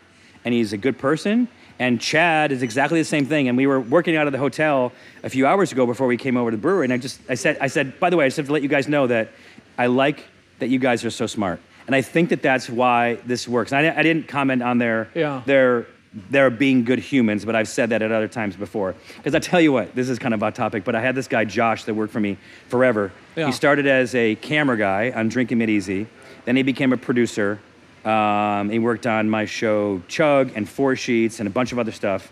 and 0.45 0.55
he's 0.55 0.73
a 0.73 0.79
good 0.79 0.99
person. 0.99 1.49
And 1.79 2.01
Chad 2.01 2.53
is 2.53 2.63
exactly 2.63 3.01
the 3.01 3.05
same 3.05 3.27
thing. 3.27 3.49
And 3.49 3.57
we 3.57 3.67
were 3.67 3.81
working 3.81 4.15
out 4.15 4.27
of 4.29 4.33
the 4.33 4.39
hotel 4.39 4.93
a 5.25 5.29
few 5.29 5.47
hours 5.47 5.73
ago 5.73 5.85
before 5.85 6.07
we 6.07 6.17
came 6.17 6.37
over 6.37 6.51
to 6.51 6.57
the 6.57 6.61
brewery. 6.61 6.87
And 6.87 6.93
I 6.93 6.99
just 6.99 7.21
I 7.29 7.35
said 7.35 7.59
I 7.61 7.67
said 7.67 7.99
by 7.99 8.09
the 8.09 8.17
way 8.17 8.25
I 8.25 8.29
just 8.29 8.37
have 8.39 8.47
to 8.47 8.53
let 8.53 8.63
you 8.63 8.69
guys 8.69 8.89
know 8.89 9.07
that 9.09 9.29
I 9.77 9.87
like 9.87 10.25
that 10.63 10.69
you 10.71 10.79
guys 10.79 11.05
are 11.05 11.11
so 11.11 11.27
smart. 11.27 11.61
And 11.87 11.97
I 11.97 12.03
think 12.03 12.29
that 12.31 12.41
that's 12.43 12.71
why 12.71 13.17
this 13.27 13.49
works. 13.49 13.73
I, 13.73 13.81
I 13.91 14.03
didn't 14.05 14.29
comment 14.29 14.63
on 14.63 14.79
their 14.79 15.09
Yeah. 15.15 15.43
their 15.45 15.87
their 16.31 16.51
being 16.51 16.85
good 16.85 16.99
humans, 16.99 17.43
but 17.45 17.57
I've 17.57 17.69
said 17.69 17.89
that 17.89 18.03
at 18.03 18.13
other 18.13 18.29
times 18.29 18.55
before. 18.55 18.95
Because 19.17 19.35
I 19.35 19.39
tell 19.39 19.61
you 19.63 19.73
what, 19.73 19.95
this 19.95 20.11
is 20.11 20.19
kind 20.19 20.35
of 20.35 20.43
off 20.43 20.53
topic, 20.55 20.85
but 20.85 20.95
I 20.95 21.01
had 21.01 21.15
this 21.15 21.27
guy 21.27 21.45
Josh 21.47 21.85
that 21.85 21.95
worked 21.95 22.13
for 22.13 22.21
me 22.21 22.37
forever. 22.69 23.11
Yeah. 23.35 23.47
He 23.47 23.53
started 23.53 23.87
as 23.87 24.15
a 24.15 24.35
camera 24.37 24.77
guy 24.77 25.11
on 25.11 25.31
Drinking 25.31 25.57
Made 25.59 25.71
Easy, 25.71 26.07
then 26.45 26.55
he 26.55 26.63
became 26.63 26.93
a 26.93 26.99
producer. 26.99 27.61
Um, 28.05 28.69
he 28.69 28.79
worked 28.79 29.07
on 29.07 29.31
my 29.31 29.47
show 29.47 30.03
Chug 30.07 30.53
and 30.55 30.69
Four 30.69 30.97
Sheets 30.97 31.41
and 31.41 31.47
a 31.47 31.51
bunch 31.51 31.73
of 31.73 31.79
other 31.79 31.93
stuff. 31.93 32.31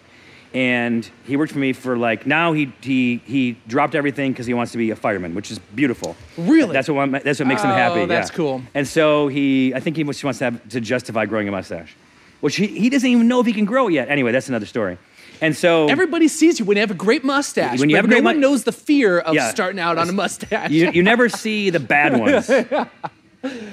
And 0.53 1.09
he 1.27 1.37
worked 1.37 1.53
for 1.53 1.59
me 1.61 1.73
for 1.73 1.97
like 1.97 2.27
now 2.27 2.53
he 2.53 2.73
he 2.81 3.21
he 3.25 3.57
dropped 3.69 3.95
everything 3.95 4.33
because 4.33 4.47
he 4.47 4.55
wants 4.55 4.73
to 4.73 4.79
be 4.79 4.91
a 4.91 4.97
fireman, 4.97 5.35
which 5.35 5.51
is 5.51 5.59
beautiful. 5.77 6.17
Really? 6.37 6.73
That's 6.73 6.89
what 6.89 7.23
that's 7.25 7.39
what 7.39 7.47
makes 7.47 7.63
him 7.63 7.71
Oh, 7.71 7.75
happy. 7.75 8.05
that's 8.07 8.31
yeah. 8.31 8.37
cool. 8.37 8.63
And 8.75 8.87
so 8.89 9.29
he, 9.29 9.73
I 9.75 9.81
think 9.81 9.97
he 9.97 10.03
wants 10.03 10.19
to 10.21 10.45
have 10.45 10.69
to 10.71 10.81
justify 10.81 11.25
growing 11.27 11.47
a 11.49 11.53
mustache, 11.53 11.95
which 12.41 12.57
he, 12.57 12.67
he 12.67 12.91
doesn't 12.91 13.09
even 13.09 13.29
know 13.29 13.39
if 13.39 13.47
he 13.47 13.53
can 13.53 13.65
grow 13.65 13.87
it 13.89 13.93
yet. 13.93 14.09
Anyway, 14.09 14.33
that's 14.33 14.49
another 14.49 14.67
story. 14.67 14.99
And 15.41 15.57
so 15.57 15.87
Everybody 15.87 16.27
sees 16.29 16.59
you 16.59 16.65
when 16.67 16.77
you 16.77 16.81
have 16.83 16.91
a 16.91 16.95
great 16.95 17.23
mustache. 17.25 17.79
When 17.79 17.89
you 17.89 17.95
have 17.97 18.05
a 18.05 18.09
great 18.09 18.19
no 18.23 18.25
one 18.31 18.41
knows 18.41 18.65
the 18.65 18.73
fear 18.73 19.21
of 19.21 19.35
Yeah. 19.35 19.51
starting 19.51 19.79
out 19.81 19.99
on 19.99 20.09
a 20.09 20.13
mustache. 20.13 20.71
you, 20.71 20.91
you 20.91 21.03
never 21.05 21.29
see 21.45 21.71
the 21.71 21.81
bad 21.81 22.19
ones, 22.19 22.47
the 22.49 22.89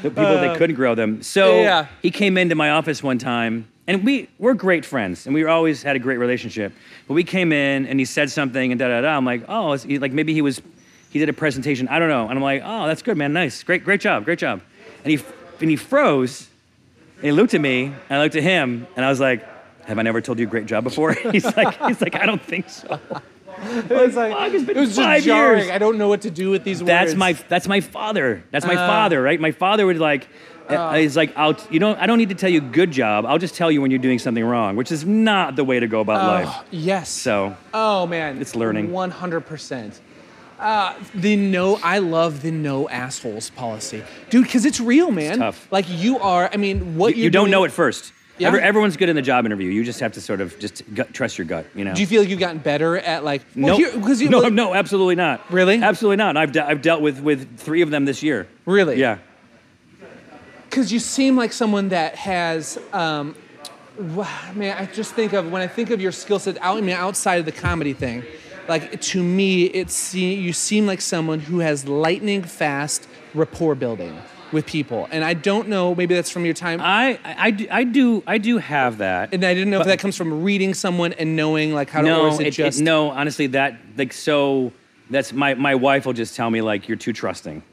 people 0.03 0.13
that 0.13 0.57
couldn't 0.57 0.75
grow 0.75 0.95
them. 0.95 1.21
So 1.23 1.59
Uh, 1.59 1.61
Yeah. 1.63 1.85
he 2.03 2.11
came 2.11 2.37
into 2.37 2.55
my 2.55 2.69
office 2.69 3.01
one 3.03 3.17
time, 3.17 3.67
and 3.87 4.03
we 4.03 4.29
we're 4.37 4.53
great 4.53 4.85
friends, 4.85 5.25
and 5.25 5.33
we 5.33 5.45
always 5.45 5.81
had 5.83 5.95
a 5.95 5.99
great 5.99 6.17
relationship. 6.17 6.73
But 7.07 7.13
we 7.13 7.23
came 7.23 7.51
in, 7.51 7.85
and 7.85 7.99
he 7.99 8.05
said 8.05 8.29
something, 8.29 8.71
and 8.71 8.79
da 8.79 8.87
da 8.89 9.01
da. 9.01 9.15
I'm 9.15 9.25
like, 9.25 9.43
oh, 9.47 9.77
like 9.87 10.11
maybe 10.11 10.33
he 10.33 10.41
was, 10.41 10.61
he 11.09 11.19
did 11.19 11.29
a 11.29 11.33
presentation. 11.33 11.87
I 11.87 11.99
don't 11.99 12.09
know. 12.09 12.27
And 12.27 12.37
I'm 12.37 12.43
like, 12.43 12.61
oh, 12.65 12.85
that's 12.87 13.01
good, 13.01 13.17
man. 13.17 13.33
Nice, 13.33 13.63
great, 13.63 13.83
great 13.83 14.01
job, 14.01 14.25
great 14.25 14.39
job. 14.39 14.61
And 15.03 15.11
he 15.11 15.25
and 15.61 15.69
he 15.69 15.75
froze, 15.75 16.47
and 17.17 17.25
he 17.25 17.31
looked 17.31 17.53
at 17.53 17.61
me, 17.61 17.85
and 17.85 18.19
I 18.19 18.21
looked 18.21 18.35
at 18.35 18.43
him, 18.43 18.87
and 18.95 19.05
I 19.05 19.09
was 19.09 19.19
like. 19.19 19.47
Have 19.87 19.97
I 19.97 20.01
never 20.01 20.19
told 20.19 20.37
you 20.37 20.45
great 20.47 20.65
job 20.65 20.83
before? 20.83 21.13
he's 21.31 21.45
like, 21.55 21.81
he's 21.87 22.01
like, 22.01 22.13
I 22.13 22.25
don't 22.25 22.41
think 22.41 22.69
so. 22.69 22.99
it 23.57 23.89
was 23.89 24.17
like 24.17 24.33
Fuck, 24.33 24.51
it's 24.51 24.65
been 24.65 24.75
it 24.75 24.79
was 24.81 24.97
five 24.97 25.15
just 25.19 25.25
jarring. 25.27 25.59
years. 25.59 25.71
I 25.71 25.77
don't 25.77 25.97
know 25.97 26.09
what 26.09 26.23
to 26.23 26.29
do 26.29 26.49
with 26.49 26.65
these 26.65 26.81
That's 26.81 27.11
words. 27.11 27.11
That's 27.13 27.17
my 27.17 27.47
that's 27.47 27.67
my 27.69 27.79
father. 27.79 28.43
That's 28.51 28.65
my 28.65 28.75
Uh. 28.75 28.85
father, 28.85 29.21
right? 29.21 29.39
My 29.39 29.51
father 29.51 29.85
would 29.85 29.97
like. 29.97 30.27
Uh, 30.69 30.93
he's 30.95 31.15
like, 31.17 31.35
I'll, 31.37 31.55
you 31.69 31.79
know, 31.79 31.95
I 31.95 32.05
don't 32.07 32.17
need 32.17 32.29
to 32.29 32.35
tell 32.35 32.49
you 32.49 32.61
good 32.61 32.91
job. 32.91 33.25
I'll 33.25 33.37
just 33.37 33.55
tell 33.55 33.71
you 33.71 33.81
when 33.81 33.91
you're 33.91 33.99
doing 33.99 34.19
something 34.19 34.43
wrong, 34.43 34.75
which 34.75 34.91
is 34.91 35.05
not 35.05 35.55
the 35.55 35.63
way 35.63 35.79
to 35.79 35.87
go 35.87 36.01
about 36.01 36.25
life. 36.27 36.47
Oh, 36.49 36.65
yes. 36.71 37.09
So 37.09 37.55
Oh 37.73 38.07
man, 38.07 38.39
It's 38.41 38.55
learning. 38.55 38.91
One 38.91 39.11
hundred 39.11 39.41
percent. 39.41 40.01
Uh, 40.59 40.95
the 41.13 41.35
no, 41.35 41.77
I 41.83 41.99
love 41.99 42.41
the 42.41 42.49
no 42.51 42.89
assholes 42.89 43.51
policy, 43.51 44.03
dude, 44.31 44.43
because 44.45 44.65
it's 44.65 44.79
real, 44.79 45.11
man. 45.11 45.37
tough. 45.37 45.67
Like 45.71 45.85
you 45.87 46.17
are. 46.19 46.49
I 46.51 46.57
mean, 46.57 46.97
what 46.97 47.15
you, 47.15 47.23
you're 47.23 47.31
don't 47.31 47.43
doing- 47.43 47.51
know 47.51 47.63
it 47.63 47.71
first. 47.71 48.11
Yeah. 48.39 48.49
Every- 48.49 48.61
everyone's 48.61 48.97
good 48.97 49.09
in 49.09 49.15
the 49.15 49.21
job 49.23 49.45
interview. 49.47 49.69
You 49.69 49.83
just 49.83 49.99
have 49.99 50.11
to 50.13 50.21
sort 50.21 50.41
of 50.41 50.57
just 50.59 50.83
gut, 50.93 51.11
trust 51.13 51.37
your 51.39 51.45
gut. 51.45 51.65
You 51.75 51.85
know. 51.85 51.93
Do 51.95 52.01
you 52.01 52.07
feel 52.07 52.21
like 52.21 52.29
you've 52.29 52.39
gotten 52.39 52.57
better 52.59 52.95
at 52.97 53.23
like? 53.23 53.41
no, 53.55 53.67
Well, 53.67 53.77
here, 53.77 54.13
you 54.15 54.29
no, 54.29 54.39
look- 54.41 54.53
no, 54.53 54.73
absolutely 54.75 55.15
not. 55.15 55.41
Really? 55.51 55.81
Absolutely 55.81 56.17
not. 56.17 56.37
I've, 56.37 56.51
de- 56.51 56.63
I've 56.65 56.81
dealt 56.81 57.01
with 57.01 57.19
with 57.19 57.57
three 57.59 57.81
of 57.83 57.89
them 57.91 58.05
this 58.05 58.21
year. 58.23 58.47
Really? 58.65 58.99
Yeah. 58.99 59.17
Because 60.77 60.91
you 60.93 60.99
seem 60.99 61.35
like 61.35 61.51
someone 61.51 61.89
that 61.89 62.13
has. 62.15 62.77
Um, 62.93 63.35
man, 64.53 64.77
I 64.77 64.85
just 64.85 65.15
think 65.15 65.33
of 65.33 65.51
when 65.51 65.63
I 65.63 65.67
think 65.67 65.89
of 65.89 65.99
your 65.99 66.11
skill 66.11 66.37
set 66.37 66.55
out. 66.61 66.77
I 66.77 66.81
mean, 66.81 66.91
outside 66.91 67.37
of 67.39 67.45
the 67.45 67.51
comedy 67.51 67.93
thing, 67.93 68.23
like 68.67 69.01
to 69.01 69.23
me, 69.23 69.63
it 69.65 69.89
se- 69.89 70.35
you 70.35 70.53
seem 70.53 70.85
like 70.85 71.01
someone 71.01 71.39
who 71.39 71.59
has 71.59 71.87
lightning 71.87 72.43
fast 72.43 73.07
rapport 73.33 73.73
building 73.73 74.15
with 74.51 74.67
people, 74.67 75.07
and 75.11 75.23
I 75.23 75.33
don't 75.33 75.67
know. 75.67 75.95
Maybe 75.95 76.13
that's 76.13 76.29
from 76.29 76.45
your 76.45 76.53
time. 76.53 76.79
I, 76.79 77.17
I, 77.25 77.49
do, 77.49 77.67
I 77.71 77.83
do 77.83 78.23
I 78.27 78.37
do 78.37 78.59
have 78.59 78.99
that. 78.99 79.33
and 79.33 79.43
I 79.43 79.55
didn't 79.55 79.71
know 79.71 79.81
if 79.81 79.87
that 79.87 79.97
comes 79.97 80.15
from 80.15 80.43
reading 80.43 80.75
someone 80.75 81.13
and 81.13 81.35
knowing 81.35 81.73
like 81.73 81.89
how 81.89 82.01
to, 82.01 82.07
no, 82.07 82.21
or 82.25 82.27
is 82.29 82.39
it, 82.39 82.59
it- 82.59 82.77
it- 82.77 82.83
no. 82.83 83.09
Honestly, 83.09 83.47
that 83.47 83.79
like 83.97 84.13
so. 84.13 84.71
That's 85.09 85.33
my 85.33 85.55
my 85.55 85.73
wife 85.73 86.05
will 86.05 86.13
just 86.13 86.35
tell 86.35 86.51
me 86.51 86.61
like 86.61 86.87
you're 86.87 86.97
too 86.97 87.13
trusting. 87.13 87.63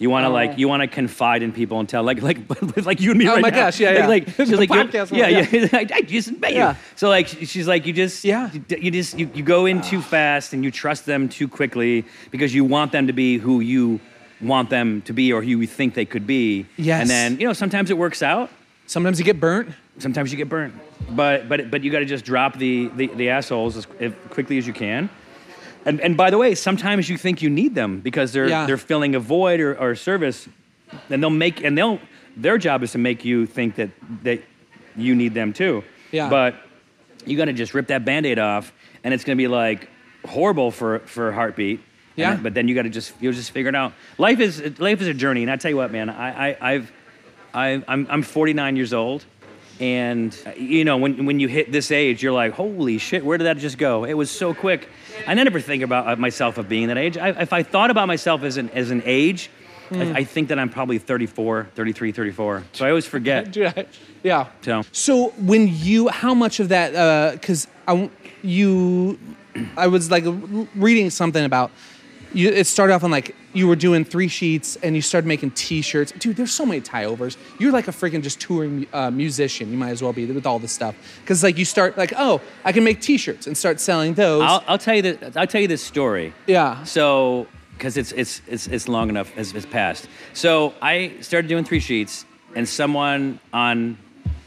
You 0.00 0.08
want 0.08 0.24
to 0.24 0.28
Oh. 0.28 0.32
like 0.32 0.58
you 0.58 0.66
want 0.66 0.80
to 0.82 0.88
confide 0.88 1.42
in 1.42 1.52
people 1.52 1.78
and 1.78 1.86
tell 1.88 2.02
like 2.02 2.22
like 2.28 2.38
like 2.84 3.00
you 3.00 3.10
and 3.10 3.18
me 3.18 3.28
Oh 3.28 3.34
right 3.34 3.42
my 3.42 3.50
gosh, 3.50 3.78
yeah, 3.78 3.92
yeah. 3.92 4.06
Like, 4.06 4.26
like 4.38 4.48
she's 4.48 4.58
like 4.58 4.70
podcast 4.70 5.14
yeah, 5.16 5.30
one, 5.30 5.68
yeah. 5.72 5.94
I, 5.96 6.00
just 6.00 6.32
met 6.40 6.54
Yeah. 6.54 6.70
you. 6.70 6.76
So 6.96 7.08
like 7.10 7.28
she's 7.28 7.68
like 7.68 7.84
you 7.86 7.92
just 7.92 8.24
Yeah. 8.24 8.50
you, 8.52 8.64
you 8.80 8.90
just 8.90 9.18
you, 9.18 9.30
you 9.34 9.42
go 9.44 9.66
in 9.66 9.82
too 9.82 9.98
ah. 9.98 10.14
fast 10.14 10.52
and 10.54 10.64
you 10.64 10.70
trust 10.70 11.04
them 11.04 11.28
too 11.28 11.46
quickly 11.48 12.04
because 12.30 12.54
you 12.54 12.64
want 12.64 12.92
them 12.92 13.06
to 13.08 13.12
be 13.12 13.36
who 13.38 13.60
you 13.60 14.00
want 14.40 14.70
them 14.70 15.02
to 15.02 15.12
be 15.12 15.34
or 15.34 15.42
who 15.42 15.48
you 15.48 15.66
think 15.66 15.92
they 15.94 16.06
could 16.06 16.26
be. 16.26 16.64
Yes. 16.78 17.02
And 17.02 17.10
then 17.10 17.38
you 17.38 17.46
know 17.46 17.52
sometimes 17.52 17.90
it 17.90 17.98
works 17.98 18.22
out. 18.22 18.48
sometimes 18.86 19.18
you 19.18 19.24
get 19.24 19.38
burnt. 19.38 19.68
Sometimes 19.98 20.32
you 20.32 20.38
get 20.38 20.48
burnt, 20.48 20.72
but 21.10 21.46
but 21.46 21.70
but 21.70 21.84
you 21.84 21.90
got 21.90 21.98
to 21.98 22.06
just 22.06 22.24
drop 22.24 22.56
the, 22.56 22.88
the 22.96 23.08
the 23.08 23.28
assholes 23.28 23.76
as, 23.76 23.86
as 24.00 24.12
quickly 24.30 24.56
as 24.56 24.66
you 24.66 24.72
can. 24.72 25.10
And 25.86 26.00
and 26.00 26.16
by 26.16 26.30
the 26.30 26.38
way, 26.38 26.54
sometimes 26.54 27.08
you 27.08 27.16
think 27.16 27.40
you 27.42 27.50
need 27.50 27.74
them 27.74 28.00
because 28.00 28.32
they're 28.32 28.48
Yeah. 28.48 28.66
they're 28.66 28.76
filling 28.78 29.14
a 29.14 29.20
void 29.20 29.60
or, 29.60 29.74
or 29.78 29.94
service, 29.94 30.48
and 31.08 31.22
they'll 31.22 31.30
make 31.30 31.64
and 31.64 31.76
they'll 31.76 31.98
their 32.36 32.58
job 32.58 32.82
is 32.82 32.92
to 32.92 32.98
make 32.98 33.24
you 33.24 33.46
think 33.46 33.76
that 33.76 33.90
that 34.24 34.42
you 34.96 35.14
need 35.14 35.34
them 35.34 35.52
too. 35.52 35.82
Yeah. 36.12 36.28
But 36.28 36.54
you 37.26 37.36
got 37.36 37.46
to 37.46 37.52
just 37.52 37.74
rip 37.74 37.86
that 37.88 38.04
band-aid 38.04 38.38
off, 38.38 38.72
and 39.04 39.14
it's 39.14 39.24
gonna 39.24 39.36
be 39.36 39.48
like 39.48 39.88
horrible 40.26 40.70
for 40.70 40.98
for 41.00 41.32
heartbeat. 41.32 41.80
Yeah. 42.16 42.34
then- 42.34 42.42
but 42.42 42.54
then 42.54 42.68
you 42.68 42.74
got 42.74 42.82
to 42.82 42.90
just 42.90 43.12
you'll 43.20 43.32
just 43.32 43.50
figure 43.52 43.68
it 43.70 43.74
out. 43.74 43.92
Life 44.18 44.40
is 44.40 44.78
life 44.78 45.00
is 45.00 45.06
a 45.08 45.14
journey, 45.14 45.42
and 45.42 45.50
I 45.50 45.56
tell 45.56 45.70
you 45.70 45.76
what, 45.76 45.90
man, 45.92 46.10
I, 46.10 46.50
I 46.50 46.56
I've 46.72 46.92
I, 47.54 47.82
I'm 47.88 48.06
I'm 48.10 48.22
49 48.22 48.76
years 48.76 48.92
old, 48.92 49.24
and 49.80 50.36
uh, 50.46 50.50
you 50.56 50.84
know 50.84 50.96
when 50.98 51.24
when 51.26 51.40
you 51.40 51.48
hit 51.48 51.72
this 51.72 51.90
age, 51.90 52.22
you're 52.22 52.32
like, 52.32 52.52
holy 52.52 52.98
shit, 52.98 53.24
where 53.24 53.38
did 53.38 53.44
that 53.44 53.56
just 53.58 53.78
go? 53.78 54.04
It 54.04 54.14
was 54.14 54.30
so 54.30 54.54
quick. 54.54 54.88
I 55.26 55.34
never 55.34 55.60
think 55.60 55.82
about 55.82 56.06
uh, 56.06 56.16
myself 56.16 56.58
of 56.58 56.68
being 56.68 56.88
that 56.88 56.98
age. 56.98 57.16
I, 57.16 57.30
if 57.40 57.52
I 57.52 57.62
thought 57.62 57.90
about 57.90 58.06
myself 58.06 58.42
as 58.42 58.56
an 58.56 58.70
as 58.70 58.90
an 58.90 59.02
age, 59.04 59.50
Mm. 59.90 60.14
I, 60.14 60.18
I 60.20 60.24
think 60.24 60.50
that 60.50 60.58
I'm 60.60 60.68
probably 60.68 60.98
34, 60.98 61.66
33, 61.74 62.12
34. 62.12 62.64
So 62.74 62.86
I 62.86 62.90
always 62.90 63.06
forget. 63.06 63.56
yeah. 64.22 64.46
So 64.62 64.82
So 64.92 65.30
when 65.30 65.66
you, 65.66 66.06
how 66.06 66.32
much 66.32 66.60
of 66.60 66.68
that? 66.68 67.32
Because 67.32 67.66
I 67.88 67.94
w- 67.94 68.10
you, 68.42 69.18
I 69.76 69.88
was 69.88 70.08
like 70.08 70.22
reading 70.76 71.10
something 71.10 71.44
about 71.44 71.72
you. 72.32 72.48
It 72.50 72.66
started 72.66 72.94
off 72.94 73.04
on 73.04 73.10
like 73.10 73.34
you 73.52 73.66
were 73.66 73.76
doing 73.76 74.04
three 74.04 74.28
sheets 74.28 74.76
and 74.82 74.94
you 74.94 75.02
started 75.02 75.26
making 75.26 75.50
T-shirts. 75.52 76.12
Dude, 76.12 76.36
there's 76.36 76.52
so 76.52 76.64
many 76.64 76.80
tie 76.80 77.04
overs. 77.04 77.36
You're 77.58 77.72
like 77.72 77.88
a 77.88 77.92
freaking 77.92 78.22
just 78.22 78.40
touring 78.40 78.86
uh, 78.92 79.10
musician. 79.10 79.70
You 79.72 79.76
might 79.78 79.90
as 79.90 80.02
well 80.02 80.12
be 80.12 80.24
with 80.26 80.46
all 80.46 80.58
this 80.58 80.72
stuff. 80.72 80.94
Because 81.22 81.42
like 81.42 81.58
you 81.58 81.64
start 81.64 81.98
like, 81.98 82.12
oh, 82.16 82.40
I 82.64 82.72
can 82.72 82.84
make 82.84 83.00
T-shirts 83.00 83.46
and 83.46 83.56
start 83.56 83.80
selling 83.80 84.14
those. 84.14 84.42
I'll, 84.42 84.62
I'll 84.68 84.78
tell 84.78 84.94
you 84.94 85.02
that. 85.02 85.36
I'll 85.36 85.46
tell 85.46 85.60
you 85.60 85.68
this 85.68 85.82
story. 85.82 86.32
yeah. 86.46 86.84
So, 86.84 87.46
because 87.76 87.96
it's 87.96 88.12
it's 88.12 88.42
it's 88.46 88.66
it's 88.66 88.88
long 88.88 89.08
enough, 89.08 89.32
it's, 89.38 89.54
it's 89.54 89.64
passed. 89.66 90.06
So 90.34 90.74
I 90.82 91.14
started 91.22 91.48
doing 91.48 91.64
three 91.64 91.80
sheets, 91.80 92.26
and 92.54 92.68
someone 92.68 93.40
on 93.54 93.96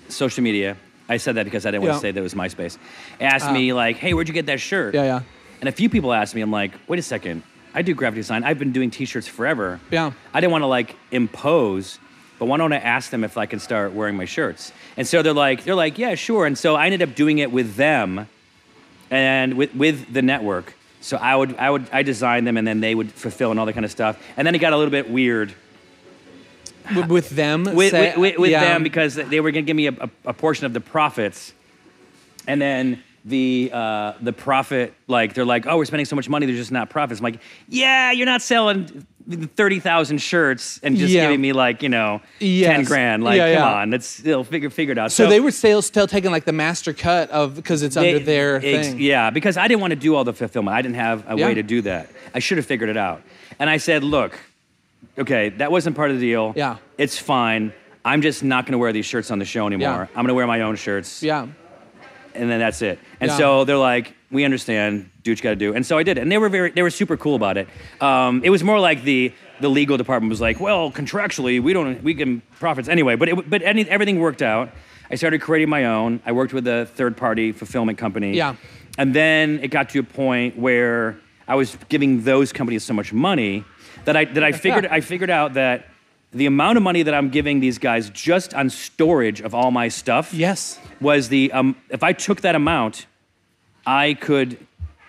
social 0.08 0.44
media, 0.44 0.78
I 1.10 1.18
said 1.18 1.36
that 1.36 1.46
because 1.46 1.66
I 1.66 1.72
didn't 1.72 1.84
want 1.84 1.96
to 1.96 2.00
say 2.00 2.12
that 2.12 2.20
it 2.20 2.24
was 2.24 2.36
MySpace, 2.36 2.78
asked 3.20 3.48
Ah. 3.48 3.52
me 3.54 3.74
like, 3.74 3.98
"Hey, 3.98 4.14
where'd 4.14 4.28
you 4.28 4.34
get 4.36 4.46
that 4.46 4.60
shirt?" 4.60 4.94
Yeah, 4.94 5.04
yeah. 5.04 5.22
And 5.62 5.68
a 5.68 5.72
few 5.72 5.90
people 5.90 6.14
asked 6.14 6.36
me, 6.36 6.42
I'm 6.42 6.52
like, 6.52 6.74
"Wait 6.88 7.00
a 7.00 7.02
second, 7.02 7.42
I 7.74 7.82
do 7.82 7.94
graphic 7.94 8.18
design. 8.18 8.44
I've 8.44 8.60
been 8.60 8.72
doing 8.72 8.92
T-shirts 8.92 9.28
forever. 9.28 9.80
Yeah. 9.92 10.12
I 10.34 10.40
didn't 10.42 10.52
want 10.52 10.64
to 10.64 10.68
like 10.68 10.96
impose." 11.12 12.00
But 12.40 12.48
why 12.48 12.58
don't 12.58 12.74
I 12.74 12.78
ask 12.78 13.10
them 13.10 13.24
if 13.24 13.38
I 13.38 13.46
can 13.46 13.60
start 13.60 13.94
wearing 13.94 14.18
my 14.18 14.26
shirts? 14.26 14.74
And 14.98 15.08
so 15.08 15.22
they're 15.22 15.34
like, 15.34 15.64
they're 15.64 15.76
like, 15.76 15.98
yeah, 15.98 16.16
sure. 16.16 16.46
And 16.46 16.58
so 16.58 16.76
I 16.76 16.88
ended 16.88 17.02
up 17.02 17.16
doing 17.16 17.38
it 17.38 17.52
with 17.52 17.76
them, 17.76 18.28
and 19.10 19.54
with 19.54 19.74
with 19.76 20.12
the 20.12 20.22
network. 20.22 20.74
So 21.00 21.18
I 21.18 21.36
would 21.36 21.56
I 21.58 21.70
would 21.70 21.88
I 21.94 22.04
designed 22.04 22.48
them 22.48 22.58
and 22.58 22.68
then 22.68 22.80
they 22.80 22.96
would 22.96 23.12
fulfill 23.12 23.52
and 23.52 23.60
all 23.60 23.66
that 23.66 23.74
kind 23.74 23.86
of 23.86 23.92
stuff. 23.92 24.22
And 24.36 24.46
then 24.48 24.56
it 24.56 24.60
got 24.60 24.74
a 24.74 24.78
little 24.78 24.92
bit 24.92 25.10
weird 25.10 25.54
with, 26.96 27.10
with 27.10 27.30
them. 27.30 27.64
with, 27.64 27.92
say- 27.92 28.16
with, 28.18 28.38
with, 28.38 28.52
yeah. 28.52 28.62
them 28.62 28.84
because 28.84 29.16
they 29.16 29.40
were 29.40 29.52
going 29.52 29.66
to 29.66 29.68
give 29.68 29.76
me 29.76 29.88
a, 29.88 29.94
a, 29.94 30.10
a 30.26 30.34
portion 30.34 30.66
of 30.66 30.74
the 30.74 30.82
profits, 30.82 31.54
and 32.48 32.62
then 32.62 33.04
the 33.26 33.70
uh, 33.74 34.14
the 34.22 34.34
profit 34.34 34.94
like 35.08 35.34
they're 35.34 35.46
like, 35.46 35.66
oh, 35.66 35.78
we're 35.78 35.86
spending 35.86 36.06
so 36.06 36.16
much 36.16 36.28
money, 36.30 36.46
there's 36.46 36.58
just 36.58 36.72
not 36.72 36.90
profits. 36.90 37.20
I'm 37.20 37.24
like, 37.24 37.40
yeah, 37.70 38.12
you're 38.12 38.26
not 38.26 38.42
selling 38.42 39.06
thirty 39.56 39.80
thousand 39.80 40.18
shirts 40.18 40.82
and 40.84 40.98
just 40.98 41.14
Yeah. 41.14 41.22
giving 41.22 41.40
me 41.40 41.54
like 41.54 41.82
you 41.84 41.88
know 41.90 42.22
ten 42.40 42.84
grand. 42.84 43.24
Like, 43.24 43.38
Yeah, 43.38 43.54
come 43.56 43.64
yeah. 43.64 43.76
on, 43.82 43.92
let's 43.92 44.18
they'll 44.18 44.44
figure 44.44 44.70
figure 44.70 44.92
it 44.92 44.98
out. 44.98 45.14
So, 45.14 45.30
they 45.30 45.40
were 45.40 45.52
still 45.52 45.82
still 45.82 46.06
taking 46.08 46.32
like 46.32 46.44
the 46.44 46.52
master 46.52 46.92
cut 46.92 47.30
of 47.30 47.56
because 47.56 47.82
it's 47.84 47.96
They- 47.96 48.14
under 48.16 48.26
their 48.26 48.56
ex- 48.58 48.90
thing. 48.90 49.00
Yeah, 49.00 49.30
because 49.30 49.56
I 49.56 49.70
didn't 49.70 49.80
want 49.80 49.92
to 49.92 49.96
do 50.00 50.16
all 50.16 50.26
the 50.26 50.34
fulfillment. 50.34 50.76
I 50.76 50.82
didn't 50.82 50.96
have 50.98 51.24
a 51.30 51.38
way 51.38 51.54
to 51.54 51.64
do 51.64 51.82
that. 51.84 52.10
I 52.36 52.40
should 52.40 52.58
have 52.58 52.66
figured 52.66 52.90
it 52.90 52.98
out. 52.98 53.22
And 53.60 53.70
I 53.70 53.78
said, 53.78 54.04
look, 54.04 54.38
okay, 55.18 55.50
that 55.50 55.72
wasn't 55.72 55.96
part 55.96 56.12
of 56.12 56.20
the 56.20 56.26
deal. 56.26 56.54
Yeah. 56.58 56.78
It's 56.98 57.18
fine. 57.18 57.72
I'm 58.04 58.22
just 58.22 58.44
not 58.44 58.66
going 58.66 58.74
to 58.74 58.78
wear 58.80 58.92
these 58.92 59.06
shirts 59.06 59.32
on 59.32 59.40
the 59.40 59.46
show 59.46 59.66
anymore. 59.68 60.10
I'm 60.10 60.16
going 60.16 60.28
to 60.28 60.34
wear 60.34 60.48
my 60.48 60.62
own 60.62 60.76
shirts. 60.76 61.24
Yeah. 61.24 61.48
And 62.36 62.50
then 62.50 62.60
that's 62.60 62.82
it. 62.82 63.00
And 63.20 63.30
Yeah. 63.30 63.38
so 63.38 63.64
they're 63.66 63.78
like, 63.78 64.14
we 64.32 64.44
understand. 64.44 65.10
Do 65.24 65.32
what 65.32 65.38
you 65.40 65.44
got 65.44 65.50
to 65.52 65.56
do. 65.56 65.74
And 65.74 65.86
so 65.86 65.98
I 65.98 66.04
did. 66.04 66.18
And 66.18 66.32
they 66.32 66.38
were 66.38 66.50
very, 66.50 66.72
they 66.72 66.82
were 66.82 66.90
super 66.90 67.16
cool 67.16 67.36
about 67.36 67.58
it. 67.58 67.68
Um, 68.02 68.42
it 68.44 68.50
was 68.50 68.64
more 68.64 68.80
like 68.80 69.04
the 69.04 69.32
the 69.62 69.70
legal 69.70 69.96
department 69.98 70.30
was 70.30 70.42
like, 70.42 70.60
well, 70.60 70.92
contractually, 70.92 71.62
we 71.62 71.72
don't, 71.72 72.04
we 72.04 72.14
can 72.16 72.42
profits 72.60 72.90
anyway. 72.90 73.16
But 73.16 73.30
it, 73.30 73.50
but 73.50 73.62
any, 73.62 73.88
everything 73.88 74.20
worked 74.20 74.42
out. 74.42 74.72
I 75.10 75.16
started 75.16 75.40
creating 75.42 75.70
my 75.70 75.86
own. 75.86 76.20
I 76.26 76.32
worked 76.34 76.54
with 76.54 76.68
a 76.68 76.86
third 76.86 77.16
party 77.16 77.52
fulfillment 77.54 77.98
company. 77.98 78.36
Yeah. 78.36 78.56
And 78.98 79.14
then 79.14 79.60
it 79.62 79.70
got 79.70 79.90
to 79.90 80.00
a 80.00 80.04
point 80.04 80.58
where 80.58 81.18
I 81.48 81.56
was 81.56 81.78
giving 81.88 82.24
those 82.24 82.52
companies 82.52 82.84
so 82.84 82.94
much 82.94 83.14
money 83.14 83.64
that 84.06 84.18
I 84.18 84.26
that 84.26 84.44
I 84.44 84.52
figured 84.64 84.88
I 84.88 85.00
figured 85.02 85.30
out 85.30 85.54
that 85.54 85.86
the 86.34 86.46
amount 86.46 86.78
of 86.78 86.84
money 86.84 87.04
that 87.04 87.14
I'm 87.14 87.30
giving 87.30 87.60
these 87.60 87.78
guys 87.78 88.10
just 88.10 88.54
on 88.54 88.70
storage 88.70 89.40
of 89.42 89.54
all 89.54 89.72
my 89.72 89.88
stuff 89.88 90.34
Yes. 90.34 90.80
was 91.00 91.30
the 91.30 91.52
um, 91.52 91.76
if 91.90 92.04
I 92.04 92.14
took 92.14 92.42
that 92.42 92.56
amount, 92.56 93.06
I 93.86 94.14
could 94.16 94.58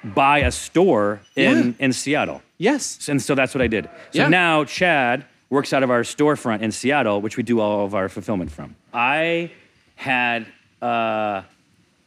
buy 0.02 0.38
a 0.40 0.50
store 0.50 1.20
in 1.36 1.74
in 1.78 1.92
Seattle. 1.92 2.42
Yes. 2.58 3.08
And 3.08 3.20
so 3.22 3.34
that's 3.34 3.54
what 3.54 3.62
I 3.62 3.66
did. 3.68 3.84
So 4.12 4.22
Yeah. 4.22 4.28
now 4.28 4.64
Chad 4.64 5.24
works 5.50 5.72
out 5.72 5.82
of 5.82 5.90
our 5.90 6.02
storefront 6.02 6.60
in 6.62 6.72
Seattle, 6.72 7.20
which 7.20 7.36
we 7.36 7.42
do 7.42 7.60
all 7.60 7.84
of 7.84 7.94
our 7.94 8.08
fulfillment 8.08 8.50
from. 8.50 8.74
I 8.92 9.50
had 9.96 10.46
uh, 10.82 11.42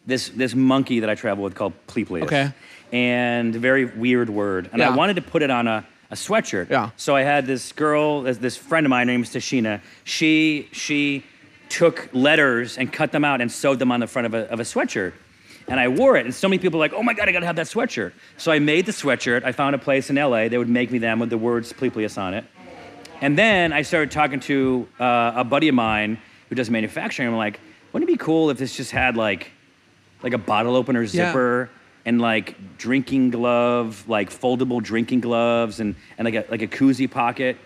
this 0.05 0.29
this 0.29 0.53
monkey 0.55 0.99
that 1.01 1.09
I 1.09 1.15
travel 1.15 1.43
with 1.43 1.55
called 1.55 1.73
Pleepleus. 1.87 2.23
Okay. 2.23 2.51
And 2.93 3.55
a 3.55 3.59
very 3.59 3.85
weird 3.85 4.29
word. 4.29 4.69
And 4.71 4.81
I 4.81 4.89
wanted 4.95 5.15
to 5.17 5.21
put 5.21 5.41
it 5.41 5.49
on 5.49 5.67
a, 5.67 5.85
a 6.09 6.15
sweatshirt. 6.15 6.69
Yeah. 6.69 6.91
So 6.97 7.15
I 7.15 7.21
had 7.21 7.45
this 7.45 7.71
girl, 7.71 8.21
this, 8.21 8.37
this 8.37 8.57
friend 8.57 8.85
of 8.85 8.89
mine, 8.89 9.07
her 9.07 9.13
name 9.13 9.23
is 9.23 9.29
Tashina. 9.29 9.81
She 10.03 10.69
she 10.71 11.23
took 11.69 12.09
letters 12.13 12.77
and 12.77 12.91
cut 12.91 13.11
them 13.11 13.25
out 13.25 13.41
and 13.41 13.51
sewed 13.51 13.79
them 13.79 13.91
on 13.91 13.99
the 13.99 14.07
front 14.07 14.25
of 14.25 14.33
a, 14.33 14.49
of 14.49 14.59
a 14.59 14.63
sweatshirt. 14.63 15.13
And 15.67 15.81
I 15.81 15.89
wore 15.89 16.15
it, 16.15 16.25
and 16.25 16.33
so 16.33 16.47
many 16.47 16.59
people 16.59 16.79
were 16.79 16.85
like, 16.85 16.93
"Oh 16.93 17.03
my 17.03 17.13
god, 17.13 17.27
I 17.27 17.33
gotta 17.33 17.45
have 17.45 17.57
that 17.57 17.65
sweatshirt!" 17.65 18.13
So 18.37 18.53
I 18.53 18.59
made 18.59 18.85
the 18.85 18.93
sweatshirt. 18.93 19.43
I 19.43 19.51
found 19.51 19.75
a 19.75 19.77
place 19.77 20.09
in 20.09 20.15
LA; 20.15 20.47
they 20.47 20.57
would 20.57 20.69
make 20.69 20.91
me 20.91 20.97
them 20.97 21.19
with 21.19 21.29
the 21.29 21.37
words 21.37 21.73
"Pleepleus" 21.73 22.17
on 22.17 22.33
it. 22.33 22.45
And 23.19 23.37
then 23.37 23.73
I 23.73 23.81
started 23.81 24.11
talking 24.11 24.39
to 24.41 24.87
uh, 24.99 25.33
a 25.35 25.43
buddy 25.43 25.67
of 25.67 25.75
mine 25.75 26.19
who 26.47 26.55
does 26.55 26.69
manufacturing. 26.69 27.27
I'm 27.27 27.35
like, 27.35 27.59
"Wouldn't 27.91 28.09
it 28.09 28.13
be 28.13 28.17
cool 28.17 28.49
if 28.49 28.57
this 28.57 28.77
just 28.77 28.91
had 28.91 29.17
like, 29.17 29.51
like 30.23 30.31
a 30.31 30.37
bottle 30.37 30.77
opener 30.77 31.01
Yeah. 31.01 31.33
And 32.07 32.21
like 32.21 32.55
drinking 32.77 33.29
glove, 33.31 34.03
like 34.07 34.29
foldable 34.31 34.81
drinking 34.81 35.19
gloves, 35.21 35.79
and 35.81 35.95
and 36.17 36.25
like 36.25 36.35
a 36.41 36.43
like 36.49 36.63
a 36.63 36.67
koozie 36.67 37.09
pocket?" 37.11 37.57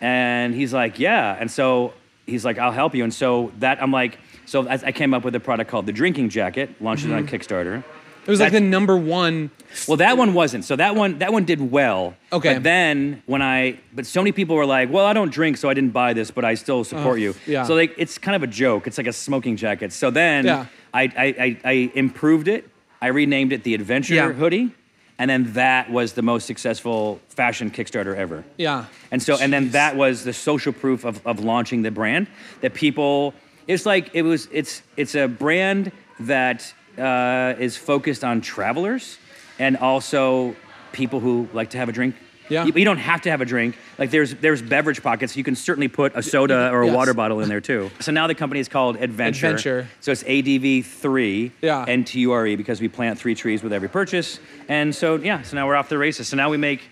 And 0.00 0.54
he's 0.54 0.72
like, 0.72 0.98
"Yeah." 0.98 1.36
And 1.40 1.50
so 1.50 1.92
he's 2.26 2.44
like, 2.44 2.58
"I'll 2.58 2.72
help 2.82 2.94
you." 2.94 3.02
And 3.04 3.12
so 3.12 3.50
that 3.58 3.82
I'm 3.82 3.90
like, 3.90 4.18
so 4.44 4.68
I, 4.68 4.74
I 4.74 4.92
came 4.92 5.14
up 5.14 5.24
with 5.24 5.34
a 5.34 5.40
product 5.40 5.70
called 5.70 5.86
the 5.86 5.92
drinking 5.92 6.28
jacket, 6.28 6.70
launched 6.80 7.06
it 7.06 7.12
on 7.12 7.26
mm-hmm. 7.26 7.34
Kickstarter. 7.34 7.82
It 8.26 8.30
was 8.30 8.40
like 8.40 8.52
the 8.52 8.60
number 8.60 8.96
one. 8.96 9.50
well, 9.86 9.98
that 9.98 10.18
one 10.18 10.34
wasn't. 10.34 10.64
So 10.64 10.74
that 10.76 10.96
one 10.96 11.18
that 11.20 11.32
one 11.32 11.44
did 11.44 11.60
well. 11.70 12.16
Okay. 12.32 12.54
But 12.54 12.64
then 12.64 13.22
when 13.26 13.40
I 13.40 13.78
but 13.94 14.04
so 14.04 14.20
many 14.20 14.32
people 14.32 14.56
were 14.56 14.66
like, 14.66 14.92
"Well, 14.92 15.06
I 15.06 15.12
don't 15.12 15.32
drink, 15.32 15.56
so 15.56 15.70
I 15.70 15.74
didn't 15.74 15.92
buy 15.92 16.12
this, 16.12 16.30
but 16.32 16.44
I 16.44 16.54
still 16.54 16.82
support 16.84 17.14
Oh, 17.18 17.24
you." 17.24 17.34
yeah. 17.46 17.62
So 17.64 17.74
like 17.74 17.94
it's 17.96 18.18
kind 18.18 18.34
of 18.36 18.42
a 18.42 18.48
joke. 18.48 18.86
It's 18.88 18.98
like 18.98 19.06
a 19.06 19.12
smoking 19.12 19.56
jacket. 19.56 19.92
So 19.92 20.10
then 20.10 20.44
Yeah. 20.44 20.66
I, 20.92 21.02
I 21.02 21.26
I 21.46 21.48
I 21.64 21.90
improved 21.94 22.48
it. 22.48 22.68
I 23.06 23.10
renamed 23.10 23.52
it 23.52 23.62
the 23.62 23.74
Adventure 23.74 24.14
Yeah. 24.14 24.32
hoodie. 24.32 24.72
and 25.18 25.30
then 25.30 25.52
that 25.54 25.90
was 25.90 26.12
the 26.12 26.20
most 26.22 26.44
successful 26.44 27.20
fashion 27.28 27.70
Kickstarter 27.70 28.14
ever. 28.16 28.44
Yeah. 28.58 28.84
And 29.12 29.22
so, 29.22 29.38
and 29.40 29.50
then 29.52 29.70
that 29.70 29.96
was 29.96 30.24
the 30.24 30.32
social 30.34 30.72
proof 30.74 31.04
of, 31.04 31.24
of 31.26 31.40
launching 31.40 31.80
the 31.82 31.90
brand 31.90 32.26
that 32.60 32.74
people, 32.74 33.32
it's 33.68 33.86
like, 33.86 34.10
it 34.12 34.22
was, 34.22 34.46
it's, 34.52 34.82
it's 34.96 35.14
a 35.14 35.26
brand 35.28 35.90
that 36.20 36.70
uh, 36.98 37.54
is 37.58 37.76
focused 37.78 38.24
on 38.24 38.40
travelers 38.42 39.16
and 39.58 39.76
also 39.78 40.54
people 40.92 41.20
who 41.20 41.48
like 41.54 41.70
to 41.70 41.78
have 41.78 41.88
a 41.88 41.92
drink. 41.92 42.14
Yeah. 42.48 42.64
You, 42.64 42.72
you 42.74 42.84
don't 42.84 42.98
have 42.98 43.22
to 43.22 43.30
have 43.30 43.40
a 43.40 43.44
drink. 43.44 43.76
Like 43.98 44.10
there's 44.10 44.34
there's 44.36 44.62
beverage 44.62 45.02
pockets. 45.02 45.36
You 45.36 45.44
can 45.44 45.56
certainly 45.56 45.88
put 45.88 46.12
a 46.14 46.22
soda 46.22 46.70
or 46.70 46.82
a 46.82 46.86
Yes. 46.86 46.94
water 46.94 47.14
bottle 47.14 47.40
in 47.40 47.48
there 47.48 47.60
too. 47.60 47.90
So 48.00 48.12
now 48.12 48.26
the 48.26 48.34
company 48.34 48.60
is 48.60 48.68
called 48.68 48.96
Adventure. 48.96 49.46
Adventure. 49.48 49.88
So 50.00 50.12
it's 50.12 50.22
ADV 50.22 50.86
three 50.86 51.52
Yeah. 51.60 51.84
and 51.88 52.06
TURE 52.06 52.56
because 52.56 52.80
we 52.80 52.88
plant 52.88 53.18
three 53.18 53.34
trees 53.34 53.62
with 53.62 53.72
every 53.72 53.88
purchase. 53.88 54.38
And 54.68 54.94
so 54.94 55.16
yeah, 55.16 55.42
so 55.42 55.56
now 55.56 55.66
we're 55.66 55.74
off 55.76 55.88
the 55.88 55.98
races. 55.98 56.28
So 56.28 56.36
now 56.36 56.50
we 56.50 56.56
make 56.56 56.82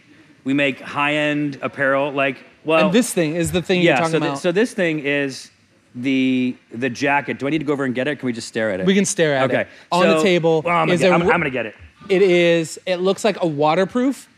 we 0.42 0.55
make 0.55 0.80
high 0.80 1.14
end 1.14 1.59
apparel 1.62 2.11
like 2.12 2.42
well 2.64 2.86
and 2.86 2.94
this 2.94 3.12
thing 3.12 3.34
is 3.36 3.52
the 3.52 3.62
thing 3.62 3.80
yeah. 3.80 3.90
you're 3.90 3.96
talking 3.98 4.12
so, 4.12 4.20
thi- 4.20 4.26
about. 4.26 4.38
so 4.38 4.52
this 4.52 4.74
thing 4.74 4.98
is 5.00 5.50
the 5.94 6.57
the 6.72 6.90
jacket. 6.90 7.38
Do 7.38 7.46
I 7.46 7.50
need 7.50 7.59
to 7.59 7.64
go 7.64 7.72
over 7.72 7.84
and 7.84 7.94
get 7.94 8.09
it? 8.09 8.18
Can 8.18 8.26
we 8.26 8.32
just 8.32 8.48
stare 8.48 8.70
at 8.70 8.80
it? 8.80 8.86
we 8.86 8.94
can 8.94 9.05
stare 9.05 9.36
at 9.36 9.44
okay. 9.44 9.61
it. 9.61 9.68
Okay. 9.92 10.09
On 10.11 10.16
the 10.16 10.22
table 10.22 10.62
Well, 10.62 10.74
I'm, 10.74 10.86
gonna 10.86 10.94
is 10.94 11.00
get, 11.00 11.12
a, 11.12 11.14
I'm, 11.14 11.22
I'm 11.22 11.28
gonna 11.28 11.50
get 11.50 11.66
it. 11.66 11.76
It 12.09 12.22
is. 12.22 12.78
It 12.86 12.96
looks 12.96 13.24
like 13.24 13.40
a 13.42 13.46
waterproof 13.46 14.28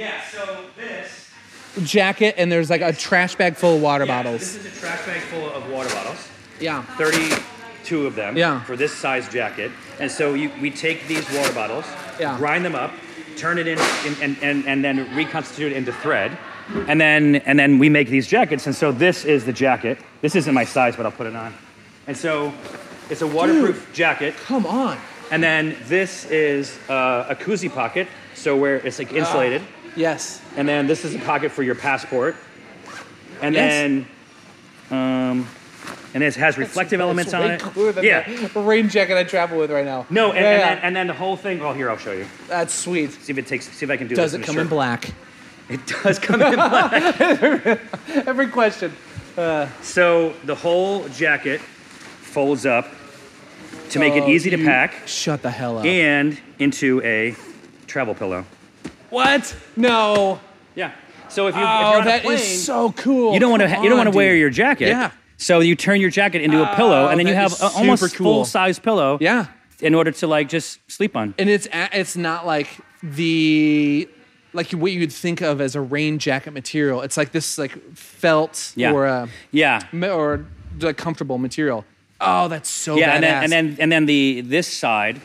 Yeah. 0.00 0.22
So 0.32 0.64
this. 0.78 1.30
jacket, 1.84 2.34
and 2.38 2.50
there's 2.50 2.70
like 2.70 2.80
a 2.80 2.92
trash 2.92 3.34
bag 3.34 3.54
full 3.54 3.76
of 3.76 3.82
water 3.82 4.06
yeah, 4.06 4.22
bottles. 4.22 4.40
This 4.40 4.56
is 4.56 4.66
a 4.78 4.80
trash 4.80 5.04
bag 5.04 5.20
full 5.20 5.50
of 5.52 5.70
water 5.70 5.90
bottles. 5.90 6.26
Yeah. 6.58 6.82
32 6.96 8.06
of 8.06 8.14
them 8.14 8.34
Yeah. 8.36 8.64
for 8.64 8.76
this 8.76 8.92
size 8.92 9.28
jacket. 9.28 9.70
And 9.98 10.10
so 10.10 10.32
you, 10.32 10.50
we 10.60 10.70
take 10.70 11.06
these 11.06 11.30
water 11.32 11.52
bottles, 11.52 11.84
Yeah. 12.18 12.36
grind 12.38 12.64
them 12.64 12.74
up, 12.74 12.92
turn 13.36 13.58
it 13.58 13.66
in, 13.68 13.78
in 14.06 14.16
and, 14.22 14.36
and, 14.42 14.66
and 14.66 14.82
then 14.82 15.14
reconstitute 15.14 15.72
it 15.72 15.76
into 15.76 15.92
thread. 15.92 16.36
And 16.88 16.98
then, 16.98 17.36
and 17.36 17.58
then 17.58 17.78
we 17.78 17.88
make 17.90 18.08
these 18.08 18.26
jackets. 18.26 18.66
And 18.66 18.74
so 18.74 18.92
this 18.92 19.24
is 19.26 19.44
the 19.44 19.52
jacket. 19.52 19.98
This 20.22 20.34
isn't 20.34 20.54
my 20.54 20.64
size, 20.64 20.96
but 20.96 21.04
I'll 21.04 21.12
put 21.12 21.26
it 21.26 21.36
on. 21.36 21.52
And 22.06 22.16
so 22.16 22.54
it's 23.10 23.20
a 23.20 23.26
waterproof 23.26 23.92
jacket. 23.92 24.34
Come 24.44 24.64
on. 24.64 24.96
And 25.30 25.42
then 25.42 25.76
this 25.84 26.24
is 26.26 26.76
uh, 26.88 27.26
a 27.28 27.34
koozie 27.36 27.72
pocket, 27.72 28.08
so 28.34 28.56
where 28.56 28.76
it's 28.76 28.98
like 28.98 29.12
insulated. 29.12 29.62
Yes. 29.96 30.40
And 30.56 30.68
then 30.68 30.86
this 30.86 31.04
is 31.04 31.14
a 31.14 31.18
pocket 31.20 31.50
for 31.52 31.62
your 31.62 31.74
passport. 31.74 32.36
And 33.42 33.54
Yes. 33.54 33.72
then, 33.72 34.06
um, 34.90 35.46
and 36.12 36.22
it 36.22 36.34
has 36.36 36.58
reflective 36.58 37.00
elements 37.00 37.32
That's 37.32 37.42
on 37.42 37.48
way 37.48 37.54
it. 37.54 37.60
cooler 37.60 37.92
than 37.92 38.04
yeah. 38.04 38.48
the 38.48 38.60
rain 38.60 38.88
jacket 38.88 39.16
I 39.16 39.24
travel 39.24 39.58
with 39.58 39.70
right 39.70 39.84
now. 39.84 40.06
No, 40.10 40.32
and, 40.32 40.36
Yeah, 40.40 40.50
and, 40.50 40.60
yeah. 40.60 40.74
then, 40.74 40.78
and 40.84 40.96
then 40.96 41.06
the 41.06 41.12
whole 41.14 41.36
thing. 41.36 41.60
Oh, 41.62 41.72
here 41.72 41.88
I'll 41.90 41.96
show 41.96 42.12
you. 42.12 42.26
that's 42.48 42.74
sweet. 42.74 43.12
See 43.12 43.32
if 43.32 43.38
it 43.38 43.46
takes. 43.46 43.68
See 43.70 43.84
if 43.86 43.90
I 43.90 43.96
can 43.96 44.08
do 44.08 44.14
Does 44.14 44.32
this. 44.32 44.40
it 44.40 44.44
a 44.44 44.46
come 44.46 44.58
in 44.58 44.66
black? 44.68 45.10
It 45.68 45.86
does 45.86 46.18
come 46.18 46.42
in 46.42 46.54
black. 46.54 47.80
Every 48.26 48.48
question. 48.48 48.92
so 49.82 50.34
the 50.44 50.54
whole 50.54 51.08
jacket 51.10 51.60
folds 51.60 52.66
up 52.66 52.88
to 53.90 53.98
make 53.98 54.14
it 54.14 54.24
Oh, 54.24 54.28
easy 54.28 54.50
to 54.50 54.58
you- 54.58 54.64
pack 54.64 55.06
Shut 55.06 55.42
the 55.42 55.50
hell 55.50 55.78
up. 55.78 55.84
and 55.84 56.38
into 56.58 57.00
a 57.02 57.34
travel 57.86 58.14
pillow. 58.14 58.44
What? 59.10 59.54
No. 59.76 60.40
Yeah. 60.74 60.92
So 61.28 61.46
if 61.46 61.54
you 61.54 61.60
if 61.60 61.66
oh, 61.68 61.70
you're 61.80 61.94
Oh, 61.96 61.98
on 62.00 62.04
that 62.06 62.22
plane, 62.22 62.38
is 62.38 62.64
so 62.64 62.92
cool. 62.92 63.34
you 63.34 63.40
don't 63.40 63.50
want 63.50 63.62
to 63.62 63.68
you 63.82 63.88
don't 63.88 63.98
want 63.98 64.10
to 64.10 64.16
wear 64.16 64.34
your 64.34 64.50
jacket. 64.50 64.88
Yeah. 64.88 65.10
So 65.36 65.60
you 65.60 65.74
turn 65.76 66.00
your 66.00 66.10
jacket 66.10 66.42
into 66.42 66.62
a 66.62 66.74
pillow, 66.76 67.06
Oh, 67.06 67.08
and 67.08 67.18
then 67.18 67.26
you 67.26 67.34
have 67.34 67.52
a, 67.62 67.66
almost 67.68 68.14
cool. 68.16 68.24
full 68.24 68.44
size 68.44 68.78
pillow. 68.78 69.16
Yeah. 69.20 69.46
In 69.80 69.94
order 69.94 70.10
to 70.10 70.26
like 70.26 70.48
just 70.48 70.78
sleep 70.90 71.16
on. 71.16 71.34
And 71.38 71.48
it's 71.48 71.66
it's 71.72 72.16
not 72.16 72.46
like 72.46 72.68
the 73.02 74.08
like 74.52 74.72
what 74.72 74.90
you'd 74.92 75.12
think 75.12 75.40
of 75.40 75.60
as 75.60 75.76
a 75.76 75.80
rain 75.80 76.18
jacket 76.18 76.50
material. 76.52 77.02
It's 77.02 77.16
like 77.16 77.32
this 77.32 77.56
like 77.58 77.72
felt 77.96 78.72
Yeah. 78.76 78.92
or 78.92 79.06
a 79.06 79.28
Yeah. 79.52 79.80
or 79.92 80.44
like 80.80 80.96
comfortable 80.96 81.38
material. 81.38 81.84
Oh, 82.20 82.48
that's 82.48 82.68
so 82.68 82.96
yeah, 82.96 83.12
badass. 83.12 83.14
and 83.14 83.22
then, 83.24 83.42
and 83.44 83.52
then 83.52 83.76
and 83.80 83.92
then 83.92 84.06
the 84.06 84.40
this 84.42 84.66
side 84.68 85.20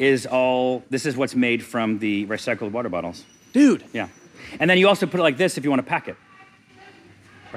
is 0.00 0.26
all 0.26 0.82
this 0.90 1.06
is 1.06 1.16
what's 1.16 1.34
made 1.34 1.64
from 1.64 1.98
the 1.98 2.26
recycled 2.26 2.70
water 2.70 2.88
bottles. 2.88 3.24
dude, 3.52 3.84
Yeah, 3.92 4.08
and 4.60 4.68
then 4.70 4.78
you 4.78 4.88
also 4.88 5.06
put 5.06 5.20
it 5.20 5.22
like 5.22 5.36
this 5.36 5.58
if 5.58 5.64
you 5.64 5.70
want 5.70 5.80
to 5.80 5.88
pack 5.88 6.08
it. 6.08 6.16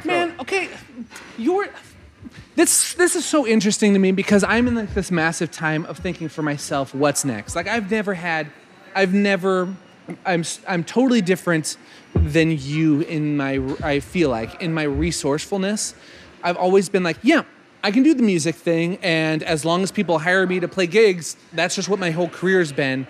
Man, 0.06 0.30
it. 0.30 0.40
okay, 0.42 0.70
you're. 1.38 1.68
This 2.56 2.94
this 2.96 3.16
is 3.16 3.26
so 3.26 3.48
interesting 3.48 3.94
to 3.94 4.00
me 4.00 4.12
because 4.12 4.44
I'm 4.44 4.68
in 4.68 4.76
like 4.76 4.94
this 4.94 5.12
massive 5.12 5.52
time 5.52 5.86
of 5.86 5.98
thinking 5.98 6.28
for 6.28 6.42
myself, 6.42 6.94
what's 6.94 7.24
next? 7.24 7.56
Like 7.56 7.68
I've 7.68 7.90
never 7.90 8.14
had, 8.14 8.48
I've 8.94 9.14
never, 9.14 9.74
I'm 10.26 10.44
I'm 10.68 10.84
totally 10.84 11.22
different 11.22 11.78
than 12.14 12.52
you 12.52 13.02
in 13.02 13.38
my 13.38 13.62
I 13.82 14.00
feel 14.00 14.30
like 14.30 14.62
in 14.62 14.74
my 14.74 14.84
resourcefulness. 14.84 15.96
I've 16.44 16.58
always 16.58 16.90
been 16.90 17.04
like, 17.04 17.18
yeah, 17.22 17.44
I 17.84 17.92
can 17.92 18.04
do 18.04 18.14
the 18.14 18.24
music 18.24 18.56
thing, 18.56 18.98
and 19.02 19.42
as 19.44 19.64
long 19.64 19.84
as 19.84 19.92
people 19.92 20.20
hire 20.20 20.46
me 20.46 20.60
to 20.60 20.68
play 20.68 20.86
gigs, 20.88 21.38
that's 21.54 21.76
just 21.76 21.88
what 21.88 22.00
my 22.00 22.12
whole 22.12 22.28
career's 22.28 22.72
been. 22.72 23.08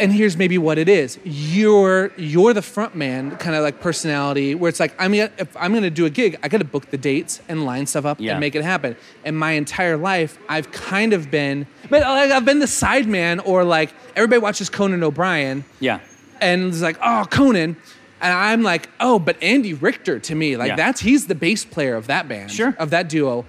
And 0.00 0.10
here's 0.12 0.36
maybe 0.36 0.58
what 0.58 0.78
it 0.78 0.88
is. 0.88 1.18
You're 1.22 2.10
you're 2.16 2.52
the 2.54 2.62
front 2.62 2.96
man 2.96 3.36
kind 3.36 3.54
of 3.54 3.62
like 3.62 3.80
personality 3.80 4.54
where 4.54 4.68
it's 4.68 4.80
like 4.80 4.94
i'm 4.98 5.12
gonna 5.12 5.30
if 5.38 5.54
i'm 5.56 5.72
gonna 5.72 5.90
do 5.90 6.06
a 6.06 6.10
gig 6.10 6.36
i 6.42 6.48
gotta 6.48 6.64
book 6.64 6.90
the 6.90 6.96
dates 6.96 7.40
and 7.46 7.64
line 7.66 7.86
stuff 7.86 8.04
up 8.06 8.18
Yeah. 8.18 8.32
and 8.32 8.40
make 8.40 8.56
it 8.56 8.64
happen. 8.64 8.96
And 9.24 9.38
my 9.38 9.52
entire 9.52 9.96
life 9.96 10.38
i've 10.48 10.72
kind 10.72 11.12
of 11.12 11.30
been 11.30 11.66
but 11.88 12.00
like 12.02 12.32
i've 12.32 12.44
been 12.44 12.58
the 12.58 12.66
side 12.66 13.06
man 13.06 13.38
or 13.40 13.62
like 13.64 13.92
everybody 14.16 14.40
watches 14.40 14.68
conan 14.70 15.04
o'brien. 15.04 15.64
Yeah, 15.78 16.00
and 16.40 16.64
it's 16.64 16.80
like 16.82 16.96
oh 17.02 17.26
conan 17.30 17.76
and 18.22 18.32
i'm 18.32 18.62
like 18.62 18.88
oh 19.00 19.18
but 19.18 19.36
andy 19.42 19.74
richter 19.74 20.18
to 20.18 20.34
me 20.34 20.56
like 20.56 20.68
Yeah. 20.68 20.76
that's 20.76 21.00
he's 21.00 21.26
the 21.26 21.34
bass 21.34 21.64
player 21.64 21.94
of 21.96 22.06
that 22.06 22.28
band 22.28 22.50
Sure. 22.50 22.74
of 22.78 22.88
that 22.90 23.08
duo 23.08 23.44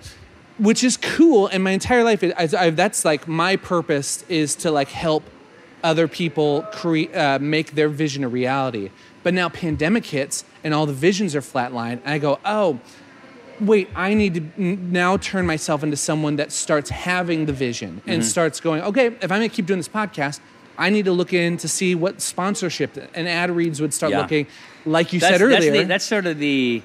which 0.58 0.84
is 0.84 0.98
cool 0.98 1.48
and 1.48 1.64
my 1.64 1.72
entire 1.72 2.04
life 2.04 2.24
I, 2.24 2.48
I, 2.58 2.70
that's 2.72 3.06
like 3.06 3.28
my 3.28 3.56
purpose 3.56 4.24
is 4.30 4.56
to 4.58 4.72
like 4.72 4.90
help 4.90 5.24
other 5.84 6.08
people 6.08 6.62
create 6.72 7.16
uh, 7.16 7.40
make 7.42 7.76
their 7.76 7.90
vision 7.90 8.24
a 8.24 8.28
reality 8.30 8.90
but 9.24 9.34
now 9.34 9.50
pandemic 9.50 10.06
hits 10.06 10.44
and 10.64 10.74
all 10.74 10.86
the 10.86 10.94
visions 10.94 11.36
are 11.36 11.42
flatlined 11.42 12.00
and 12.04 12.10
i 12.10 12.18
go 12.18 12.40
oh 12.46 12.80
wait 13.60 13.88
i 13.96 14.14
need 14.14 14.34
to 14.36 14.42
now 14.62 15.18
turn 15.18 15.46
myself 15.46 15.84
into 15.84 15.96
someone 15.98 16.36
that 16.38 16.52
starts 16.52 16.90
having 16.90 17.46
the 17.46 17.54
vision 17.54 18.02
and 18.08 18.22
Mm-hmm. 18.22 18.30
starts 18.30 18.60
going 18.60 18.82
okay 18.84 19.08
if 19.22 19.32
i'm 19.32 19.42
to 19.42 19.50
keep 19.50 19.66
doing 19.66 19.80
this 19.80 19.90
podcast 19.90 20.40
i 20.78 20.90
need 20.90 21.06
to 21.06 21.12
look 21.12 21.34
in 21.34 21.58
to 21.58 21.68
see 21.68 21.96
what 21.96 22.22
sponsorship 22.22 22.98
and 23.14 23.28
ad 23.28 23.50
reads 23.52 23.80
would 23.82 23.94
start 23.94 24.12
Yeah. 24.12 24.22
looking 24.22 24.48
like 24.86 25.14
you 25.14 25.20
that's, 25.20 25.34
said 25.34 25.42
earlier 25.42 25.60
That's, 25.60 25.78
the, 25.78 25.84
that's 25.86 26.06
sort 26.06 26.26
of 26.26 26.40
the 26.40 26.82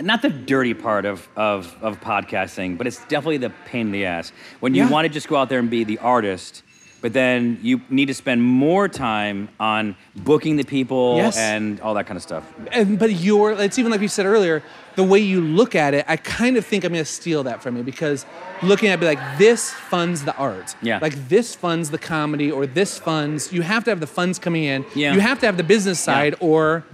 not 0.00 0.22
the 0.22 0.28
dirty 0.30 0.74
part 0.74 1.04
of, 1.04 1.28
of 1.36 1.76
of 1.80 2.00
podcasting, 2.00 2.76
but 2.76 2.86
it's 2.88 2.98
definitely 3.06 3.36
the 3.36 3.50
pain 3.66 3.86
in 3.86 3.92
the 3.92 4.04
ass 4.06 4.32
when 4.58 4.74
you 4.74 4.82
Yeah. 4.82 4.90
want 4.90 5.04
to 5.06 5.08
just 5.08 5.28
go 5.28 5.36
out 5.36 5.48
there 5.48 5.60
and 5.60 5.70
be 5.70 5.84
the 5.84 5.98
artist. 5.98 6.62
But 7.00 7.12
then 7.12 7.58
you 7.62 7.80
need 7.90 8.06
to 8.06 8.14
spend 8.14 8.42
more 8.42 8.88
time 8.88 9.50
on 9.60 9.94
booking 10.16 10.56
the 10.56 10.64
people 10.64 11.16
Yes. 11.18 11.36
and 11.36 11.78
all 11.80 11.94
that 11.94 12.06
kind 12.08 12.16
of 12.16 12.22
stuff. 12.22 12.44
and, 12.72 12.98
but 12.98 13.12
you're 13.12 13.52
it's 13.52 13.78
even 13.78 13.92
like 13.92 14.00
you 14.00 14.08
said 14.08 14.26
earlier 14.26 14.62
the 14.96 15.02
way 15.04 15.18
you 15.18 15.40
look 15.40 15.74
at 15.74 15.94
it 15.94 16.04
i 16.08 16.16
kind 16.16 16.56
of 16.56 16.64
think 16.64 16.84
i'm 16.84 16.92
going 16.92 17.04
to 17.04 17.10
steal 17.10 17.42
that 17.44 17.62
from 17.62 17.76
you 17.76 17.82
because 17.82 18.24
looking 18.62 18.88
at 18.88 18.94
it 18.94 19.00
be 19.00 19.06
like 19.06 19.38
this 19.38 19.70
funds 19.72 20.24
the 20.24 20.34
art 20.36 20.74
Yeah. 20.82 20.98
like 21.02 21.14
this 21.28 21.54
funds 21.54 21.90
the 21.90 21.98
comedy 21.98 22.50
or 22.50 22.66
this 22.66 22.98
funds 22.98 23.52
you 23.52 23.62
have 23.62 23.84
to 23.84 23.90
have 23.90 24.00
the 24.00 24.06
funds 24.06 24.38
coming 24.38 24.64
in 24.64 24.84
Yeah. 24.94 25.12
you 25.14 25.20
have 25.20 25.38
to 25.40 25.46
have 25.46 25.56
the 25.56 25.64
business 25.64 25.98
Yeah. 26.00 26.14
side 26.14 26.34
or 26.40 26.84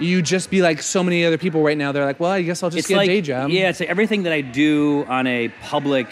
you 0.00 0.22
just 0.22 0.48
be 0.50 0.62
like 0.62 0.80
so 0.80 1.02
many 1.02 1.24
other 1.24 1.38
people 1.38 1.62
right 1.62 1.76
now 1.76 1.90
they're 1.92 2.04
like 2.04 2.20
well 2.20 2.30
i 2.30 2.42
guess 2.42 2.62
i'll 2.62 2.70
just 2.70 2.78
it's 2.78 2.88
get 2.88 2.96
like 2.96 3.08
a 3.08 3.12
day 3.14 3.20
job 3.20 3.50
yeah, 3.50 3.68
it's 3.68 3.80
like 3.80 3.88
everything 3.88 4.22
that 4.24 4.32
I 4.32 4.40
do 4.42 5.04
on 5.08 5.26
a 5.26 5.48
public, 5.62 6.06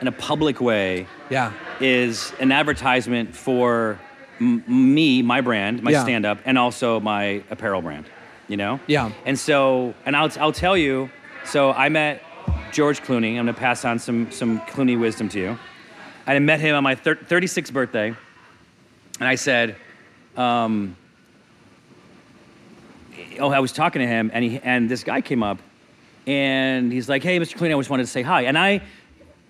in 0.00 0.06
a 0.08 0.12
public 0.12 0.60
way, 0.60 1.06
yeah 1.30 1.52
is 1.80 2.32
an 2.40 2.50
advertisement 2.52 3.34
for 3.34 3.98
m- 4.40 4.62
me, 4.94 5.22
my 5.22 5.40
brand, 5.40 5.82
my 5.82 5.90
Yeah. 5.92 6.02
stand 6.02 6.26
up, 6.26 6.38
and 6.44 6.58
also 6.58 7.00
my 7.00 7.42
apparel 7.50 7.82
brand, 7.82 8.04
you 8.48 8.56
know? 8.56 8.80
Yeah. 8.86 9.12
And 9.24 9.38
so, 9.38 9.94
and 10.04 10.16
I'll, 10.16 10.30
I'll 10.40 10.52
tell 10.52 10.76
you, 10.76 11.10
so 11.44 11.70
I 11.72 11.88
met 11.88 12.22
George 12.72 13.02
Clooney. 13.02 13.30
I'm 13.38 13.44
going 13.44 13.46
to 13.46 13.52
pass 13.54 13.84
on 13.84 13.98
some, 13.98 14.30
some 14.32 14.60
Clooney 14.62 14.98
wisdom 14.98 15.28
to 15.30 15.38
you. 15.38 15.58
I 16.26 16.38
met 16.40 16.60
him 16.60 16.74
on 16.74 16.82
my 16.82 16.94
thir- 16.94 17.16
36th 17.16 17.72
birthday, 17.72 18.08
and 19.18 19.28
I 19.28 19.34
said, 19.36 19.76
um, 20.36 20.96
oh, 23.38 23.50
I 23.50 23.60
was 23.60 23.72
talking 23.72 24.00
to 24.00 24.06
him, 24.06 24.30
and, 24.34 24.44
he, 24.44 24.60
and 24.62 24.90
this 24.90 25.04
guy 25.04 25.20
came 25.20 25.42
up, 25.42 25.58
and 26.26 26.92
he's 26.92 27.08
like, 27.08 27.22
hey, 27.22 27.38
Mr. 27.38 27.56
Clooney, 27.56 27.74
I 27.74 27.78
just 27.78 27.88
wanted 27.88 28.04
to 28.04 28.10
say 28.10 28.22
hi. 28.22 28.42
And 28.42 28.58
I, 28.58 28.82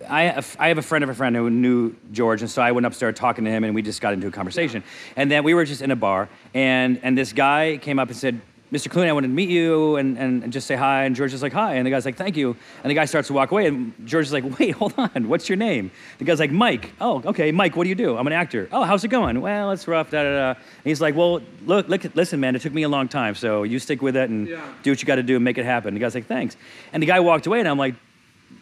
I 0.09 0.41
I 0.57 0.69
have 0.69 0.77
a 0.77 0.81
friend 0.81 1.03
of 1.03 1.09
a 1.09 1.13
friend 1.13 1.35
who 1.35 1.49
knew 1.49 1.93
George, 2.13 2.41
and 2.41 2.49
so 2.49 2.61
I 2.61 2.71
went 2.71 2.85
up, 2.85 2.93
started 2.93 3.17
talking 3.17 3.43
to 3.43 3.51
him, 3.51 3.65
and 3.65 3.75
we 3.75 3.81
just 3.81 3.99
got 3.99 4.13
into 4.13 4.27
a 4.27 4.31
conversation. 4.31 4.81
And 5.17 5.29
then 5.29 5.43
we 5.43 5.53
were 5.53 5.65
just 5.65 5.81
in 5.81 5.91
a 5.91 5.95
bar, 5.97 6.29
and 6.53 6.99
and 7.03 7.17
this 7.17 7.33
guy 7.33 7.79
came 7.81 7.99
up 7.99 8.07
and 8.07 8.15
said, 8.15 8.39
Mr. 8.71 8.87
Clooney, 8.87 9.07
I 9.07 9.13
wanted 9.13 9.29
to 9.29 9.33
meet 9.33 9.49
you 9.49 9.95
and, 9.95 10.15
and, 10.17 10.53
just 10.53 10.67
say 10.67 10.75
hi. 10.75 11.05
And 11.05 11.15
George 11.15 11.33
is 11.33 11.41
like, 11.41 11.53
hi. 11.53 11.75
And 11.75 11.87
the 11.87 11.89
guy's 11.89 12.05
like, 12.05 12.17
thank 12.17 12.37
you. 12.37 12.55
And 12.83 12.91
the 12.91 12.93
guy 12.93 13.05
starts 13.05 13.27
to 13.29 13.33
walk 13.33 13.49
away. 13.49 13.65
And 13.65 13.93
George 14.05 14.27
is 14.27 14.33
like, 14.33 14.59
wait, 14.59 14.71
hold 14.75 14.93
on. 14.95 15.27
What's 15.27 15.49
your 15.49 15.55
name? 15.55 15.89
The 16.19 16.25
guy's 16.25 16.39
like, 16.39 16.51
Mike. 16.51 16.93
Oh, 17.01 17.21
okay. 17.25 17.51
Mike, 17.51 17.75
what 17.75 17.85
do 17.85 17.89
you 17.89 17.95
do? 17.95 18.15
I'm 18.15 18.27
an 18.27 18.33
actor. 18.33 18.69
Oh, 18.71 18.83
how's 18.83 19.03
it 19.03 19.07
going? 19.07 19.41
Well, 19.41 19.71
it's 19.71 19.87
rough. 19.87 20.11
Da, 20.11 20.21
da, 20.21 20.31
da. 20.31 20.49
And 20.49 20.57
he's 20.83 21.01
like, 21.01 21.15
well, 21.15 21.41
look, 21.65 21.87
look, 21.87 22.03
listen, 22.15 22.39
man, 22.39 22.55
it 22.55 22.61
took 22.61 22.73
me 22.73 22.83
a 22.83 22.89
long 22.89 23.07
time. 23.07 23.33
So 23.33 23.63
you 23.63 23.79
stick 23.79 24.03
with 24.03 24.15
it 24.15 24.29
and 24.29 24.47
do 24.83 24.91
what 24.91 25.01
you 25.01 25.05
got 25.07 25.15
to 25.15 25.23
do 25.23 25.35
and 25.35 25.43
make 25.43 25.57
it 25.57 25.65
happen. 25.65 25.95
The 25.95 25.99
guy's 25.99 26.13
like, 26.13 26.27
thanks. 26.27 26.55
And 26.93 27.01
the 27.01 27.07
guy 27.07 27.19
walked 27.21 27.47
away. 27.47 27.59
And 27.59 27.67
I'm 27.67 27.79
like, 27.79 27.95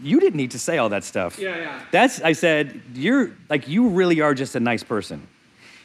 you 0.02 0.22
didn't 0.22 0.38
need 0.38 0.52
to 0.52 0.60
say 0.60 0.78
all 0.78 0.90
that 0.90 1.04
stuff. 1.04 1.38
Yeah, 1.38 1.58
yeah. 1.58 1.82
That's, 1.92 2.22
I 2.22 2.32
said, 2.32 2.82
you're 2.94 3.32
like, 3.50 3.68
you 3.68 3.90
really 3.90 4.22
are 4.22 4.34
just 4.34 4.56
a 4.56 4.60
nice 4.60 4.84
person. 4.84 5.28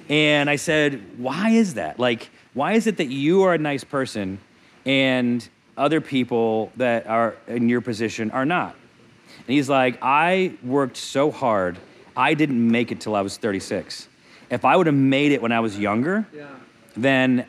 And 0.08 0.50
I 0.50 0.56
said, 0.56 1.18
why 1.18 1.50
is 1.50 1.74
that? 1.74 1.98
Like, 1.98 2.30
why 2.54 2.72
is 2.72 2.86
it 2.86 2.98
that 2.98 3.08
you 3.08 3.42
are 3.42 3.54
a 3.54 3.58
nice 3.58 3.84
person 3.84 4.38
and 4.84 5.46
other 5.76 6.00
people 6.00 6.70
that 6.76 7.06
are 7.06 7.34
in 7.46 7.68
your 7.68 7.80
position 7.80 8.30
are 8.30 8.44
not? 8.44 8.76
And 9.38 9.54
he's 9.54 9.68
like, 9.68 9.98
I 10.02 10.54
worked 10.62 10.96
so 10.96 11.30
hard, 11.30 11.78
I 12.16 12.34
didn't 12.34 12.70
make 12.70 12.92
it 12.92 13.00
till 13.00 13.14
I 13.14 13.22
was 13.22 13.36
36. 13.38 14.08
If 14.50 14.64
I 14.64 14.76
would 14.76 14.86
have 14.86 14.94
made 14.94 15.32
it 15.32 15.40
when 15.40 15.52
I 15.52 15.60
was 15.60 15.78
younger, 15.78 16.26
then 16.96 17.46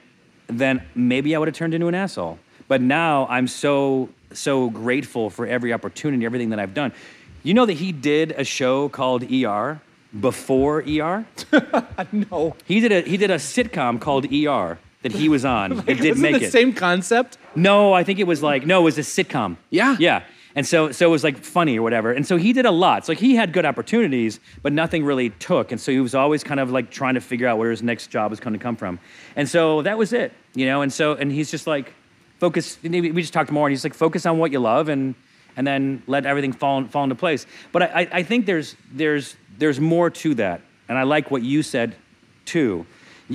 then 0.47 0.83
maybe 0.93 1.35
I 1.35 1.39
would 1.39 1.47
have 1.47 1.55
turned 1.55 1.73
into 1.73 1.87
an 1.87 1.95
asshole. 1.95 2.37
But 2.67 2.81
now 2.81 3.27
I'm 3.27 3.47
so 3.47 4.09
so 4.31 4.69
grateful 4.69 5.29
for 5.29 5.45
every 5.45 5.73
opportunity, 5.73 6.25
everything 6.25 6.49
that 6.51 6.59
I've 6.59 6.73
done. 6.73 6.93
You 7.43 7.53
know 7.53 7.65
that 7.65 7.73
he 7.73 7.91
did 7.91 8.31
a 8.31 8.45
show 8.45 8.87
called 8.87 9.29
ER 9.31 9.81
before 10.17 10.83
ER? 10.87 11.25
no. 12.11 12.55
He 12.65 12.79
did 12.79 12.91
a 12.93 13.01
he 13.01 13.17
did 13.17 13.31
a 13.31 13.35
sitcom 13.35 13.99
called 13.99 14.31
ER 14.31 14.77
that 15.03 15.11
he 15.11 15.29
was 15.29 15.45
on. 15.45 15.83
it 15.87 15.99
did 15.99 16.17
make 16.17 16.39
the 16.39 16.45
it. 16.45 16.51
same 16.51 16.73
concept? 16.73 17.37
No, 17.55 17.93
I 17.93 18.03
think 18.03 18.19
it 18.19 18.27
was 18.27 18.41
like 18.41 18.65
no, 18.65 18.81
it 18.81 18.83
was 18.83 18.97
a 18.97 19.01
sitcom. 19.01 19.57
Yeah. 19.69 19.95
Yeah. 19.99 20.23
And 20.55 20.65
so 20.67 20.91
so 20.91 21.07
it 21.07 21.11
was 21.11 21.23
like 21.23 21.37
funny 21.37 21.77
or 21.77 21.81
whatever. 21.81 22.11
And 22.11 22.25
so 22.25 22.37
he 22.37 22.53
did 22.53 22.65
a 22.65 22.71
lot. 22.71 23.05
So 23.05 23.11
like 23.11 23.19
he 23.19 23.35
had 23.35 23.53
good 23.53 23.65
opportunities, 23.65 24.39
but 24.61 24.73
nothing 24.73 25.03
really 25.03 25.29
took. 25.31 25.71
And 25.71 25.79
so 25.79 25.91
he 25.91 25.99
was 25.99 26.15
always 26.15 26.43
kind 26.43 26.59
of 26.59 26.71
like 26.71 26.91
trying 26.91 27.15
to 27.15 27.21
figure 27.21 27.47
out 27.47 27.57
where 27.57 27.71
his 27.71 27.83
next 27.83 28.07
job 28.07 28.31
was 28.31 28.39
going 28.39 28.53
to 28.53 28.59
come 28.59 28.75
from. 28.75 28.99
And 29.35 29.47
so 29.47 29.81
that 29.81 29.97
was 29.97 30.13
it, 30.13 30.31
you 30.53 30.65
know. 30.65 30.81
And 30.81 30.91
so 30.91 31.13
and 31.13 31.31
he's 31.31 31.49
just 31.49 31.67
like 31.67 31.93
focus. 32.39 32.77
We 32.83 33.11
just 33.11 33.33
talked 33.33 33.51
more, 33.51 33.67
and 33.67 33.71
he's 33.71 33.83
like 33.83 33.93
focus 33.93 34.25
on 34.25 34.37
what 34.37 34.51
you 34.51 34.59
love 34.59 34.89
and 34.89 35.15
and 35.55 35.65
then 35.67 36.03
let 36.07 36.25
everything 36.25 36.53
fall 36.53 36.85
fall 36.85 37.03
into 37.03 37.15
place. 37.15 37.45
But 37.71 37.83
I 37.83 37.85
I, 37.85 38.07
I 38.19 38.23
think 38.23 38.45
there's 38.45 38.75
there's 38.91 39.35
there's 39.57 39.79
more 39.79 40.09
to 40.09 40.35
that. 40.35 40.61
And 40.89 40.97
I 40.97 41.03
like 41.03 41.31
what 41.31 41.41
you 41.41 41.63
said 41.63 41.95
too. 42.45 42.85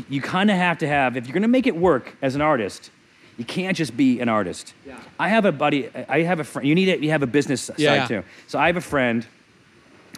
You, 0.08 0.20
kind 0.20 0.50
of 0.50 0.56
have 0.56 0.78
to 0.78 0.88
have 0.88 1.16
if 1.16 1.26
you're 1.26 1.32
going 1.32 1.42
to 1.42 1.48
make 1.48 1.66
it 1.66 1.76
work 1.76 2.16
as 2.22 2.34
an 2.34 2.40
artist. 2.40 2.90
You 3.36 3.44
can't 3.44 3.76
just 3.76 3.96
be 3.96 4.20
an 4.20 4.28
artist. 4.28 4.74
Yeah. 4.84 4.98
I 5.18 5.28
have 5.28 5.44
a 5.44 5.52
buddy. 5.52 5.90
I 6.08 6.22
have 6.22 6.40
a 6.40 6.44
friend. 6.44 6.68
You 6.68 6.74
need 6.74 6.88
it. 6.88 7.00
You 7.00 7.10
have 7.10 7.22
a 7.22 7.26
business 7.26 7.70
Yeah, 7.76 7.90
side 7.90 8.10
yeah. 8.10 8.20
too. 8.20 8.28
So 8.48 8.58
I 8.58 8.66
have 8.66 8.76
a 8.76 8.80
friend, 8.80 9.24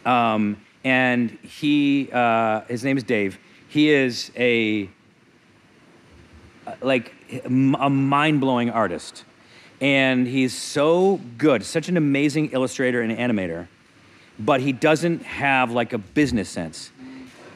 um, 0.07 0.57
and 0.85 1.31
he, 1.43 2.09
uh, 2.13 2.63
his 2.63 2.83
name 2.83 2.97
is 2.97 3.03
Dave. 3.03 3.39
He 3.69 3.91
is 3.91 4.33
a 4.37 4.89
uh, 6.67 6.75
like 6.81 7.13
a 7.45 7.49
mind 7.51 8.41
blowing 8.41 8.71
artist, 8.71 9.25
and 9.81 10.27
he's 10.27 10.57
so 10.57 11.21
good. 11.39 11.65
Such 11.65 11.89
an 11.89 11.97
amazing 11.97 12.51
illustrator 12.53 13.03
and 13.03 13.13
animator, 13.17 13.69
but 14.39 14.61
he 14.61 14.73
doesn't 14.73 15.23
have 15.25 15.71
like 15.71 15.93
a 15.93 15.99
business 15.99 16.49
sense. 16.49 16.91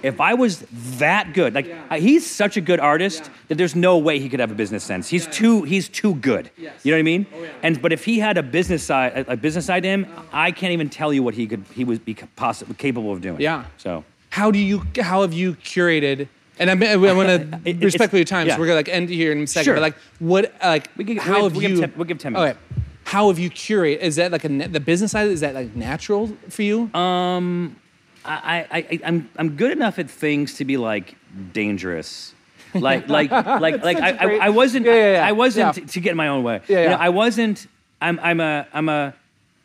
If 0.05 0.20
I 0.20 0.34
was 0.34 0.61
that 0.98 1.32
good, 1.32 1.55
like 1.55 1.74
uh, 1.90 1.96
he's 1.96 2.28
such 2.30 2.57
a 2.57 2.61
good 2.61 2.78
artist 2.78 3.30
that 3.48 3.57
there's 3.57 3.74
no 3.74 3.96
way 3.96 4.18
he 4.18 4.28
could 4.28 4.38
have 4.40 4.50
a 4.50 4.55
business 4.55 4.84
sense. 4.84 5.09
He's 5.09 5.26
too 5.26 5.62
he's 5.62 5.88
too 5.88 6.14
good. 6.16 6.50
You 6.59 6.66
know 6.66 6.92
what 6.92 6.98
I 6.98 7.02
mean? 7.02 7.26
And 7.62 7.80
but 7.80 7.90
if 7.92 8.05
he 8.05 8.18
had 8.18 8.36
a 8.36 8.42
business 8.42 8.82
side 8.84 9.24
a, 9.26 9.36
business 9.36 9.64
side 9.66 9.82
to 9.84 9.88
him, 9.88 10.07
I 10.32 10.50
can't 10.52 10.72
even 10.72 10.90
tell 10.90 11.12
you 11.12 11.22
what 11.22 11.34
he 11.34 11.46
could 11.46 11.64
he 11.74 11.84
would 11.84 12.05
be 12.05 12.14
possible 12.36 12.74
capable 12.74 13.12
of 13.12 13.22
doing. 13.22 13.40
Yeah. 13.40 13.64
So 13.78 14.05
How 14.30 14.50
do 14.50 14.59
you? 14.59 14.82
How 15.00 15.22
have 15.22 15.32
you 15.32 15.55
curated? 15.55 16.28
And 16.59 16.70
I'm, 16.70 16.82
I 16.82 16.96
want 16.96 17.28
to 17.28 17.61
it's- 17.64 17.82
respect 17.82 18.12
your 18.14 18.24
time, 18.24 18.46
yeah. 18.46 18.55
so 18.55 18.61
we're 18.61 18.66
gonna 18.66 18.76
like 18.76 18.88
end 18.88 19.09
here 19.09 19.32
in 19.32 19.42
a 19.42 19.46
second. 19.46 19.64
Sure. 19.64 19.74
But 19.74 19.80
like, 19.80 19.96
what? 20.20 20.55
Like, 20.62 20.88
We 20.96 21.05
can- 21.05 21.16
how 21.16 21.32
we'll- 21.32 21.42
have 21.44 21.52
we'll 21.52 21.61
give 21.62 21.70
you? 21.72 21.80
ten- 21.80 21.92
we'll 21.96 22.05
give 22.05 22.18
10 22.18 22.32
minutes. 22.32 22.59
Okay. 22.59 22.80
How 23.05 23.28
have 23.28 23.38
you 23.38 23.50
curated? 23.50 23.98
Is 23.98 24.16
that 24.16 24.32
like 24.32 24.44
a 24.44 24.48
the 24.48 24.80
business 24.80 25.12
side? 25.12 25.28
Is 25.28 25.40
that 25.40 25.55
like 25.55 25.74
natural 25.74 26.36
for 26.48 26.62
you? 26.62 26.92
Um, 26.94 27.76
I, 28.25 28.66
I, 28.70 28.79
I 28.79 29.01
I'm 29.05 29.29
I'm 29.37 29.51
good 29.57 29.72
enough 29.72 29.99
at 29.99 30.09
things 30.11 30.55
to 30.55 30.64
be 30.64 30.77
like 30.77 31.14
dangerous. 31.53 32.33
Like 32.75 33.09
like 33.18 33.31
like 33.31 33.83
like 33.83 33.97
I, 33.99 34.12
great- 34.12 34.41
I, 34.41 34.47
I 34.47 34.49
wasn't 34.51 34.87
Yeah, 34.87 34.95
yeah, 34.95 35.12
yeah. 35.18 35.27
I 35.29 35.33
wasn't 35.33 35.77
Yeah. 35.77 35.85
to 35.87 36.01
get 36.01 36.11
in 36.12 36.16
my 36.16 36.29
own 36.29 36.43
way. 36.43 36.61
Yeah, 36.68 36.79
You 36.79 36.85
know, 36.87 36.91
yeah. 36.93 36.97
I 36.99 37.09
wasn't 37.11 37.66
I'm 38.01 38.18
I'm 38.20 38.41
a 38.41 38.66
I'm 38.72 38.89
a 38.89 39.14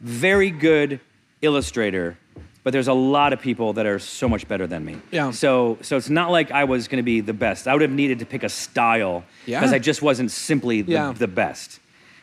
very 0.02 0.52
good 0.52 1.00
illustrator, 1.42 2.18
but 2.64 2.72
there's 2.74 2.88
a 2.88 2.94
lot 2.94 3.34
of 3.34 3.40
people 3.42 3.74
that 3.74 3.86
are 3.86 4.00
so 4.00 4.28
much 4.30 4.48
better 4.48 4.68
than 4.68 4.86
me. 4.86 4.98
Yeah. 5.12 5.32
So 5.32 5.78
so 5.82 5.98
it's 5.98 6.10
not 6.10 6.30
like 6.32 6.52
I 6.52 6.64
was 6.66 6.88
going 6.88 6.98
to 6.98 7.04
be 7.04 7.22
the 7.22 7.34
best. 7.34 7.68
I 7.68 7.74
would 7.74 7.82
have 7.82 7.92
needed 7.92 8.20
to 8.20 8.26
pick 8.26 8.44
a 8.44 8.50
style 8.50 9.24
Yeah. 9.46 9.60
because 9.60 9.74
I 9.74 9.80
just 9.80 10.02
wasn't 10.02 10.32
simply 10.32 10.82
the, 10.84 10.92
Yeah. 10.92 11.14
the 11.14 11.28
best. 11.28 11.80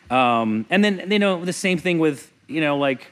Um, 0.09 0.65
and 0.69 0.83
then 0.85 1.11
you 1.11 1.19
know 1.19 1.43
the 1.43 1.53
same 1.53 1.77
thing 1.79 1.99
with 1.99 2.31
you 2.47 2.61
know 2.61 2.77
like 2.77 3.07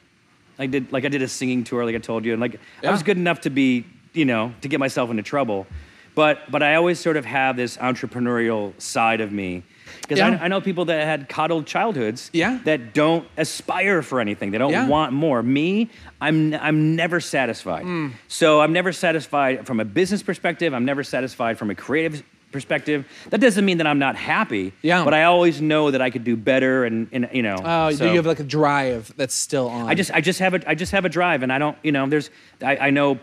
I 0.59 0.67
did 0.67 0.91
like 0.91 1.05
I 1.05 1.09
did 1.09 1.21
a 1.21 1.27
singing 1.27 1.63
tour 1.63 1.85
like 1.85 1.95
I 1.95 1.99
told 1.99 2.25
you 2.25 2.31
and 2.33 2.41
like 2.41 2.59
I 2.83 2.91
was 2.91 3.03
good 3.03 3.17
enough 3.17 3.41
to 3.41 3.49
be 3.49 3.85
you 4.13 4.25
know 4.25 4.53
to 4.61 4.67
get 4.67 4.79
myself 4.79 5.09
into 5.09 5.23
trouble, 5.23 5.67
but 6.15 6.49
but 6.49 6.63
I 6.63 6.75
always 6.75 6.99
sort 6.99 7.17
of 7.17 7.25
have 7.25 7.55
this 7.57 7.77
entrepreneurial 7.77 8.79
side 8.81 9.21
of 9.21 9.31
me 9.31 9.63
because 10.01 10.17
Yeah. 10.19 10.37
I, 10.41 10.45
I 10.45 10.47
know 10.47 10.61
people 10.61 10.85
that 10.85 11.03
had 11.05 11.27
coddled 11.29 11.65
childhoods 11.67 12.29
Yeah. 12.33 12.59
that 12.63 12.93
don't 12.93 13.27
aspire 13.37 14.01
for 14.01 14.19
anything 14.19 14.51
they 14.51 14.57
don't 14.57 14.71
Yeah. 14.71 14.87
want 14.87 15.13
more. 15.13 15.43
Me 15.43 15.89
I'm 16.21 16.53
I'm 16.55 16.95
never 16.95 17.19
satisfied. 17.19 17.85
Mm. 17.85 18.13
So 18.27 18.61
I'm 18.61 18.71
never 18.73 18.91
satisfied 18.93 19.65
from 19.67 19.79
a 19.79 19.85
business 19.85 20.23
perspective. 20.23 20.73
I'm 20.73 20.85
never 20.85 21.03
satisfied 21.03 21.57
from 21.57 21.69
a 21.69 21.75
creative 21.75 22.23
perspective. 22.55 23.05
That 23.31 23.41
doesn't 23.41 23.65
mean 23.65 23.79
that 23.79 23.87
I'm 23.87 23.99
not 23.99 24.15
happy. 24.15 24.71
Yeah. 24.81 25.03
But 25.03 25.13
I 25.13 25.25
always 25.25 25.61
know 25.61 25.91
that 25.91 26.01
I 26.01 26.09
could 26.09 26.23
do 26.23 26.37
better, 26.37 26.85
and, 26.85 27.09
and 27.11 27.29
you 27.33 27.43
know. 27.43 27.57
Oh, 27.61 27.91
so- 27.91 28.05
you 28.05 28.15
have 28.15 28.25
like 28.25 28.39
a 28.39 28.43
drive 28.45 29.13
that's 29.17 29.35
still 29.35 29.67
on. 29.67 29.87
I 29.89 29.93
just 29.93 30.09
I 30.11 30.21
just 30.21 30.39
have 30.39 30.53
a 30.53 30.69
I 30.69 30.73
just 30.73 30.93
have 30.93 31.03
a 31.03 31.09
drive, 31.09 31.43
and 31.43 31.51
I 31.51 31.57
don't 31.59 31.77
you 31.83 31.91
know 31.91 32.07
there's 32.07 32.29
I, 32.61 32.77
I 32.77 32.89
know 32.91 33.19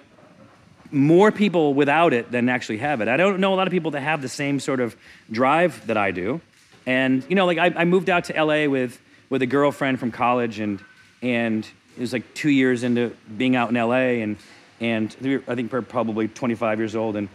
more 0.90 1.32
people 1.32 1.72
without 1.72 2.12
it 2.12 2.30
than 2.30 2.50
actually 2.50 2.78
have 2.78 3.00
it. 3.00 3.08
I 3.08 3.16
don't 3.16 3.40
know 3.40 3.54
a 3.54 3.56
lot 3.56 3.66
of 3.66 3.72
people 3.72 3.92
that 3.92 4.02
have 4.02 4.20
the 4.20 4.28
same 4.28 4.60
sort 4.60 4.80
of 4.80 4.94
drive 5.30 5.86
that 5.86 5.96
I 5.96 6.10
do, 6.10 6.42
and 6.84 7.24
you 7.28 7.34
know 7.34 7.46
like 7.46 7.58
I, 7.58 7.72
I 7.74 7.84
moved 7.86 8.10
out 8.10 8.24
to 8.24 8.36
L.A. 8.36 8.68
with 8.68 9.00
with 9.30 9.40
a 9.40 9.46
girlfriend 9.46 9.98
from 9.98 10.12
college, 10.12 10.60
and 10.60 10.78
and 11.22 11.66
it 11.96 12.00
was 12.00 12.12
like 12.12 12.34
two 12.34 12.50
years 12.50 12.82
into 12.82 13.16
being 13.38 13.56
out 13.56 13.70
in 13.70 13.76
L.A. 13.78 14.20
and 14.20 14.36
and 14.80 15.42
I 15.48 15.54
think 15.54 15.72
we're 15.72 15.80
probably 15.80 16.26
25 16.28 16.78
years 16.78 16.96
old, 16.96 17.16
and 17.16 17.28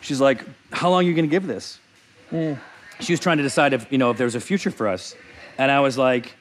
she's 0.00 0.20
like, 0.20 0.44
"How 0.72 0.90
long 0.90 1.04
are 1.04 1.08
you 1.08 1.14
gonna 1.14 1.26
give 1.28 1.46
this?" 1.46 1.78
She 3.00 3.12
was 3.12 3.20
trying 3.20 3.38
to 3.38 3.42
decide 3.42 3.72
if 3.72 3.90
you 3.90 3.98
know 3.98 4.10
if 4.10 4.16
there 4.16 4.26
was 4.26 4.34
a 4.34 4.40
future 4.40 4.70
for 4.70 4.88
us, 4.88 5.14
and 5.58 5.70
I 5.70 5.80
was 5.80 5.96
like, 5.98 6.34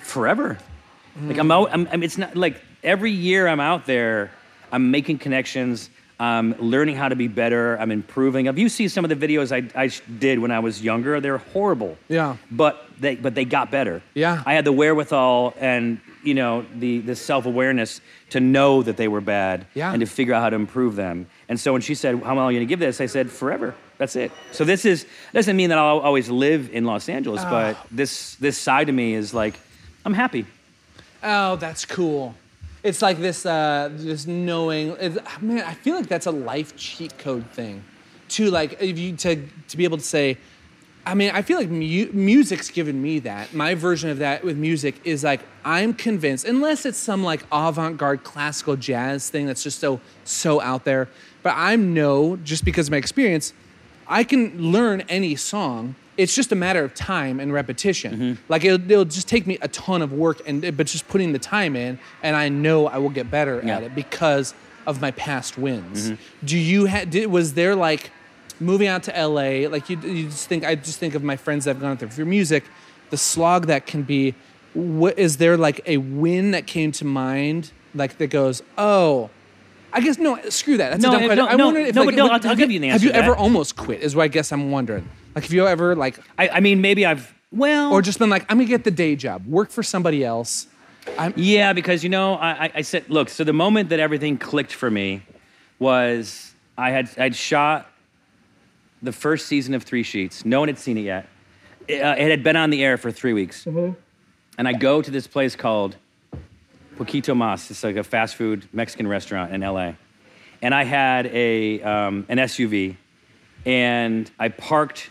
"Forever." 0.00 0.58
Like 1.20 1.38
I'm 1.38 1.50
out. 1.50 1.70
I'm, 1.72 1.88
I'm, 1.90 2.02
it's 2.02 2.16
not 2.16 2.36
like 2.36 2.60
every 2.84 3.10
year 3.10 3.48
I'm 3.48 3.60
out 3.60 3.86
there. 3.86 4.30
I'm 4.70 4.90
making 4.90 5.18
connections. 5.18 5.90
I'm 6.20 6.54
learning 6.58 6.96
how 6.96 7.08
to 7.08 7.16
be 7.16 7.28
better. 7.28 7.76
I'm 7.76 7.90
improving. 7.92 8.46
If 8.46 8.58
you 8.58 8.68
see 8.68 8.88
some 8.88 9.04
of 9.04 9.08
the 9.08 9.16
videos 9.16 9.52
I, 9.52 9.80
I 9.80 9.90
did 10.18 10.38
when 10.40 10.50
I 10.50 10.58
was 10.58 10.82
younger, 10.82 11.20
they're 11.20 11.38
horrible. 11.38 11.96
Yeah. 12.08 12.36
But 12.50 12.84
they 13.00 13.14
but 13.16 13.34
they 13.34 13.44
got 13.44 13.70
better. 13.70 14.02
Yeah. 14.14 14.42
I 14.44 14.54
had 14.54 14.64
the 14.64 14.72
wherewithal 14.72 15.54
and 15.58 16.00
you 16.24 16.34
know 16.34 16.64
the 16.76 16.98
the 17.00 17.14
self 17.14 17.46
awareness 17.46 18.00
to 18.30 18.40
know 18.40 18.82
that 18.82 18.96
they 18.96 19.08
were 19.08 19.20
bad. 19.20 19.66
Yeah. 19.74 19.92
And 19.92 20.00
to 20.00 20.06
figure 20.06 20.34
out 20.34 20.42
how 20.42 20.50
to 20.50 20.56
improve 20.56 20.96
them. 20.96 21.26
And 21.48 21.58
so 21.58 21.72
when 21.72 21.82
she 21.82 21.94
said, 21.94 22.22
"How 22.22 22.34
long 22.34 22.46
are 22.46 22.52
you 22.52 22.58
going 22.58 22.68
to 22.68 22.70
give 22.70 22.80
this?" 22.80 23.00
I 23.00 23.06
said, 23.06 23.30
"Forever. 23.30 23.74
That's 23.98 24.16
it." 24.16 24.30
So 24.52 24.64
this 24.64 24.84
is 24.84 25.06
doesn't 25.32 25.56
mean 25.56 25.70
that 25.70 25.78
I'll 25.78 25.98
always 26.00 26.28
live 26.30 26.70
in 26.72 26.84
Los 26.84 27.08
Angeles, 27.08 27.42
Ah. 27.44 27.50
but 27.50 27.76
this 27.90 28.34
this 28.36 28.56
side 28.58 28.88
of 28.88 28.94
me 28.94 29.14
is 29.14 29.32
like, 29.34 29.54
I'm 30.04 30.14
happy. 30.14 30.44
Oh, 31.22 31.56
that's 31.56 31.84
cool. 31.84 32.34
It's 32.84 33.02
like 33.02 33.18
this, 33.18 33.44
uh, 33.44 33.88
this 33.92 34.26
knowing. 34.26 34.96
Man, 35.40 35.64
I 35.66 35.74
feel 35.74 35.96
like 35.96 36.06
that's 36.06 36.26
a 36.26 36.30
life 36.30 36.76
cheat 36.76 37.18
code 37.18 37.44
thing, 37.50 37.82
to 38.30 38.50
like 38.50 38.80
if 38.80 38.96
you 38.98 39.16
to 39.16 39.36
to 39.68 39.76
be 39.76 39.84
able 39.84 39.96
to 39.98 40.04
say. 40.04 40.36
I 41.10 41.14
mean, 41.14 41.30
I 41.30 41.42
feel 41.42 41.56
like 41.58 41.68
mu- 41.70 42.10
music's 42.12 42.70
given 42.70 43.00
me 43.00 43.18
that. 43.20 43.54
My 43.54 43.74
version 43.74 44.10
of 44.10 44.18
that 44.18 44.44
with 44.44 44.56
music 44.58 44.96
is 45.04 45.24
like 45.24 45.40
I'm 45.64 45.94
convinced, 45.94 46.44
unless 46.44 46.84
it's 46.84 46.98
some 46.98 47.24
like 47.24 47.42
avant-garde 47.50 48.24
classical 48.24 48.76
jazz 48.76 49.30
thing 49.30 49.46
that's 49.46 49.62
just 49.62 49.78
so 49.80 50.00
so 50.24 50.60
out 50.60 50.84
there. 50.84 51.08
But 51.42 51.54
I 51.56 51.76
know 51.76 52.36
just 52.36 52.64
because 52.64 52.88
of 52.88 52.92
my 52.92 52.98
experience, 52.98 53.54
I 54.06 54.22
can 54.24 54.70
learn 54.72 55.00
any 55.08 55.34
song. 55.36 55.94
It's 56.16 56.34
just 56.34 56.50
a 56.52 56.56
matter 56.56 56.82
of 56.84 56.94
time 56.94 57.38
and 57.40 57.52
repetition. 57.52 58.12
Mm-hmm. 58.14 58.42
Like 58.48 58.64
it'll, 58.64 58.90
it'll 58.90 59.04
just 59.04 59.28
take 59.28 59.46
me 59.46 59.56
a 59.62 59.68
ton 59.68 60.02
of 60.02 60.12
work, 60.12 60.42
and 60.46 60.60
but 60.76 60.86
just 60.86 61.08
putting 61.08 61.32
the 61.32 61.38
time 61.38 61.74
in, 61.76 61.98
and 62.22 62.36
I 62.36 62.48
know 62.48 62.86
I 62.86 62.98
will 62.98 63.08
get 63.10 63.30
better 63.30 63.62
Yeah. 63.64 63.76
at 63.76 63.82
it 63.84 63.94
because 63.94 64.52
of 64.86 65.00
my 65.00 65.10
past 65.12 65.56
wins. 65.56 66.10
Mm-hmm. 66.10 66.46
Do 66.46 66.58
you 66.58 66.86
ha- 66.88 67.04
did, 67.08 67.26
was 67.28 67.54
there 67.54 67.74
like 67.76 68.10
moving 68.60 68.88
out 68.88 69.02
to 69.04 69.12
LA, 69.12 69.68
like 69.68 69.88
you, 69.90 69.98
you 70.00 70.24
just 70.28 70.48
think 70.48 70.64
I 70.64 70.74
just 70.74 70.98
think 70.98 71.14
of 71.14 71.22
my 71.22 71.36
friends 71.36 71.64
that 71.64 71.74
have 71.74 71.80
gone 71.82 71.96
through 71.96 72.10
for 72.10 72.24
music, 72.24 72.64
the 73.10 73.16
slog 73.16 73.66
that 73.66 73.86
can 73.86 74.02
be. 74.02 74.34
What 74.74 75.18
is 75.18 75.38
there 75.38 75.56
like 75.56 75.80
a 75.86 75.96
win 75.96 76.50
that 76.52 76.66
came 76.66 76.92
to 76.92 77.04
mind, 77.04 77.72
like 77.94 78.18
that 78.18 78.28
goes, 78.28 78.62
oh, 78.76 79.30
I 79.92 80.00
guess 80.00 80.18
no, 80.18 80.38
screw 80.50 80.76
that. 80.76 80.90
That's 80.90 81.02
No, 81.02 81.08
a 81.08 81.12
dumb 81.12 81.20
question. 81.26 81.36
no, 81.38 81.48
I 81.48 81.56
no, 81.56 81.74
if 81.76 81.94
no, 81.94 82.02
like, 82.04 82.14
no, 82.14 82.26
I'll- 82.28 82.48
I'll 82.48 82.54
give 82.56 82.70
you 82.70 82.76
an 82.78 82.84
answer. 82.84 82.92
Have 83.06 83.16
you 83.16 83.20
ever 83.20 83.34
almost 83.34 83.76
quit? 83.76 84.02
Is 84.02 84.14
what 84.14 84.24
I 84.24 84.28
guess 84.28 84.52
I'm 84.52 84.70
wondering. 84.70 85.08
Like, 85.34 85.44
have 85.44 85.52
you 85.52 85.66
ever 85.66 85.96
like, 85.96 86.20
I, 86.38 86.48
I 86.50 86.60
mean, 86.60 86.80
maybe 86.82 87.06
I've 87.06 87.34
well, 87.50 87.92
or 87.92 88.02
just 88.02 88.18
been 88.18 88.28
like, 88.28 88.44
I'm 88.50 88.58
gonna 88.58 88.68
get 88.68 88.84
the 88.84 88.90
day 88.90 89.16
job, 89.16 89.46
work 89.46 89.70
for 89.70 89.82
somebody 89.82 90.22
else. 90.24 90.66
I'm, 91.18 91.32
Yeah, 91.36 91.72
because 91.72 92.04
you 92.04 92.10
know, 92.10 92.34
I, 92.34 92.66
I- 92.66 92.72
I 92.76 92.80
said, 92.82 93.08
look. 93.08 93.30
So 93.30 93.42
the 93.44 93.54
moment 93.54 93.88
that 93.88 93.98
everything 94.00 94.36
clicked 94.36 94.74
for 94.74 94.90
me 94.90 95.22
was 95.78 96.52
I 96.76 96.90
had 96.90 97.10
I'd 97.18 97.34
shot 97.34 97.90
the 99.02 99.12
first 99.12 99.46
season 99.46 99.74
of 99.74 99.82
Three 99.82 100.02
Sheets. 100.02 100.44
No 100.44 100.60
one 100.60 100.68
had 100.68 100.78
seen 100.78 100.98
it 100.98 101.02
yet. 101.02 101.28
It, 101.86 102.02
uh, 102.02 102.14
it 102.18 102.30
had 102.30 102.42
been 102.42 102.56
on 102.56 102.70
the 102.70 102.84
air 102.84 102.96
for 102.96 103.10
three 103.10 103.32
weeks, 103.32 103.66
and 104.58 104.68
I 104.68 104.72
go 104.72 105.00
to 105.00 105.10
this 105.10 105.26
place 105.26 105.56
called 105.56 105.96
Poquito 106.96 107.34
Mas. 107.34 107.70
It's 107.70 107.82
like 107.82 107.96
a 107.96 108.04
fast 108.04 108.36
food 108.36 108.68
Mexican 108.72 109.06
restaurant 109.06 109.54
in 109.54 109.60
LA, 109.62 109.92
and 110.60 110.74
I 110.74 110.84
had 110.84 111.26
a 111.26 111.82
um, 111.82 112.26
an 112.28 112.38
SUV, 112.38 112.96
and 113.64 114.30
I 114.38 114.48
parked 114.48 115.10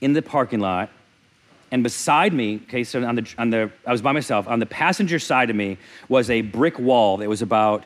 in 0.00 0.12
the 0.12 0.22
parking 0.22 0.60
lot 0.60 0.90
and 1.70 1.82
beside 1.82 2.32
me, 2.32 2.60
okay, 2.64 2.84
so 2.84 3.04
on 3.04 3.16
the 3.16 3.34
on 3.38 3.50
the 3.50 3.70
I 3.86 3.92
was 3.92 4.02
by 4.02 4.12
myself. 4.12 4.46
On 4.46 4.60
the 4.60 4.66
passenger 4.66 5.18
side 5.18 5.50
of 5.50 5.56
me 5.56 5.78
was 6.08 6.30
a 6.30 6.42
brick 6.42 6.78
wall 6.78 7.16
that 7.18 7.28
was 7.28 7.42
about 7.42 7.84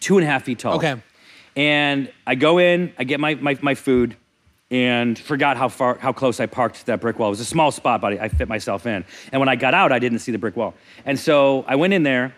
two 0.00 0.16
and 0.16 0.26
a 0.26 0.30
half 0.30 0.44
feet 0.44 0.58
tall. 0.58 0.76
Okay. 0.76 0.96
And 1.56 2.12
I 2.26 2.34
go 2.34 2.58
in, 2.58 2.92
I 2.98 3.04
get 3.04 3.18
my 3.18 3.34
my, 3.34 3.58
my 3.62 3.74
food, 3.74 4.16
and 4.70 5.18
forgot 5.18 5.56
how 5.56 5.68
far 5.68 5.96
how 5.98 6.12
close 6.12 6.38
I 6.38 6.46
parked 6.46 6.76
to 6.80 6.86
that 6.86 7.00
brick 7.00 7.18
wall. 7.18 7.28
It 7.28 7.30
was 7.30 7.40
a 7.40 7.44
small 7.46 7.70
spot, 7.70 8.00
but 8.00 8.12
I, 8.14 8.24
I 8.24 8.28
fit 8.28 8.48
myself 8.48 8.86
in. 8.86 9.04
And 9.32 9.40
when 9.40 9.48
I 9.48 9.56
got 9.56 9.72
out, 9.74 9.90
I 9.92 9.98
didn't 9.98 10.18
see 10.18 10.32
the 10.32 10.38
brick 10.38 10.56
wall. 10.56 10.74
And 11.06 11.18
so 11.18 11.64
I 11.66 11.76
went 11.76 11.92
in 11.94 12.02
there, 12.02 12.34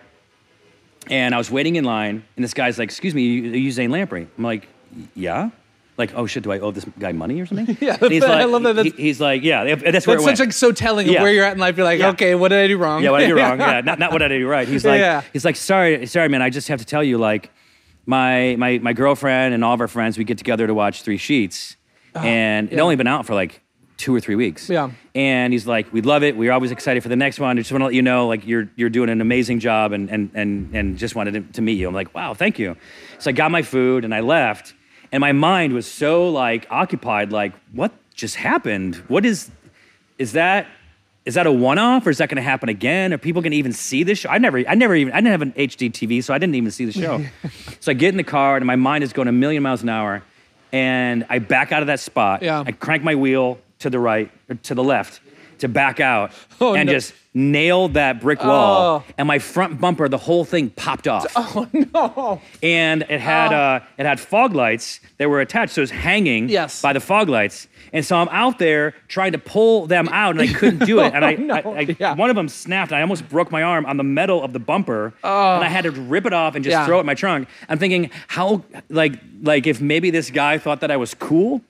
and 1.09 1.35
I 1.35 1.39
was 1.39 1.51
waiting 1.51 1.77
in 1.77 1.85
line, 1.85 2.23
and 2.37 2.45
this 2.45 2.55
guy's 2.55 2.79
like, 2.79 2.87
"Excuse 2.89 3.15
me, 3.15 3.23
you, 3.23 3.43
you 3.53 3.71
Zane 3.73 3.91
Lamprey?" 3.91 4.29
I'm 4.39 4.45
like, 4.45 4.69
"Yeah." 5.15 5.51
Like, 5.97 6.15
oh 6.15 6.27
shit, 6.27 6.45
do 6.45 6.53
I 6.53 6.61
owe 6.61 6.71
this 6.71 6.87
guy 7.01 7.11
money 7.11 7.41
or 7.41 7.47
something? 7.47 7.77
Yeah, 7.81 7.97
he's 7.99 8.23
I 8.25 8.45
like, 8.45 8.63
love 8.63 8.77
that. 8.77 8.87
he- 8.87 8.93
he's 8.93 9.21
like, 9.21 9.43
yeah, 9.43 9.65
that's 9.75 10.07
where 10.07 10.15
that's 10.15 10.25
such 10.27 10.39
like 10.39 10.53
so 10.53 10.71
telling 10.71 11.09
of 11.09 11.13
Yeah. 11.15 11.23
where 11.23 11.33
you're 11.33 11.45
at 11.45 11.55
in 11.55 11.59
life. 11.59 11.77
You're 11.77 11.83
like, 11.85 11.99
Yeah. 11.99 12.11
okay, 12.11 12.37
what 12.37 12.51
did 12.51 12.61
I 12.61 12.69
do 12.69 12.79
wrong? 12.79 13.03
Yeah, 13.03 13.11
what 13.11 13.19
did 13.19 13.25
I 13.25 13.29
do 13.31 13.37
wrong? 13.41 13.59
Yeah, 13.59 13.81
not, 13.81 13.99
not 13.99 14.13
what 14.13 14.23
I 14.23 14.29
do 14.29 14.47
right. 14.47 14.69
He's 14.69 14.85
like, 14.85 15.01
Yeah. 15.01 15.23
he's 15.33 15.45
like, 15.45 15.57
sorry, 15.57 16.07
sorry, 16.07 16.29
man. 16.29 16.41
I 16.41 16.51
just 16.51 16.69
have 16.69 16.79
to 16.79 16.85
tell 16.85 17.03
you, 17.03 17.19
like, 17.19 17.51
my 18.09 18.57
my 18.59 18.79
my 18.79 18.93
girlfriend 18.95 19.55
and 19.55 19.63
all 19.63 19.75
of 19.75 19.81
our 19.81 19.87
friends, 19.89 20.17
we 20.19 20.25
get 20.25 20.39
together 20.39 20.67
to 20.67 20.73
watch 20.75 21.03
Three 21.03 21.19
Sheets, 21.19 21.77
and 22.15 22.69
it 22.69 22.73
Ah, 22.73 22.77
yeah. 22.77 22.83
only 22.83 22.97
been 22.97 23.07
out 23.07 23.27
for 23.27 23.35
like 23.35 23.61
two 23.99 24.15
or 24.15 24.21
three 24.21 24.35
weeks. 24.37 24.71
Yeah. 24.71 24.91
And 25.15 25.53
he's 25.53 25.67
like, 25.67 25.93
we 25.93 26.01
love 26.01 26.23
it. 26.23 26.37
We're 26.37 26.53
always 26.53 26.71
excited 26.71 27.03
for 27.03 27.09
the 27.09 27.17
next 27.17 27.41
one. 27.41 27.59
I 27.59 27.61
just 27.61 27.73
want 27.73 27.83
to 27.83 27.87
let 27.87 27.95
you 27.95 28.03
know, 28.03 28.29
like, 28.29 28.47
you're 28.47 28.69
you're 28.77 28.89
doing 28.91 29.11
an 29.11 29.21
amazing 29.21 29.61
job, 29.61 29.93
and 29.93 30.09
and 30.11 30.31
and 30.35 30.75
and 30.75 30.97
just 30.99 31.15
wanted 31.15 31.35
to, 31.35 31.41
to 31.53 31.61
meet 31.63 31.75
you. 31.79 31.87
I'm 31.87 31.95
like, 31.95 32.15
wow, 32.15 32.33
thank 32.33 32.59
you. 32.59 32.77
So 33.19 33.29
I 33.31 33.33
got 33.33 33.51
my 33.51 33.63
food 33.63 34.05
and 34.05 34.15
I 34.15 34.21
left, 34.21 34.73
and 35.13 35.21
my 35.21 35.33
mind 35.33 35.75
was 35.75 35.87
so 35.87 36.31
like 36.31 36.67
occupied, 36.71 37.31
like, 37.31 37.53
what 37.73 37.93
just 38.15 38.37
happened? 38.37 38.97
What 39.09 39.27
is 39.27 39.51
is 40.19 40.33
that 40.33 40.67
is 41.29 41.35
that 41.35 41.47
a 41.47 41.53
one-off 41.53 42.07
or 42.07 42.11
is 42.11 42.17
that 42.19 42.31
going 42.31 42.37
to 42.37 42.43
happen 42.43 42.71
again? 42.71 43.13
Are 43.13 43.19
people 43.19 43.43
going 43.43 43.51
to 43.53 43.57
even 43.59 43.73
see 43.75 44.03
this 44.03 44.21
show? 44.21 44.31
I 44.31 44.39
never, 44.39 44.67
I 44.67 44.75
never 44.75 44.95
even, 44.95 45.13
I 45.13 45.17
didn't 45.17 45.33
have 45.33 45.43
an 45.43 45.53
HD 45.53 45.93
TV, 45.93 46.25
so 46.25 46.33
I 46.33 46.39
didn't 46.39 46.55
even 46.55 46.71
see 46.71 46.87
the 46.87 46.93
show. 46.93 47.23
so 47.81 47.91
I 47.91 47.95
get 47.95 48.09
in 48.09 48.17
the 48.17 48.25
car 48.25 48.57
and 48.57 48.65
my 48.65 48.77
mind 48.77 49.05
is 49.05 49.13
going 49.13 49.29
a 49.29 49.33
million 49.33 49.63
miles 49.63 49.83
an 49.83 49.91
hour, 49.91 50.23
and 50.73 51.27
I 51.29 51.39
back 51.39 51.71
out 51.71 51.83
of 51.83 51.87
that 51.89 52.01
spot. 52.01 52.43
Yeah. 52.43 52.65
I 52.67 52.73
crank 52.73 53.03
my 53.05 53.15
wheel 53.15 53.59
to 53.81 53.91
the 53.91 53.99
right, 53.99 54.31
or 54.49 54.55
to 54.57 54.75
the 54.75 54.83
left, 54.83 55.21
to 55.59 55.69
back 55.69 56.01
out, 56.01 56.33
Oh, 56.63 56.75
and 56.75 56.87
no. 56.87 56.93
just 56.95 57.13
nailed 57.35 57.95
that 57.95 58.21
brick 58.23 58.43
wall. 58.43 59.05
Oh. 59.07 59.13
And 59.19 59.29
my 59.29 59.39
front 59.39 59.79
bumper, 59.81 60.09
the 60.09 60.17
whole 60.19 60.45
thing 60.47 60.71
popped 60.71 61.07
off 61.07 61.27
Oh 61.37 61.69
no. 61.73 62.41
and 62.63 63.03
it 63.03 63.21
had 63.21 63.53
Oh. 63.53 63.57
uh, 63.57 63.81
it 63.99 64.07
had 64.07 64.19
fog 64.19 64.55
lights 64.55 65.01
that 65.19 65.29
were 65.29 65.41
attached, 65.41 65.75
so 65.75 65.81
it 65.81 65.83
was 65.83 65.91
hanging 65.91 66.49
Yes. 66.49 66.81
by 66.81 66.93
the 66.95 67.01
fog 67.01 67.29
lights. 67.29 67.69
And 67.93 68.05
so 68.05 68.17
I'm 68.17 68.29
out 68.31 68.59
there 68.59 68.95
trying 69.09 69.33
to 69.33 69.39
pull 69.39 69.87
them 69.87 70.09
out, 70.11 70.33
and 70.39 70.41
I 70.41 70.53
couldn't 70.53 70.85
do 70.87 71.01
it. 71.05 71.15
And 71.15 71.25
I, 71.25 71.35
Oh, 71.35 71.37
no. 71.43 71.55
I, 71.55 71.61
I 71.81 71.97
Yeah. 71.99 72.15
one 72.15 72.31
of 72.31 72.37
them 72.37 72.49
snapped, 72.49 72.91
and 72.93 72.99
I 72.99 73.03
almost 73.03 73.29
broke 73.29 73.51
my 73.51 73.63
arm 73.63 73.87
on 73.87 73.97
the 73.97 74.05
metal 74.05 74.43
of 74.43 74.53
the 74.53 74.59
bumper, 74.59 75.15
and 75.23 75.65
I 75.65 75.69
had 75.69 75.85
to 75.85 75.91
rip 75.91 76.27
it 76.27 76.33
off 76.33 76.55
and 76.55 76.65
just 76.65 76.75
Oh. 76.77 76.81
Yeah. 76.81 76.87
throw 76.87 76.97
it 76.99 77.01
in 77.01 77.07
my 77.07 77.15
trunk. 77.15 77.49
I'm 77.69 77.79
thinking, 77.79 78.11
how 78.29 78.63
like 78.89 79.15
like 79.43 79.67
if 79.67 79.81
maybe 79.81 80.11
this 80.11 80.31
guy 80.31 80.59
thought 80.59 80.81
that 80.81 80.91
I 80.91 80.97
was 80.97 81.15
cool. 81.15 81.63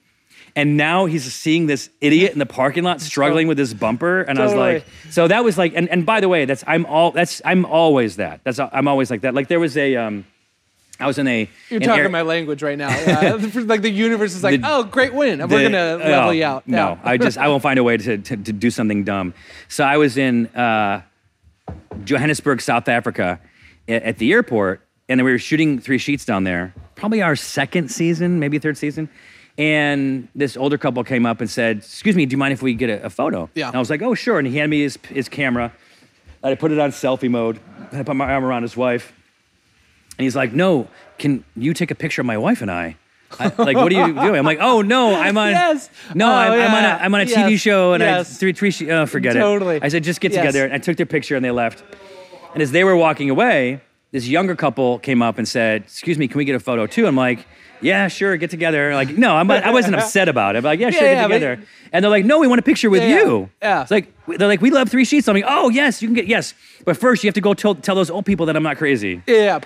And 0.56 0.76
now 0.76 1.06
he's 1.06 1.32
seeing 1.32 1.66
this 1.66 1.88
idiot 2.00 2.32
in 2.32 2.40
the 2.40 2.46
parking 2.46 2.82
lot 2.82 3.00
struggling 3.00 3.46
with 3.46 3.58
his 3.58 3.74
bumper, 3.74 4.22
and 4.22 4.40
I 4.40 4.44
was 4.44 4.54
like, 4.54 4.84
so 5.10 5.28
that 5.28 5.44
was 5.44 5.56
like, 5.56 5.72
and, 5.76 5.88
and 5.88 6.04
by 6.04 6.20
the 6.20 6.28
way, 6.28 6.46
that's 6.46 6.64
I'm 6.66 6.84
all 6.86 7.12
that's 7.12 7.40
I'm 7.44 7.64
always 7.64 8.16
that. 8.16 8.40
That's 8.42 8.58
I'm 8.58 8.88
always 8.88 9.08
like 9.08 9.20
that. 9.20 9.34
Like 9.34 9.46
there 9.46 9.60
was 9.60 9.76
a 9.76 9.94
um, 9.94 10.24
I 11.00 11.06
was 11.06 11.18
in 11.18 11.28
a 11.28 11.48
You're 11.70 11.80
talking 11.80 12.02
air- 12.04 12.08
my 12.08 12.22
language 12.22 12.62
right 12.62 12.76
now. 12.76 12.88
Yeah. 12.90 13.38
like 13.54 13.82
the 13.82 13.90
universe 13.90 14.34
is 14.34 14.42
like, 14.42 14.60
The- 14.60 14.68
oh, 14.68 14.82
great 14.84 15.14
win. 15.14 15.38
We're 15.40 15.46
the- 15.46 15.62
gonna 15.64 15.96
level 15.96 16.28
oh, 16.28 16.30
you 16.30 16.44
out. 16.44 16.66
No, 16.66 16.76
Yeah. 16.76 16.98
I 17.04 17.16
just 17.16 17.38
I 17.38 17.48
won't 17.48 17.62
find 17.68 17.78
a 17.78 17.84
way 17.84 17.96
to, 17.96 18.18
to, 18.18 18.36
to 18.36 18.52
do 18.52 18.70
something 18.70 19.04
dumb. 19.04 19.34
So 19.68 19.84
I 19.84 19.96
was 19.96 20.16
in 20.18 20.46
uh, 20.48 21.02
Johannesburg, 22.04 22.60
South 22.60 22.88
Africa, 22.88 23.40
a- 23.86 24.06
at 24.08 24.18
the 24.18 24.32
airport, 24.32 24.80
and 25.08 25.22
we 25.24 25.30
were 25.30 25.38
shooting 25.38 25.78
three 25.78 25.98
sheets 25.98 26.24
down 26.24 26.44
there. 26.44 26.74
Probably 26.96 27.22
our 27.22 27.36
second 27.36 27.90
season, 27.90 28.40
maybe 28.40 28.58
third 28.58 28.76
season. 28.76 29.08
And 29.56 30.28
this 30.34 30.56
older 30.56 30.78
couple 30.78 31.02
came 31.04 31.26
up 31.26 31.40
and 31.40 31.50
said, 31.50 31.78
"Excuse 31.78 32.14
me, 32.14 32.26
do 32.26 32.34
you 32.34 32.38
mind 32.38 32.52
if 32.52 32.62
we 32.62 32.74
get 32.74 32.90
a, 32.90 33.06
a 33.06 33.10
photo?" 33.10 33.50
Yeah. 33.54 33.68
And 33.68 33.76
I 33.76 33.78
was 33.78 33.90
like, 33.90 34.02
"Oh, 34.02 34.14
sure." 34.14 34.38
And 34.38 34.46
he 34.46 34.54
handed 34.56 34.70
me 34.70 34.82
his 34.82 34.98
his 35.08 35.28
camera. 35.28 35.72
I 36.42 36.54
put 36.54 36.70
it 36.70 36.78
on 36.78 36.90
selfie 36.90 37.28
mode. 37.30 37.58
I 37.92 38.04
put 38.04 38.14
my 38.14 38.32
arm 38.32 38.44
around 38.44 38.62
his 38.62 38.76
wife. 38.76 39.12
And 40.18 40.24
he's 40.24 40.34
like, 40.36 40.52
"No, 40.52 40.88
can 41.18 41.44
you 41.56 41.72
take 41.74 41.90
a 41.90 41.94
picture 41.94 42.20
of 42.22 42.26
my 42.26 42.38
wife 42.38 42.60
and 42.62 42.70
I?" 42.70 42.96
I 43.38 43.52
like, 43.58 43.76
what 43.76 43.92
are 43.92 44.08
you 44.08 44.12
doing? 44.26 44.36
I'm 44.36 44.44
like, 44.44 44.58
"Oh 44.60 44.82
no, 44.82 45.14
I'm 45.14 45.36
on. 45.38 45.50
Yes. 45.50 45.90
No, 46.14 46.28
Oh, 46.28 46.32
I'm, 46.34 46.52
I'm 46.52 46.74
on 46.74 46.84
a 46.84 46.88
yeah. 46.88 46.98
I'm 47.00 47.14
on 47.14 47.20
a 47.20 47.24
TV 47.26 47.58
show 47.58 47.92
and 47.92 48.00
Yes. 48.02 48.34
I 48.36 48.38
three 48.38 48.52
three. 48.52 48.90
Oh, 48.90 49.06
forget 49.06 49.34
Totally. 49.34 49.76
it. 49.76 49.84
I 49.84 49.88
said, 49.88 50.02
"Just 50.04 50.20
get 50.20 50.32
Yes. 50.32 50.40
together." 50.40 50.64
And 50.64 50.74
I 50.74 50.78
took 50.78 50.96
their 50.96 51.06
picture 51.06 51.36
and 51.36 51.44
they 51.44 51.50
left. 51.50 51.82
And 52.54 52.62
as 52.62 52.72
they 52.72 52.82
were 52.84 52.96
walking 52.96 53.30
away, 53.30 53.80
this 54.10 54.26
younger 54.26 54.56
couple 54.56 54.98
came 54.98 55.22
up 55.22 55.38
and 55.38 55.46
said, 55.46 55.82
"Excuse 55.82 56.18
me, 56.18 56.26
can 56.26 56.38
we 56.38 56.44
get 56.44 56.54
a 56.56 56.60
photo 56.60 56.86
too?" 56.86 57.06
I'm 57.06 57.16
like. 57.16 57.46
Yeah, 57.80 58.08
sure. 58.08 58.36
Get 58.36 58.50
together. 58.50 58.92
Like, 58.92 59.10
no, 59.16 59.36
I'm, 59.36 59.48
I 59.48 59.70
wasn't 59.70 59.94
upset 59.94 60.28
about 60.34 60.56
it. 60.56 60.64
But 60.64 60.70
like, 60.70 60.80
yeah, 60.80 60.90
sure, 60.90 61.00
Yeah, 61.00 61.14
get 61.14 61.20
yeah, 61.20 61.28
but- 61.28 61.34
together. 61.34 61.62
And 61.92 62.02
they're 62.02 62.10
like, 62.10 62.24
no, 62.24 62.40
we 62.40 62.48
want 62.48 62.58
a 62.58 62.62
picture 62.64 62.90
with 62.90 63.02
Yeah, 63.04 63.08
yeah. 63.08 63.22
you. 63.22 63.50
Yeah. 63.62 63.82
It's 63.82 63.90
like 63.92 64.12
they're 64.26 64.48
like, 64.48 64.60
we 64.60 64.70
love 64.72 64.88
three 64.88 65.04
sheets. 65.04 65.28
I'm 65.28 65.34
like, 65.36 65.44
oh 65.46 65.68
yes, 65.68 66.02
you 66.02 66.08
can 66.08 66.14
get 66.16 66.26
yes, 66.26 66.54
but 66.84 66.96
first 66.96 67.22
you 67.22 67.28
have 67.28 67.36
to 67.36 67.40
go 67.40 67.54
tell, 67.54 67.76
tell 67.76 67.94
those 67.94 68.10
old 68.10 68.26
people 68.26 68.46
that 68.46 68.56
I'm 68.56 68.64
not 68.64 68.78
crazy. 68.78 69.22
Yeah. 69.28 69.60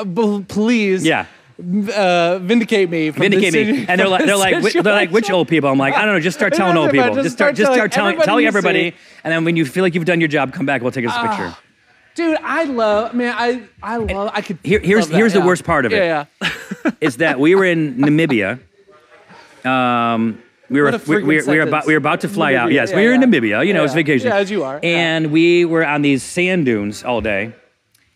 Uh, 0.00 0.40
please. 0.48 1.04
Yeah. 1.06 1.26
Uh, 1.58 2.38
vindicate 2.38 2.88
me. 2.88 3.10
From 3.10 3.20
Vindicate 3.20 3.52
this 3.52 3.76
me, 3.80 3.84
and 3.86 4.00
they're 4.00 4.08
like, 4.08 4.24
they're 4.24 4.36
like, 4.36 4.62
they're 4.72 4.82
like, 4.82 5.10
which 5.10 5.30
old 5.30 5.46
people? 5.46 5.68
I'm 5.68 5.76
like, 5.78 5.94
I 5.94 6.06
don't 6.06 6.14
know. 6.14 6.20
Just 6.20 6.38
start 6.38 6.54
telling 6.60 6.76
old 6.76 6.90
people. 6.90 7.14
just 7.14 7.24
Just 7.24 7.36
start, 7.36 7.54
just 7.54 7.66
telling 7.66 7.78
start 7.78 7.92
telling, 7.92 8.14
everybody 8.14 8.26
telling 8.26 8.42
you 8.44 8.48
everybody, 8.48 8.94
and 9.24 9.32
then 9.32 9.44
when 9.44 9.56
you 9.56 9.66
feel 9.66 9.82
like 9.82 9.94
you've 9.94 10.06
done 10.06 10.20
your 10.20 10.28
job, 10.28 10.54
come 10.54 10.64
back. 10.64 10.80
We'll 10.80 10.90
take 10.90 11.06
us 11.06 11.14
a 11.14 11.28
picture. 11.28 11.54
Dude, 12.14 12.38
I 12.42 12.64
love. 12.64 13.12
Man, 13.14 13.34
I 13.36 13.62
I 13.82 13.98
love. 13.98 14.30
I 14.32 14.40
could. 14.40 14.58
Here- 14.64 14.80
here's- 14.80 15.08
here's 15.08 15.34
the 15.34 15.42
worst 15.42 15.64
part 15.64 15.84
of 15.84 15.92
it. 15.92 15.96
Yeah, 15.96 16.24
yeah. 16.42 16.50
is 17.02 17.18
that 17.18 17.38
we 17.38 17.54
were 17.54 17.66
in 17.66 17.94
Namibia. 17.98 18.58
Um, 19.64 20.42
we 20.70 20.80
were 20.80 20.98
we, 21.06 21.22
we, 21.22 21.42
we 21.42 21.56
were 21.58 21.60
about 21.62 21.86
we 21.86 21.92
were 21.92 21.98
about 21.98 22.20
to 22.22 22.28
fly 22.28 22.54
out. 22.54 22.72
Yes, 22.72 22.90
yeah, 22.90 22.96
we 22.96 23.06
were 23.06 23.12
in. 23.12 23.20
Namibia. 23.20 23.66
You 23.66 23.74
know, 23.74 23.84
it's 23.84 23.92
Yeah. 23.92 23.96
vacation. 23.96 24.28
Yeah, 24.28 24.36
as 24.36 24.50
you 24.50 24.64
are, 24.64 24.80
yeah. 24.82 24.88
And 24.88 25.30
we 25.30 25.64
were 25.64 25.84
on 25.84 26.02
these 26.02 26.22
sand 26.22 26.64
dunes 26.64 27.04
all 27.04 27.20
day, 27.20 27.52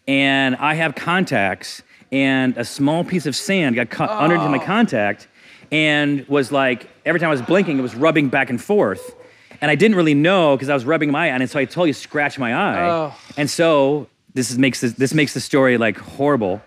and 0.07 0.57
I 0.57 0.75
have 0.75 0.95
contacts, 0.95 1.83
and 2.13 2.57
a 2.57 2.65
small 2.65 3.05
piece 3.05 3.27
of 3.27 3.35
sand 3.35 3.77
got 3.77 3.91
cut 3.91 4.11
underneath 4.11 4.47
Oh. 4.47 4.51
my 4.51 4.59
contact, 4.59 5.29
and 5.73 6.27
was 6.29 6.53
like 6.53 6.89
every 7.05 7.19
time 7.21 7.29
I 7.29 7.33
was 7.33 7.43
blinking, 7.43 7.79
it 7.79 7.83
was 7.83 7.95
rubbing 7.95 8.29
back 8.29 8.51
and 8.51 8.63
forth. 8.63 9.15
And 9.61 9.71
I 9.71 9.75
didn't 9.77 9.97
really 9.97 10.15
know 10.15 10.57
because 10.57 10.69
I 10.69 10.75
was 10.75 10.85
rubbing 10.85 11.11
my 11.11 11.27
eye, 11.31 11.35
and 11.35 11.49
so 11.51 11.59
I 11.59 11.65
totally 11.65 11.93
scratched 11.93 12.39
my 12.39 12.55
eye. 12.55 12.89
Oh. 12.89 13.15
And 13.37 13.49
so 13.49 14.09
this 14.35 14.51
is, 14.51 14.59
makes 14.59 14.81
this, 14.81 14.93
this 14.95 15.15
makes 15.15 15.33
the 15.35 15.41
story 15.41 15.79
like 15.79 15.97
horrible. 15.97 16.61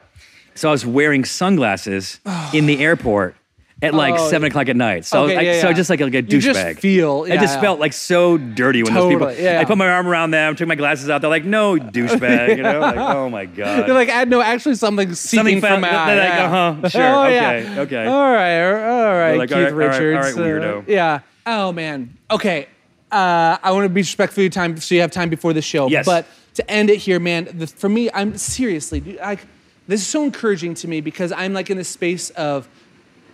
So 0.55 0.69
I 0.69 0.71
was 0.71 0.85
wearing 0.85 1.23
sunglasses 1.23 2.19
in 2.53 2.65
the 2.65 2.83
airport 2.83 3.35
at 3.81 3.93
like 3.93 4.15
Oh, 4.17 4.29
seven 4.29 4.47
o'clock 4.47 4.69
at 4.69 4.75
night. 4.75 5.05
So 5.05 5.25
Okay, 5.25 5.35
I, 5.37 5.41
yeah, 5.41 5.61
so 5.61 5.67
yeah. 5.67 5.73
just 5.73 5.89
like, 5.89 5.99
like 5.99 6.13
a 6.15 6.23
douchebag. 6.23 6.79
feel- 6.79 7.25
I 7.29 7.37
just 7.37 7.55
yeah. 7.55 7.61
felt 7.61 7.79
like 7.79 7.93
so 7.93 8.37
dirty 8.37 8.81
when 8.81 8.93
those 8.93 9.11
people. 9.13 9.31
yeah. 9.31 9.59
I 9.59 9.65
put 9.65 9.77
my 9.77 9.87
arm 9.87 10.07
around 10.07 10.31
them, 10.31 10.55
took 10.55 10.67
my 10.67 10.73
glasses 10.75 11.09
out. 11.11 11.21
They're 11.21 11.29
like, 11.29 11.45
"No, 11.45 11.75
douchebag," 11.75 12.57
you 12.57 12.63
know? 12.63 12.79
Like, 12.79 12.97
oh 12.97 13.29
my 13.29 13.45
god. 13.61 13.85
They're 13.87 13.93
like, 13.93 14.09
I 14.09 14.23
know, 14.23 14.41
actually, 14.41 14.75
something 14.75 15.13
seeping 15.13 15.39
Something 15.39 15.61
from 15.61 15.81
my 15.81 15.89
eye. 15.91 16.15
like, 16.15 16.23
yeah. 16.29 16.45
uh-huh, 16.69 16.89
sure, 16.89 17.01
Oh, 17.03 17.23
okay, 17.25 17.63
yeah. 17.63 17.79
okay. 17.81 18.05
All 18.07 18.31
right, 18.33 18.61
all 18.63 19.13
right, 19.13 19.37
like, 19.37 19.49
Keith 19.49 19.57
all 19.57 19.63
right, 19.63 19.71
all 19.71 19.77
right, 19.77 20.15
all 20.15 20.21
Richards. 20.23 20.37
uh, 20.37 20.41
weirdo. 20.41 20.83
yeah. 20.87 21.19
Oh 21.45 21.71
man. 21.71 22.17
Okay. 22.31 22.67
Uh, 23.11 23.57
I 23.63 23.71
want 23.71 23.85
to 23.85 23.89
be 23.89 24.01
respectful 24.01 24.41
of 24.41 24.45
your 24.45 24.49
time, 24.49 24.75
so 24.77 24.93
you 24.95 25.01
have 25.01 25.11
time 25.11 25.29
before 25.29 25.53
the 25.53 25.61
show. 25.61 25.87
Yes. 25.87 26.05
But 26.05 26.25
to 26.55 26.69
end 26.69 26.89
it 26.89 26.97
here, 26.97 27.19
man, 27.21 27.47
the, 27.53 27.65
for 27.67 27.87
me, 27.87 28.09
I'm 28.13 28.35
seriously, 28.37 28.99
dude, 28.99 29.17
like, 29.17 29.45
this 29.87 30.01
is 30.01 30.07
so 30.07 30.23
encouraging 30.25 30.73
to 30.73 30.87
me 30.89 30.99
because 30.99 31.31
I'm 31.31 31.53
like 31.53 31.69
in 31.69 31.77
this 31.77 31.87
space 31.87 32.31
of 32.31 32.67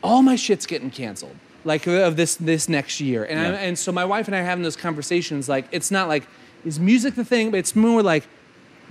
all 0.04 0.22
my 0.22 0.36
shit's 0.36 0.66
getting 0.66 0.92
canceled, 0.92 1.36
like 1.64 1.88
uh, 1.88 1.92
of 1.92 2.18
this 2.18 2.36
this 2.36 2.70
next 2.70 3.00
year. 3.00 3.24
And 3.24 3.40
I, 3.40 3.44
Yeah. 3.44 3.68
and 3.68 3.80
so 3.80 3.92
my 3.92 4.06
wife 4.06 4.28
and 4.28 4.36
I 4.36 4.40
are 4.40 4.46
having 4.46 4.64
those 4.64 4.76
conversations. 4.76 5.50
Like 5.50 5.66
it's 5.72 5.90
not 5.90 6.08
like 6.08 6.28
is 6.66 6.80
music 6.80 7.16
the 7.16 7.26
thing, 7.26 7.52
but 7.52 7.58
it's 7.58 7.76
more 7.76 8.04
like, 8.04 8.28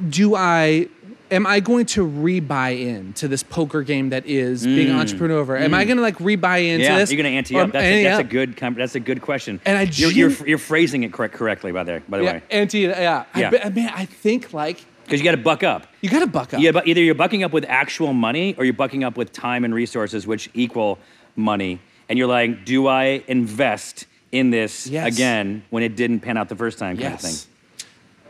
do 0.09 0.35
I 0.35 0.89
am 1.31 1.47
I 1.47 1.61
going 1.61 1.87
to 1.87 2.07
rebuy 2.07 2.81
in 2.81 3.13
to 3.15 3.29
this 3.29 3.43
poker 3.43 3.83
game 3.83 4.11
that 4.11 4.27
is 4.27 4.65
being 4.65 4.91
an 4.91 4.97
mm. 4.97 5.01
entrepreneur 5.01 5.39
over? 5.39 5.57
Am 5.57 5.75
I 5.75 5.85
mm. 5.85 5.89
going 5.89 5.97
to 5.99 6.03
like 6.03 6.19
rebuy 6.19 6.69
into 6.69 6.85
Mm. 6.85 6.89
Yeah, 6.89 6.99
this? 6.99 7.13
you're 7.13 7.23
going 7.23 7.33
to 7.33 7.37
ante 7.37 7.57
up 7.57 7.65
um, 7.65 7.71
That's, 7.71 7.85
a, 7.85 7.87
ante 7.87 8.05
that's 8.05 8.21
a 8.21 8.25
good. 8.25 8.57
That's 8.77 8.95
a 8.95 9.01
good 9.01 9.23
question. 9.23 9.61
And 9.65 9.79
I 9.79 9.83
you're, 9.83 10.11
you're, 10.11 10.31
you're 10.47 10.59
phrasing 10.59 11.03
it 11.03 11.13
correct 11.13 11.35
correctly 11.35 11.73
by 11.73 11.85
there. 11.85 12.01
By 12.09 12.19
the 12.19 12.25
yeah, 12.25 12.33
way, 12.33 12.43
anti 12.51 12.81
yeah. 12.81 13.25
I, 13.35 13.41
Yeah. 13.41 13.51
bet- 13.51 13.75
man, 13.75 13.93
I 13.95 14.07
think 14.07 14.53
like 14.53 14.85
because 15.05 15.21
you 15.21 15.25
got 15.25 15.33
to 15.33 15.37
buck 15.43 15.63
up. 15.63 15.87
you 16.01 16.09
got 16.11 16.21
to 16.21 16.27
buck 16.27 16.55
up. 16.55 16.61
Yeah, 16.61 16.71
but 16.73 16.87
either 16.87 17.01
you're 17.01 17.15
bucking 17.15 17.43
up 17.43 17.53
with 17.53 17.65
actual 17.69 18.13
money 18.13 18.55
or 18.59 18.65
you're 18.65 18.73
bucking 18.75 19.05
up 19.05 19.17
with 19.17 19.33
time 19.33 19.65
and 19.65 19.75
resources, 19.75 20.27
which 20.27 20.49
equal 20.55 20.99
money. 21.37 21.81
And 22.09 22.19
you're 22.19 22.29
like, 22.29 22.65
do 22.65 22.87
I 22.87 23.23
invest 23.29 24.07
in 24.33 24.51
this 24.51 24.87
Yes. 24.87 25.15
again 25.15 25.63
when 25.71 25.83
it 25.83 25.97
didn't 25.97 26.21
pan 26.21 26.37
out 26.37 26.49
the 26.49 26.57
first 26.57 26.79
time? 26.79 26.97
Kind 26.97 27.15
of 27.15 27.21
thing. 27.21 27.35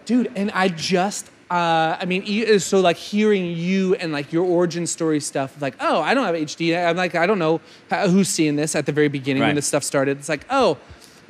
dude 0.04 0.32
and 0.34 0.50
i 0.50 0.66
just 0.68 1.28
uh, 1.50 1.96
i 2.00 2.04
mean 2.04 2.22
e- 2.24 2.58
so 2.58 2.80
like 2.80 2.96
hearing 2.96 3.46
you 3.46 3.94
and 3.96 4.12
like 4.12 4.32
your 4.32 4.44
origin 4.44 4.84
story 4.86 5.20
stuff 5.20 5.60
like 5.62 5.74
oh 5.78 6.00
i 6.00 6.12
don't 6.14 6.24
have 6.24 6.34
hd 6.34 6.86
i'm 6.88 6.96
like 6.96 7.14
i 7.14 7.24
don't 7.26 7.38
know 7.38 7.60
how, 7.90 8.08
who's 8.08 8.28
seeing 8.28 8.56
this 8.56 8.74
at 8.74 8.84
the 8.86 8.90
very 8.92 9.06
beginning 9.08 9.40
when 9.42 9.50
Right. 9.50 9.54
this 9.54 9.66
stuff 9.66 9.84
started 9.84 10.18
it's 10.18 10.28
like 10.28 10.44
oh 10.50 10.76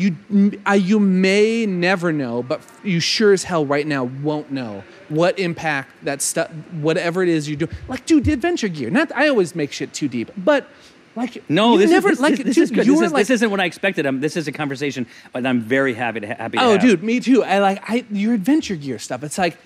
you 0.03 0.61
uh, 0.69 0.73
you 0.73 0.99
may 1.01 1.67
never 1.67 2.13
know 2.13 2.43
but 2.43 2.61
you 2.83 2.99
sure 3.01 3.33
as 3.33 3.45
hell 3.45 3.65
right 3.65 3.87
now 3.87 4.05
won't 4.05 4.51
know 4.51 4.83
what 5.09 5.39
impact 5.39 5.89
that 6.05 6.21
stuff 6.23 6.51
whatever 6.87 7.23
it 7.23 7.29
is 7.29 7.49
you 7.49 7.57
do 7.57 7.69
like 7.89 8.05
dude 8.07 8.25
the 8.25 8.33
adventure 8.33 8.69
gear 8.69 8.91
not 8.91 9.15
i 9.15 9.29
always 9.29 9.55
make 9.55 9.71
shit 9.73 9.93
too 9.93 10.09
deep 10.09 10.31
but 10.37 10.67
like 11.15 11.49
No, 11.49 11.77
this 11.77 11.91
never 11.91 12.09
is, 12.09 12.19
this, 12.19 12.23
like, 12.23 12.37
this, 12.37 12.45
this 12.45 12.55
dude, 12.55 12.63
is 12.65 12.71
good. 12.71 12.87
This, 12.87 13.01
is, 13.03 13.13
like, 13.13 13.21
this 13.21 13.31
isn't 13.31 13.51
what 13.51 13.61
I 13.61 13.67
expected. 13.67 14.07
Um, 14.07 14.21
this 14.21 14.35
is 14.35 14.49
a 14.49 14.53
conversation, 14.53 15.07
but 15.33 15.45
I'm 15.45 15.61
very 15.61 15.93
happy 15.93 16.21
to 16.21 16.27
happy. 16.27 16.57
To 16.57 16.65
Oh, 16.65 16.73
have. 16.73 16.81
dude, 16.81 17.03
me 17.03 17.21
too. 17.21 17.45
I 17.45 17.59
like 17.59 17.83
I 17.87 18.07
your 18.11 18.33
adventure 18.33 18.77
gear 18.77 18.99
stuff. 18.99 19.23
It's 19.23 19.37
like, 19.37 19.59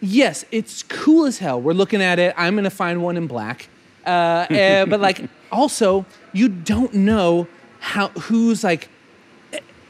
yes, 0.00 0.44
it's 0.50 0.82
cool 0.82 1.26
as 1.26 1.38
hell. 1.38 1.60
We're 1.60 1.72
looking 1.72 2.02
at 2.02 2.18
it. 2.18 2.34
I'm 2.36 2.56
gonna 2.56 2.68
find 2.68 3.00
one 3.00 3.16
in 3.16 3.28
black, 3.28 3.68
uh, 4.06 4.46
eh, 4.50 4.86
but 4.86 4.98
like 4.98 5.20
also 5.52 6.04
you 6.32 6.48
don't 6.48 6.92
know 6.94 7.46
how 7.78 8.08
who's 8.08 8.64
like 8.64 8.88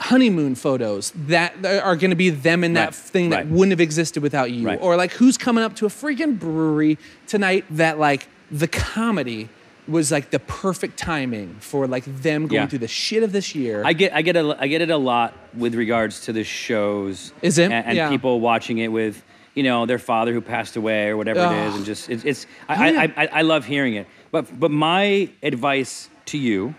honeymoon 0.00 0.54
photos 0.54 1.12
that 1.26 1.64
are 1.66 1.96
going 1.96 2.10
to 2.10 2.16
be 2.16 2.30
them 2.30 2.62
in 2.64 2.74
that 2.74 2.86
Right, 2.86 2.94
thing 2.94 3.30
that 3.30 3.36
right. 3.36 3.46
wouldn't 3.48 3.72
have 3.72 3.80
existed 3.80 4.22
without 4.22 4.50
you 4.52 4.66
Right. 4.66 4.78
or 4.80 4.96
like 4.96 5.12
who's 5.12 5.36
coming 5.36 5.64
up 5.64 5.74
to 5.76 5.86
a 5.86 5.88
freaking 5.88 6.38
brewery 6.38 6.98
tonight 7.26 7.64
that 7.70 7.98
like 7.98 8.28
the 8.50 8.68
comedy 8.68 9.48
was 9.88 10.12
like 10.12 10.30
the 10.30 10.38
perfect 10.38 10.98
timing 10.98 11.56
for 11.60 11.86
like 11.86 12.04
them 12.04 12.46
going 12.46 12.62
Yeah. 12.62 12.66
through 12.66 12.78
the 12.80 12.88
shit 12.88 13.22
of 13.22 13.32
this 13.32 13.54
year 13.54 13.82
I 13.84 13.92
get 13.92 14.14
I 14.14 14.22
get 14.22 14.36
a, 14.36 14.56
I 14.60 14.68
get 14.68 14.82
it 14.82 14.90
a 14.90 14.96
lot 14.96 15.34
with 15.56 15.74
regards 15.74 16.20
to 16.26 16.32
the 16.32 16.44
shows. 16.44 17.32
Is 17.42 17.58
it? 17.58 17.72
And, 17.72 17.86
and 17.86 17.96
Yeah. 17.96 18.08
people 18.10 18.38
watching 18.40 18.78
it 18.78 18.88
with 18.92 19.22
you 19.54 19.62
know 19.64 19.86
their 19.86 19.98
father 19.98 20.32
who 20.32 20.40
passed 20.40 20.76
away 20.76 21.08
or 21.08 21.16
whatever 21.16 21.40
it 21.40 21.66
is, 21.68 21.74
and 21.74 21.84
just 21.84 22.08
it's, 22.10 22.24
it's 22.24 22.46
I, 22.68 22.90
yeah. 22.90 23.00
I, 23.16 23.22
I 23.24 23.26
I 23.38 23.42
love 23.42 23.64
hearing 23.64 23.94
it. 23.94 24.06
But 24.30 24.60
but 24.60 24.70
my 24.70 25.28
advice 25.42 26.08
to 26.26 26.38
you 26.38 26.74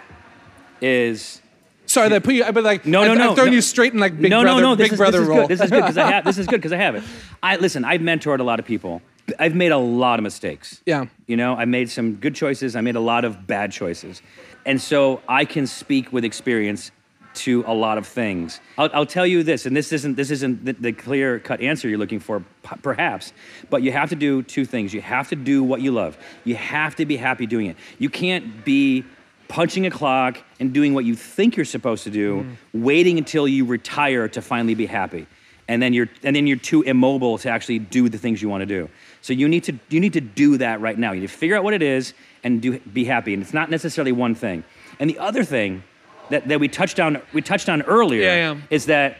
is 0.81 1.41
Sorry, 1.89 2.07
that 2.07 2.15
I 2.17 2.19
put 2.19 2.35
you. 2.35 2.43
I 2.43 2.51
but 2.51 2.63
like, 2.63 2.85
No, 2.85 3.01
I, 3.01 3.07
no, 3.07 3.13
no, 3.15 3.29
I've 3.31 3.35
thrown 3.35 3.47
no. 3.47 3.53
you 3.53 3.61
straight 3.61 3.93
in 3.93 3.99
like 3.99 4.19
Big 4.19 4.29
no, 4.29 4.43
Brother, 4.43 4.61
no, 4.61 4.69
no. 4.69 4.75
This 4.75 4.85
Big 4.85 4.93
is, 4.93 4.97
Brother 4.99 5.17
this 5.17 5.23
is 5.23 5.27
role. 5.27 5.39
good. 5.39 5.47
This 5.49 5.61
is 5.61 5.69
good 5.71 5.81
because 5.81 5.97
I 5.97 6.11
have. 6.11 6.23
This 6.23 6.37
is 6.37 6.45
good 6.47 6.57
because 6.57 6.71
I 6.73 6.77
have 6.77 6.95
it. 6.95 7.03
I 7.43 7.55
listen. 7.55 7.83
I've 7.83 8.01
mentored 8.01 8.39
a 8.39 8.43
lot 8.43 8.59
of 8.59 8.65
people. 8.65 9.01
I've 9.39 9.55
made 9.55 9.71
a 9.71 9.77
lot 9.77 10.19
of 10.19 10.23
mistakes. 10.23 10.81
Yeah. 10.85 11.05
You 11.25 11.35
know, 11.35 11.55
I 11.55 11.65
made 11.65 11.89
some 11.89 12.15
good 12.15 12.35
choices. 12.35 12.75
I 12.75 12.81
made 12.81 12.95
a 12.95 12.99
lot 12.99 13.25
of 13.25 13.47
bad 13.47 13.71
choices, 13.71 14.21
and 14.67 14.79
so 14.79 15.21
I 15.27 15.45
can 15.45 15.65
speak 15.65 16.13
with 16.13 16.23
experience 16.23 16.91
to 17.35 17.63
a 17.67 17.73
lot 17.73 17.97
of 17.97 18.05
things. 18.07 18.59
I'll, 18.77 18.89
I'll 18.93 19.05
tell 19.05 19.25
you 19.25 19.41
this, 19.43 19.65
and 19.65 19.75
this 19.75 19.91
isn't 19.91 20.15
this 20.15 20.29
isn't 20.29 20.65
the, 20.65 20.73
the 20.73 20.91
clear 20.91 21.39
cut 21.39 21.59
answer 21.59 21.89
you're 21.89 21.97
looking 21.97 22.19
for, 22.19 22.41
p- 22.63 22.75
perhaps, 22.83 23.33
but 23.71 23.81
you 23.81 23.91
have 23.91 24.09
to 24.09 24.15
do 24.15 24.43
two 24.43 24.65
things. 24.65 24.93
You 24.93 25.01
have 25.01 25.29
to 25.29 25.35
do 25.35 25.63
what 25.63 25.81
you 25.81 25.91
love. 25.91 26.17
You 26.43 26.55
have 26.55 26.95
to 26.97 27.05
be 27.05 27.17
happy 27.17 27.47
doing 27.47 27.65
it. 27.65 27.77
You 27.97 28.09
can't 28.09 28.63
be 28.63 29.05
punching 29.49 29.85
a 29.85 29.91
clock 29.91 30.37
and 30.61 30.71
doing 30.73 30.93
what 30.93 31.03
you 31.03 31.15
think 31.15 31.57
you're 31.57 31.65
supposed 31.65 32.05
to 32.05 32.09
do, 32.09 32.43
mm. 32.43 32.55
waiting 32.73 33.17
until 33.17 33.47
you 33.47 33.65
retire 33.65 34.29
to 34.29 34.41
finally 34.41 34.75
be 34.75 34.85
happy. 34.85 35.27
And 35.67 35.83
then 35.83 35.93
you're 35.93 36.09
and 36.23 36.35
then 36.35 36.47
you're 36.47 36.57
too 36.57 36.81
immobile 36.83 37.37
to 37.39 37.49
actually 37.49 37.79
do 37.79 38.09
the 38.09 38.17
things 38.17 38.41
you 38.41 38.49
want 38.49 38.61
to 38.61 38.65
do. 38.65 38.89
So 39.21 39.33
you 39.33 39.47
need 39.47 39.65
to 39.65 39.73
you 39.89 39.99
need 39.99 40.13
to 40.13 40.21
do 40.21 40.57
that 40.57 40.81
right 40.81 40.97
now. 40.97 41.11
You 41.11 41.21
need 41.21 41.27
to 41.27 41.33
figure 41.33 41.55
out 41.57 41.63
what 41.63 41.73
it 41.73 41.83
is 41.83 42.13
and 42.43 42.61
do 42.61 42.79
be 42.79 43.05
happy. 43.05 43.33
And 43.33 43.43
it's 43.43 43.53
not 43.53 43.69
necessarily 43.69 44.11
one 44.11 44.33
thing. 44.33 44.63
And 44.99 45.09
the 45.09 45.19
other 45.19 45.43
thing 45.43 45.83
that, 46.29 46.47
that 46.47 46.59
we 46.59 46.69
touched 46.69 46.99
on 46.99 47.21
we 47.33 47.41
touched 47.41 47.69
on 47.69 47.81
earlier 47.83 48.23
Yeah, 48.23 48.53
yeah. 48.53 48.61
is 48.71 48.85
that 48.85 49.17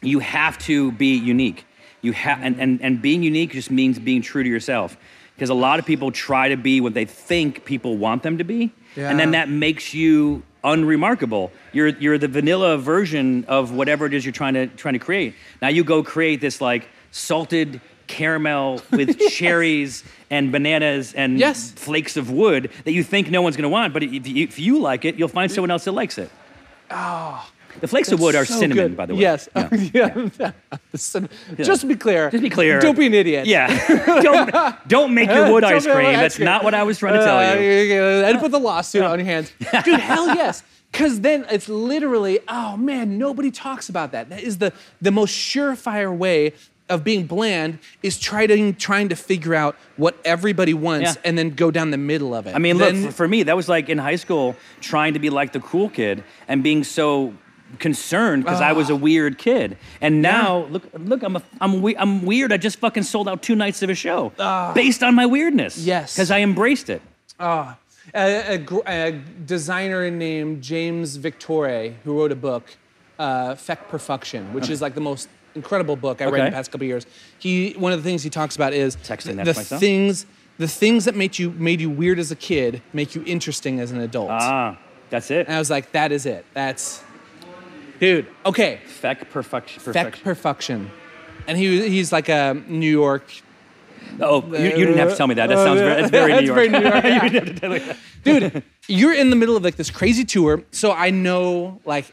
you 0.00 0.20
have 0.20 0.56
to 0.60 0.92
be 0.92 1.14
unique. 1.14 1.66
You 2.00 2.12
have 2.12 2.38
and, 2.42 2.58
and, 2.58 2.80
and 2.80 3.02
being 3.02 3.22
unique 3.22 3.52
just 3.52 3.70
means 3.70 3.98
being 3.98 4.22
true 4.22 4.42
to 4.42 4.48
yourself. 4.48 4.96
Because 5.36 5.50
a 5.50 5.54
lot 5.54 5.78
of 5.78 5.84
people 5.86 6.10
try 6.10 6.48
to 6.48 6.56
be 6.56 6.80
what 6.80 6.94
they 6.94 7.04
think 7.04 7.64
people 7.64 7.96
want 7.98 8.22
them 8.22 8.38
to 8.38 8.44
be. 8.44 8.72
And 8.96 9.20
then 9.20 9.32
that 9.32 9.48
makes 9.50 9.92
you 9.92 10.42
unremarkable. 10.64 11.52
You're 11.72 11.88
you're 11.88 12.16
the 12.18 12.28
vanilla 12.28 12.78
version 12.78 13.44
of 13.46 13.70
whatever 13.72 14.06
it 14.06 14.14
is 14.14 14.24
you're 14.24 14.32
trying 14.32 14.54
to 14.54 14.66
trying 14.68 14.94
to 14.94 14.98
create. 14.98 15.34
Now 15.60 15.68
you 15.68 15.84
go 15.84 16.02
create 16.02 16.40
this 16.40 16.60
like 16.62 16.88
salted 17.10 17.80
caramel 18.06 18.80
with 18.90 19.18
cherries 19.30 20.02
and 20.30 20.50
bananas 20.50 21.12
and 21.12 21.38
Yes. 21.38 21.72
flakes 21.72 22.16
of 22.16 22.30
wood 22.30 22.70
that 22.84 22.92
you 22.92 23.02
think 23.04 23.30
no 23.30 23.42
one's 23.42 23.56
going 23.56 23.64
to 23.64 23.68
want, 23.68 23.92
but 23.92 24.02
if 24.02 24.26
you, 24.26 24.44
if 24.44 24.58
you 24.58 24.78
like 24.78 25.04
it, 25.04 25.16
you'll 25.16 25.28
find 25.28 25.52
someone 25.52 25.70
else 25.70 25.84
that 25.84 25.92
likes 25.92 26.16
it. 26.18 26.30
Oh. 26.90 27.46
The 27.80 27.88
flakes 27.88 28.10
of 28.12 28.20
wood 28.20 28.34
are 28.34 28.44
So 28.44 28.58
cinnamon, 28.58 28.88
good. 28.88 28.96
by 28.96 29.06
the 29.06 29.14
way. 29.14 29.20
Yes. 29.20 29.48
Yeah. 29.54 30.28
Yeah. 30.38 30.52
Just 31.56 31.80
to 31.82 31.86
be 31.86 31.96
clear. 31.96 32.30
Just 32.30 32.42
be 32.42 32.50
clear. 32.50 32.80
Don't 32.80 32.96
be 32.98 33.06
an 33.06 33.14
idiot. 33.14 33.46
Yeah. 33.46 33.66
don't, 34.22 34.88
don't 34.88 35.14
make 35.14 35.28
your 35.30 35.52
wood 35.54 35.64
ice 35.64 35.84
cream. 35.84 36.06
ice 36.06 36.16
That's 36.16 36.36
cream. 36.36 36.46
not 36.46 36.64
what 36.64 36.74
I 36.74 36.82
was 36.82 36.98
trying 36.98 37.14
to 37.14 37.24
tell 37.24 37.38
Uh, 37.38 37.54
you. 37.54 38.02
And 38.24 38.38
put 38.38 38.50
the 38.50 38.58
lawsuit 38.60 39.02
on 39.02 39.18
your 39.18 39.26
hands. 39.26 39.52
Dude, 39.84 40.00
hell 40.00 40.28
yes. 40.34 40.62
Because 40.92 41.20
then 41.20 41.44
it's 41.50 41.68
literally, 41.68 42.38
oh 42.48 42.76
man, 42.76 43.18
nobody 43.18 43.50
talks 43.50 43.88
about 43.88 44.12
that. 44.12 44.30
That 44.30 44.40
is 44.42 44.58
the, 44.58 44.72
the 45.02 45.10
most 45.10 45.32
surefire 45.36 46.16
way 46.16 46.52
of 46.88 47.02
being 47.02 47.26
bland 47.26 47.80
is 48.02 48.18
trying, 48.18 48.74
trying 48.76 49.08
to 49.08 49.16
figure 49.16 49.54
out 49.54 49.76
what 49.96 50.16
everybody 50.24 50.72
wants 50.72 51.16
Yeah. 51.16 51.22
and 51.24 51.36
then 51.36 51.50
go 51.50 51.70
down 51.72 51.90
the 51.90 51.98
middle 51.98 52.32
of 52.34 52.46
it. 52.46 52.54
I 52.54 52.58
mean, 52.58 52.78
Then- 52.78 53.02
look, 53.02 53.10
for, 53.10 53.16
for 53.16 53.28
me, 53.28 53.42
that 53.42 53.56
was 53.56 53.68
like 53.68 53.88
in 53.88 53.98
high 53.98 54.16
school 54.16 54.54
trying 54.80 55.14
to 55.14 55.18
be 55.18 55.28
like 55.28 55.52
the 55.52 55.60
cool 55.60 55.88
kid 55.90 56.22
and 56.48 56.62
being 56.62 56.84
so 56.84 57.34
concerned 57.78 58.44
because 58.44 58.60
I 58.60 58.72
was 58.72 58.90
a 58.90 58.96
weird 58.96 59.38
kid. 59.38 59.76
And 60.00 60.22
now, 60.22 60.64
look, 60.66 60.84
look, 60.98 61.22
I'm, 61.22 61.36
a, 61.36 61.42
I'm, 61.60 61.82
we, 61.82 61.96
I'm 61.96 62.24
weird. 62.24 62.52
I 62.52 62.56
just 62.56 62.78
fucking 62.78 63.02
sold 63.02 63.28
out 63.28 63.42
two 63.42 63.54
nights 63.54 63.82
of 63.82 63.90
a 63.90 63.94
show 63.94 64.32
based 64.74 65.02
on 65.02 65.14
my 65.14 65.26
weirdness. 65.26 65.78
Yes. 65.78 66.14
Because 66.14 66.30
I 66.30 66.40
embraced 66.40 66.88
it. 66.90 67.02
a, 67.40 67.74
a, 68.14 68.58
gr- 68.58 68.80
a 68.86 69.12
designer 69.44 70.10
named 70.10 70.62
James 70.62 71.18
Victore 71.18 71.94
who 72.04 72.18
wrote 72.18 72.32
a 72.32 72.36
book, 72.36 72.64
uh, 73.18 73.54
Feck 73.54 73.88
Perfection, 73.88 74.52
which 74.52 74.70
is 74.70 74.80
like 74.80 74.94
the 74.94 75.00
most 75.00 75.28
incredible 75.54 75.96
book 75.96 76.20
I 76.20 76.26
read 76.26 76.34
in 76.34 76.40
Okay. 76.40 76.50
the 76.50 76.54
past 76.54 76.70
couple 76.70 76.84
of 76.84 76.88
years. 76.88 77.06
He 77.38 77.72
one 77.78 77.92
of 77.92 78.02
the 78.02 78.08
things 78.08 78.22
he 78.22 78.30
talks 78.30 78.56
about 78.56 78.72
is 78.74 78.96
Texting 78.96 79.36
that 79.36 79.46
the 79.46 79.52
to 79.54 79.58
myself. 79.58 79.80
things 79.80 80.26
the 80.58 80.68
things 80.68 81.06
that 81.06 81.14
made 81.14 81.38
you 81.38 81.50
made 81.52 81.80
you 81.80 81.88
weird 81.90 82.18
as 82.18 82.30
a 82.30 82.36
kid 82.36 82.82
make 82.92 83.14
you 83.14 83.22
interesting 83.26 83.80
as 83.80 83.90
an 83.90 84.00
adult. 84.00 84.30
Ah, 84.30 84.78
that's 85.08 85.30
it. 85.30 85.46
and 85.46 85.56
I 85.56 85.58
was 85.58 85.70
like, 85.70 85.92
that 85.92 86.12
is 86.12 86.26
it. 86.26 86.44
That's 86.52 87.02
dude. 88.00 88.26
Okay, 88.44 88.80
Feck 88.86 89.30
perfection. 89.30 89.80
Feck 89.80 89.94
perfection. 89.94 90.24
Perfection, 90.24 90.90
and 91.46 91.58
he 91.58 91.88
he's 91.88 92.12
like 92.12 92.28
a 92.28 92.54
New 92.68 92.90
York 92.90 93.24
oh, 94.20 94.44
you, 94.46 94.58
you 94.64 94.70
didn't 94.86 94.98
have 94.98 95.10
to 95.10 95.16
tell 95.16 95.26
me 95.26 95.34
that. 95.34 95.48
That 95.48 95.58
sounds 95.58 95.80
oh, 95.80 95.84
very, 95.84 96.00
that's 96.02 96.10
very 96.10 96.32
That's 96.32 96.40
New 96.42 96.46
York. 96.54 96.56
very 96.56 96.68
New 96.68 96.88
York, 96.88 97.04
yeah. 97.04 97.24
You 97.24 97.30
didn't 97.30 97.46
have 97.46 97.54
to 97.54 97.60
tell 97.60 97.70
me 97.70 97.78
that. 97.78 97.96
dude 98.24 98.62
you're 98.88 99.14
in 99.14 99.30
the 99.30 99.36
middle 99.36 99.56
of 99.56 99.64
like 99.64 99.76
this 99.76 99.90
crazy 99.90 100.24
tour 100.24 100.62
so 100.70 100.92
i 100.92 101.10
know 101.10 101.80
like 101.84 102.06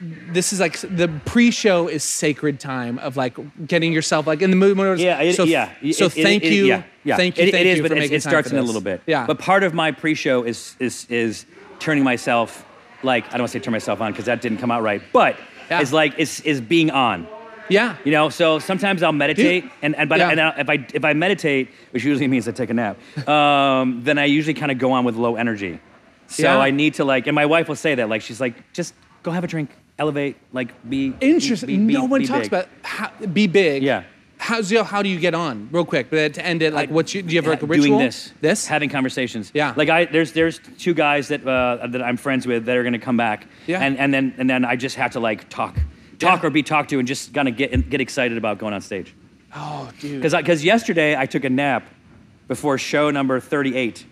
this 0.00 0.52
is 0.52 0.60
like 0.60 0.78
the 0.80 1.08
pre-show 1.26 1.86
is 1.88 2.02
sacred 2.04 2.58
time 2.60 2.98
of 3.00 3.16
like 3.16 3.36
getting 3.66 3.92
yourself 3.92 4.26
like 4.26 4.40
in 4.42 4.50
the 4.50 4.56
mood 4.56 4.98
Yeah, 4.98 5.20
it, 5.20 5.34
so, 5.34 5.44
yeah. 5.44 5.70
so 5.92 6.06
It- 6.06 6.16
it- 6.16 6.22
thank 6.22 6.42
it- 6.44 6.52
you 6.52 6.66
yeah, 6.66 6.82
yeah. 7.04 7.16
thank 7.16 7.36
you 7.36 7.44
It- 7.44 7.50
thank 7.52 7.66
it 7.66 7.70
is, 7.70 7.76
you 7.78 7.82
but 7.82 7.88
for 7.90 7.96
it, 7.96 8.00
making 8.00 8.16
it 8.16 8.22
time 8.22 8.30
starts 8.30 8.48
for 8.48 8.54
in 8.54 8.58
a 8.58 8.62
this. 8.62 8.66
little 8.68 8.80
bit. 8.80 9.02
yeah 9.06 9.26
But 9.26 9.38
part 9.40 9.62
of 9.62 9.74
my 9.74 9.90
pre-show 9.92 10.42
is 10.44 10.76
is 10.78 11.06
is 11.10 11.44
turning 11.80 12.02
myself 12.04 12.64
like 13.02 13.24
I 13.26 13.30
don't 13.32 13.40
want 13.42 13.52
to 13.52 13.58
say 13.58 13.64
turn 13.64 13.72
myself 13.72 14.00
on 14.00 14.12
because 14.12 14.26
that 14.26 14.40
didn't 14.40 14.58
come 14.58 14.70
out 14.70 14.82
right, 14.82 15.02
but 15.12 15.36
Yeah. 15.70 15.80
is 15.80 15.92
like 15.92 16.18
is 16.18 16.40
is 16.40 16.60
being 16.60 16.90
on. 16.90 17.26
yeah 17.68 17.96
You 18.04 18.12
know, 18.12 18.28
so 18.30 18.58
sometimes 18.58 19.02
I'll 19.02 19.12
meditate, 19.12 19.62
Dude. 19.64 19.72
and, 19.82 19.94
and 19.96 20.08
but 20.08 20.18
Yeah. 20.18 20.30
and 20.30 20.40
I, 20.40 20.48
if 20.58 20.68
I 20.68 20.86
if 20.94 21.04
I 21.04 21.12
meditate, 21.14 21.68
which 21.92 22.04
usually 22.04 22.28
means 22.28 22.48
I 22.48 22.52
take 22.52 22.70
a 22.70 22.74
nap, 22.74 22.96
um, 23.28 24.02
then 24.04 24.18
I 24.18 24.24
usually 24.26 24.54
kind 24.54 24.70
of 24.72 24.78
go 24.78 24.92
on 24.92 25.04
with 25.04 25.16
low 25.16 25.36
energy. 25.36 25.78
So 26.26 26.42
Yeah. 26.44 26.58
I 26.58 26.70
need 26.70 26.94
to 26.94 27.04
like, 27.04 27.26
and 27.26 27.34
my 27.34 27.46
wife 27.46 27.68
will 27.68 27.76
say 27.86 27.94
that, 27.96 28.08
like 28.08 28.22
she's 28.22 28.40
like, 28.40 28.54
just 28.72 28.94
go 29.22 29.30
have 29.32 29.44
a 29.44 29.46
drink, 29.48 29.70
elevate, 29.98 30.36
like 30.52 30.68
be 30.88 31.12
interesting 31.20 31.66
be- 31.66 31.86
be- 31.86 31.94
no 31.94 32.04
one 32.04 32.20
be 32.22 32.26
talks 32.26 32.48
big. 32.48 32.52
about 32.52 32.68
how, 32.82 33.10
be 33.26 33.46
big 33.46 33.82
Yeah. 33.82 34.02
How's 34.50 34.70
your, 34.70 34.84
how 34.84 35.02
do 35.02 35.08
you 35.08 35.18
get 35.18 35.34
on? 35.34 35.68
Real 35.70 35.84
quick, 35.84 36.10
but 36.10 36.34
to 36.34 36.44
end 36.44 36.62
it, 36.62 36.72
like, 36.74 36.90
what's 36.90 37.14
you, 37.14 37.22
do 37.22 37.32
you 37.34 37.40
have 37.40 37.46
like 37.46 37.62
a 37.62 37.66
doing 37.66 37.98
this, 37.98 38.32
This? 38.40 38.66
having 38.66 38.90
conversations. 38.90 39.50
Yeah. 39.54 39.72
Like 39.76 39.88
I, 39.88 40.04
there's 40.06 40.32
there's 40.32 40.60
two 40.78 40.94
guys 40.94 41.28
that 41.28 41.46
uh, 41.46 41.86
that 41.86 42.02
I'm 42.02 42.16
friends 42.16 42.46
with 42.46 42.66
that 42.66 42.76
are 42.76 42.82
going 42.82 42.92
to 42.92 42.98
come 42.98 43.16
back. 43.16 43.46
Yeah. 43.66 43.80
And 43.80 43.96
and 43.98 44.12
then 44.12 44.34
and 44.38 44.50
then 44.50 44.64
I 44.64 44.76
just 44.76 44.96
have 44.96 45.12
to 45.12 45.20
like 45.20 45.48
talk, 45.48 45.76
talk 46.18 46.42
Yeah. 46.42 46.46
or 46.46 46.50
be 46.50 46.62
talked 46.62 46.90
to, 46.90 46.98
and 46.98 47.06
just 47.06 47.32
kind 47.32 47.48
of 47.48 47.56
get 47.56 47.88
get 47.88 48.00
excited 48.00 48.36
about 48.36 48.58
going 48.58 48.74
on 48.74 48.80
stage. 48.80 49.14
Oh, 49.54 49.90
dude. 50.00 50.20
Because 50.20 50.34
because 50.34 50.64
yesterday 50.64 51.16
I 51.16 51.26
took 51.26 51.44
a 51.44 51.50
nap 51.50 51.84
before 52.48 52.76
show 52.78 53.10
number 53.10 53.40
38, 53.40 54.04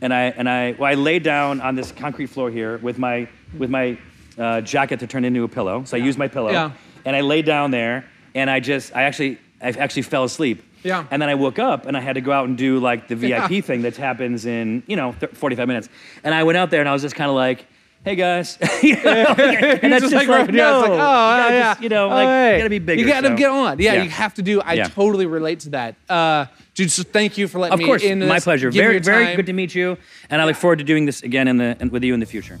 and 0.00 0.12
I 0.12 0.22
and 0.24 0.48
I 0.48 0.72
well, 0.78 0.90
I 0.90 0.94
laid 0.94 1.22
down 1.22 1.60
on 1.60 1.74
this 1.76 1.92
concrete 1.92 2.26
floor 2.26 2.50
here 2.50 2.78
with 2.78 2.98
my 2.98 3.28
with 3.56 3.70
my 3.70 3.98
uh, 4.38 4.60
jacket 4.62 5.00
to 5.00 5.06
turn 5.06 5.24
into 5.24 5.44
a 5.44 5.48
pillow. 5.48 5.84
So 5.84 5.96
I 5.96 6.00
used 6.00 6.18
my 6.18 6.28
pillow. 6.28 6.50
Yeah. 6.50 6.72
And 7.04 7.14
I 7.14 7.20
laid 7.20 7.46
down 7.46 7.70
there, 7.70 8.04
and 8.34 8.50
I 8.50 8.58
just 8.58 8.94
I 8.96 9.04
actually 9.04 9.38
I 9.66 9.70
actually 9.70 10.02
fell 10.02 10.24
asleep. 10.24 10.62
Yeah. 10.82 11.04
And 11.10 11.20
then 11.20 11.28
I 11.28 11.34
woke 11.34 11.58
up 11.58 11.86
and 11.86 11.96
I 11.96 12.00
had 12.00 12.14
to 12.14 12.20
go 12.20 12.30
out 12.32 12.46
and 12.48 12.56
do 12.56 12.78
like 12.78 13.08
the 13.08 13.16
VIP 13.16 13.50
Yeah. 13.50 13.60
thing 13.62 13.82
that 13.82 13.96
happens 13.96 14.46
in 14.46 14.82
you 14.86 14.96
know 14.96 15.14
th- 15.18 15.32
45 15.32 15.66
minutes. 15.68 15.88
And 16.24 16.32
I 16.34 16.44
went 16.44 16.56
out 16.58 16.70
there 16.70 16.80
and 16.80 16.88
I 16.88 16.92
was 16.92 17.02
just 17.02 17.14
kind 17.16 17.28
of 17.30 17.36
like. 17.36 17.66
Hey 18.04 18.14
guys, 18.14 18.56
You 18.84 18.94
know, 19.02 19.10
and 19.10 19.36
that's 19.92 20.02
Just 20.04 20.12
just, 20.12 20.14
like, 20.14 20.28
like, 20.28 20.46
right, 20.46 20.54
yeah, 20.54 20.78
it's 20.78 20.82
like, 20.82 20.90
oh, 20.90 20.94
you 20.94 20.98
gotta 20.98 21.54
yeah, 21.54 21.70
just, 21.72 21.82
you 21.82 21.88
know, 21.88 22.04
Oh, 22.04 22.08
like 22.10 22.28
hey. 22.28 22.52
you 22.52 22.58
gotta 22.58 22.70
be 22.70 22.78
bigger. 22.78 23.00
You 23.02 23.08
gotta 23.08 23.28
so- 23.30 23.36
get 23.36 23.50
on. 23.50 23.78
Yeah, 23.80 23.94
Yeah. 23.94 24.02
you 24.04 24.10
have 24.10 24.34
to 24.34 24.42
do. 24.42 24.60
I 24.60 24.74
Yeah. 24.74 24.84
totally 24.86 25.26
relate 25.26 25.58
to 25.60 25.70
that. 25.70 25.96
Uh, 26.08 26.46
dude, 26.76 26.92
so 26.92 27.02
thank 27.02 27.36
you 27.36 27.48
for 27.48 27.58
letting 27.58 27.72
Of 27.74 27.78
me 27.80 27.84
course, 27.86 28.04
in. 28.04 28.20
my 28.24 28.38
pleasure. 28.38 28.70
give 28.70 28.80
Very, 28.80 29.00
very 29.00 29.34
good 29.34 29.46
to 29.46 29.52
meet 29.52 29.74
you, 29.74 29.96
and 30.30 30.40
I 30.40 30.44
look 30.44 30.54
forward 30.54 30.78
to 30.78 30.84
doing 30.84 31.04
this 31.04 31.24
again 31.24 31.48
in 31.48 31.56
the 31.56 31.76
in, 31.80 31.90
with 31.90 32.04
you 32.04 32.14
in 32.14 32.20
the 32.20 32.26
future. 32.26 32.60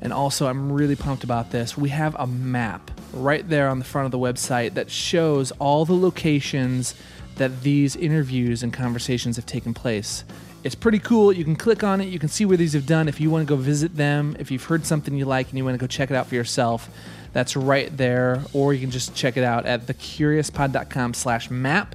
And 0.00 0.12
also, 0.12 0.46
I'm 0.46 0.72
really 0.72 0.96
pumped 0.96 1.24
about 1.24 1.50
this. 1.50 1.76
We 1.76 1.88
have 1.88 2.14
a 2.18 2.26
map 2.26 2.90
right 3.12 3.48
there 3.48 3.68
on 3.68 3.78
the 3.78 3.84
front 3.84 4.06
of 4.06 4.12
the 4.12 4.18
website 4.18 4.74
that 4.74 4.90
shows 4.90 5.50
all 5.52 5.84
the 5.84 5.94
locations 5.94 6.94
that 7.36 7.62
these 7.62 7.96
interviews 7.96 8.62
and 8.62 8.72
conversations 8.72 9.36
have 9.36 9.46
taken 9.46 9.74
place. 9.74 10.24
It's 10.64 10.74
pretty 10.74 10.98
cool. 10.98 11.32
You 11.32 11.44
can 11.44 11.56
click 11.56 11.84
on 11.84 12.00
it, 12.00 12.06
you 12.06 12.18
can 12.18 12.28
see 12.28 12.44
where 12.44 12.56
these 12.56 12.72
have 12.72 12.86
done. 12.86 13.08
If 13.08 13.20
you 13.20 13.30
want 13.30 13.46
to 13.46 13.54
go 13.54 13.60
visit 13.60 13.96
them, 13.96 14.36
if 14.38 14.50
you've 14.50 14.64
heard 14.64 14.84
something 14.84 15.14
you 15.14 15.24
like 15.24 15.48
and 15.48 15.58
you 15.58 15.64
want 15.64 15.74
to 15.74 15.78
go 15.78 15.86
check 15.86 16.10
it 16.10 16.14
out 16.14 16.26
for 16.26 16.34
yourself, 16.34 16.90
that's 17.32 17.56
right 17.56 17.96
there. 17.96 18.42
Or 18.52 18.74
you 18.74 18.80
can 18.80 18.90
just 18.90 19.14
check 19.14 19.36
it 19.36 19.44
out 19.44 19.66
at 19.66 19.86
thecuriouspod.com 19.86 21.14
slash 21.14 21.50
map 21.50 21.94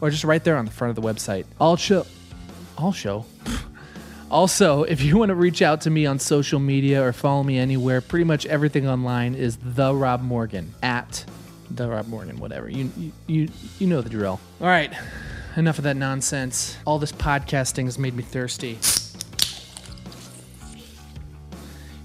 or 0.00 0.10
just 0.10 0.24
right 0.24 0.42
there 0.42 0.56
on 0.56 0.64
the 0.64 0.70
front 0.70 0.96
of 0.96 1.02
the 1.02 1.08
website. 1.08 1.44
I'll 1.60 1.76
show. 1.76 2.06
I'll 2.78 2.92
show. 2.92 3.26
Also, 4.30 4.82
if 4.84 5.02
you 5.02 5.18
want 5.18 5.28
to 5.28 5.34
reach 5.34 5.62
out 5.62 5.82
to 5.82 5.90
me 5.90 6.06
on 6.06 6.18
social 6.18 6.58
media 6.58 7.02
or 7.04 7.12
follow 7.12 7.42
me 7.42 7.58
anywhere, 7.58 8.00
pretty 8.00 8.24
much 8.24 8.46
everything 8.46 8.88
online 8.88 9.34
is 9.34 9.58
the 9.58 9.94
Rob 9.94 10.22
Morgan 10.22 10.74
at 10.82 11.24
the 11.70 11.88
Rob 11.88 12.08
Morgan, 12.08 12.38
whatever. 12.38 12.68
You 12.68 12.90
you 13.26 13.48
you, 13.78 13.86
know 13.86 14.00
the 14.00 14.10
drill. 14.10 14.40
All 14.60 14.66
right, 14.66 14.92
enough 15.56 15.78
of 15.78 15.84
that 15.84 15.96
nonsense. 15.96 16.76
All 16.84 16.98
this 16.98 17.12
podcasting 17.12 17.84
has 17.84 17.98
made 17.98 18.14
me 18.14 18.22
thirsty. 18.22 18.78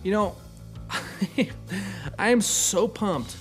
You 0.04 0.12
know, 0.12 0.36
I 2.20 2.30
am 2.30 2.42
so 2.42 2.88
pumped 2.88 3.36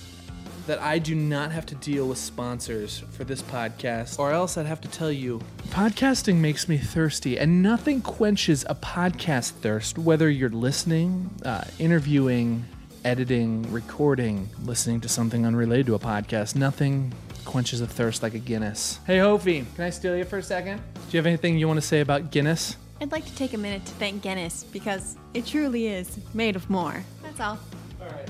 that 0.69 0.79
I 0.79 0.99
do 0.99 1.15
not 1.15 1.51
have 1.51 1.65
to 1.65 1.75
deal 1.75 2.07
with 2.07 2.19
sponsors 2.19 2.99
for 3.13 3.23
this 3.23 3.41
podcast, 3.41 4.19
or 4.19 4.31
else 4.31 4.55
I'd 4.55 4.67
have 4.67 4.79
to 4.81 4.87
tell 4.87 5.11
you 5.11 5.41
podcasting 5.69 6.35
makes 6.35 6.69
me 6.69 6.77
thirsty, 6.77 7.39
and 7.39 7.63
nothing 7.63 8.01
quenches 8.01 8.63
a 8.69 8.75
podcast 8.75 9.49
thirst, 9.49 9.97
whether 9.97 10.29
you're 10.29 10.51
listening, 10.51 11.31
uh, 11.43 11.63
interviewing, 11.79 12.65
editing, 13.03 13.73
recording, 13.73 14.47
listening 14.63 15.01
to 15.01 15.09
something 15.09 15.43
unrelated 15.43 15.87
to 15.87 15.95
a 15.95 15.99
podcast. 15.99 16.55
Nothing 16.55 17.13
quenches 17.45 17.81
a 17.81 17.87
thirst 17.87 18.21
like 18.21 18.35
a 18.35 18.39
Guinness. 18.39 18.99
Hey, 19.07 19.17
Hofi, 19.17 19.65
can 19.75 19.85
I 19.85 19.89
steal 19.89 20.15
you 20.15 20.23
for 20.23 20.37
a 20.37 20.43
second? 20.43 20.83
Do 20.93 21.01
you 21.09 21.17
have 21.17 21.25
anything 21.25 21.57
you 21.57 21.67
want 21.67 21.81
to 21.81 21.87
say 21.87 22.01
about 22.01 22.29
Guinness? 22.29 22.77
I'd 23.01 23.11
like 23.11 23.25
to 23.25 23.35
take 23.35 23.55
a 23.55 23.57
minute 23.57 23.87
to 23.87 23.93
thank 23.93 24.21
Guinness 24.21 24.65
because 24.65 25.17
it 25.33 25.47
truly 25.47 25.87
is 25.87 26.19
made 26.35 26.55
of 26.55 26.69
more. 26.69 27.03
That's 27.23 27.39
all. 27.39 27.57
All 27.99 28.07
right. 28.07 28.29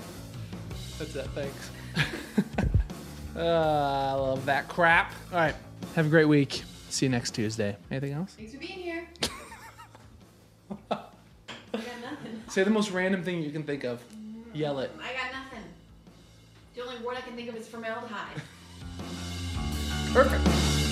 That's 0.98 1.16
it. 1.18 1.28
Thanks. 1.36 1.70
Uh, 3.36 3.40
I 3.40 4.14
love 4.14 4.46
that 4.46 4.68
crap. 4.68 5.14
All 5.32 5.40
right. 5.40 5.56
Have 5.96 6.06
a 6.06 6.10
great 6.10 6.26
week. 6.26 6.64
See 6.90 7.06
you 7.06 7.10
next 7.12 7.32
Tuesday. 7.32 7.76
Anything 7.92 8.14
else? 8.14 8.34
Thanks 8.34 8.54
for 8.54 8.60
being 8.60 8.80
here. 8.80 9.08
Say 12.50 12.64
the 12.64 12.72
most 12.72 12.92
random 12.92 13.24
thing 13.24 13.44
you 13.44 13.52
can 13.52 13.64
think 13.64 13.84
of. 13.84 14.02
Yell 14.54 14.80
it. 14.80 14.92
I 15.02 15.14
got 15.14 15.32
nothing. 15.32 15.64
The 16.76 16.82
only 16.84 16.98
word 17.06 17.18
I 17.18 17.22
can 17.22 17.36
think 17.36 17.50
of 17.50 17.56
is 17.56 17.68
formaldehyde. 17.68 18.42
Perfect. 20.14 20.89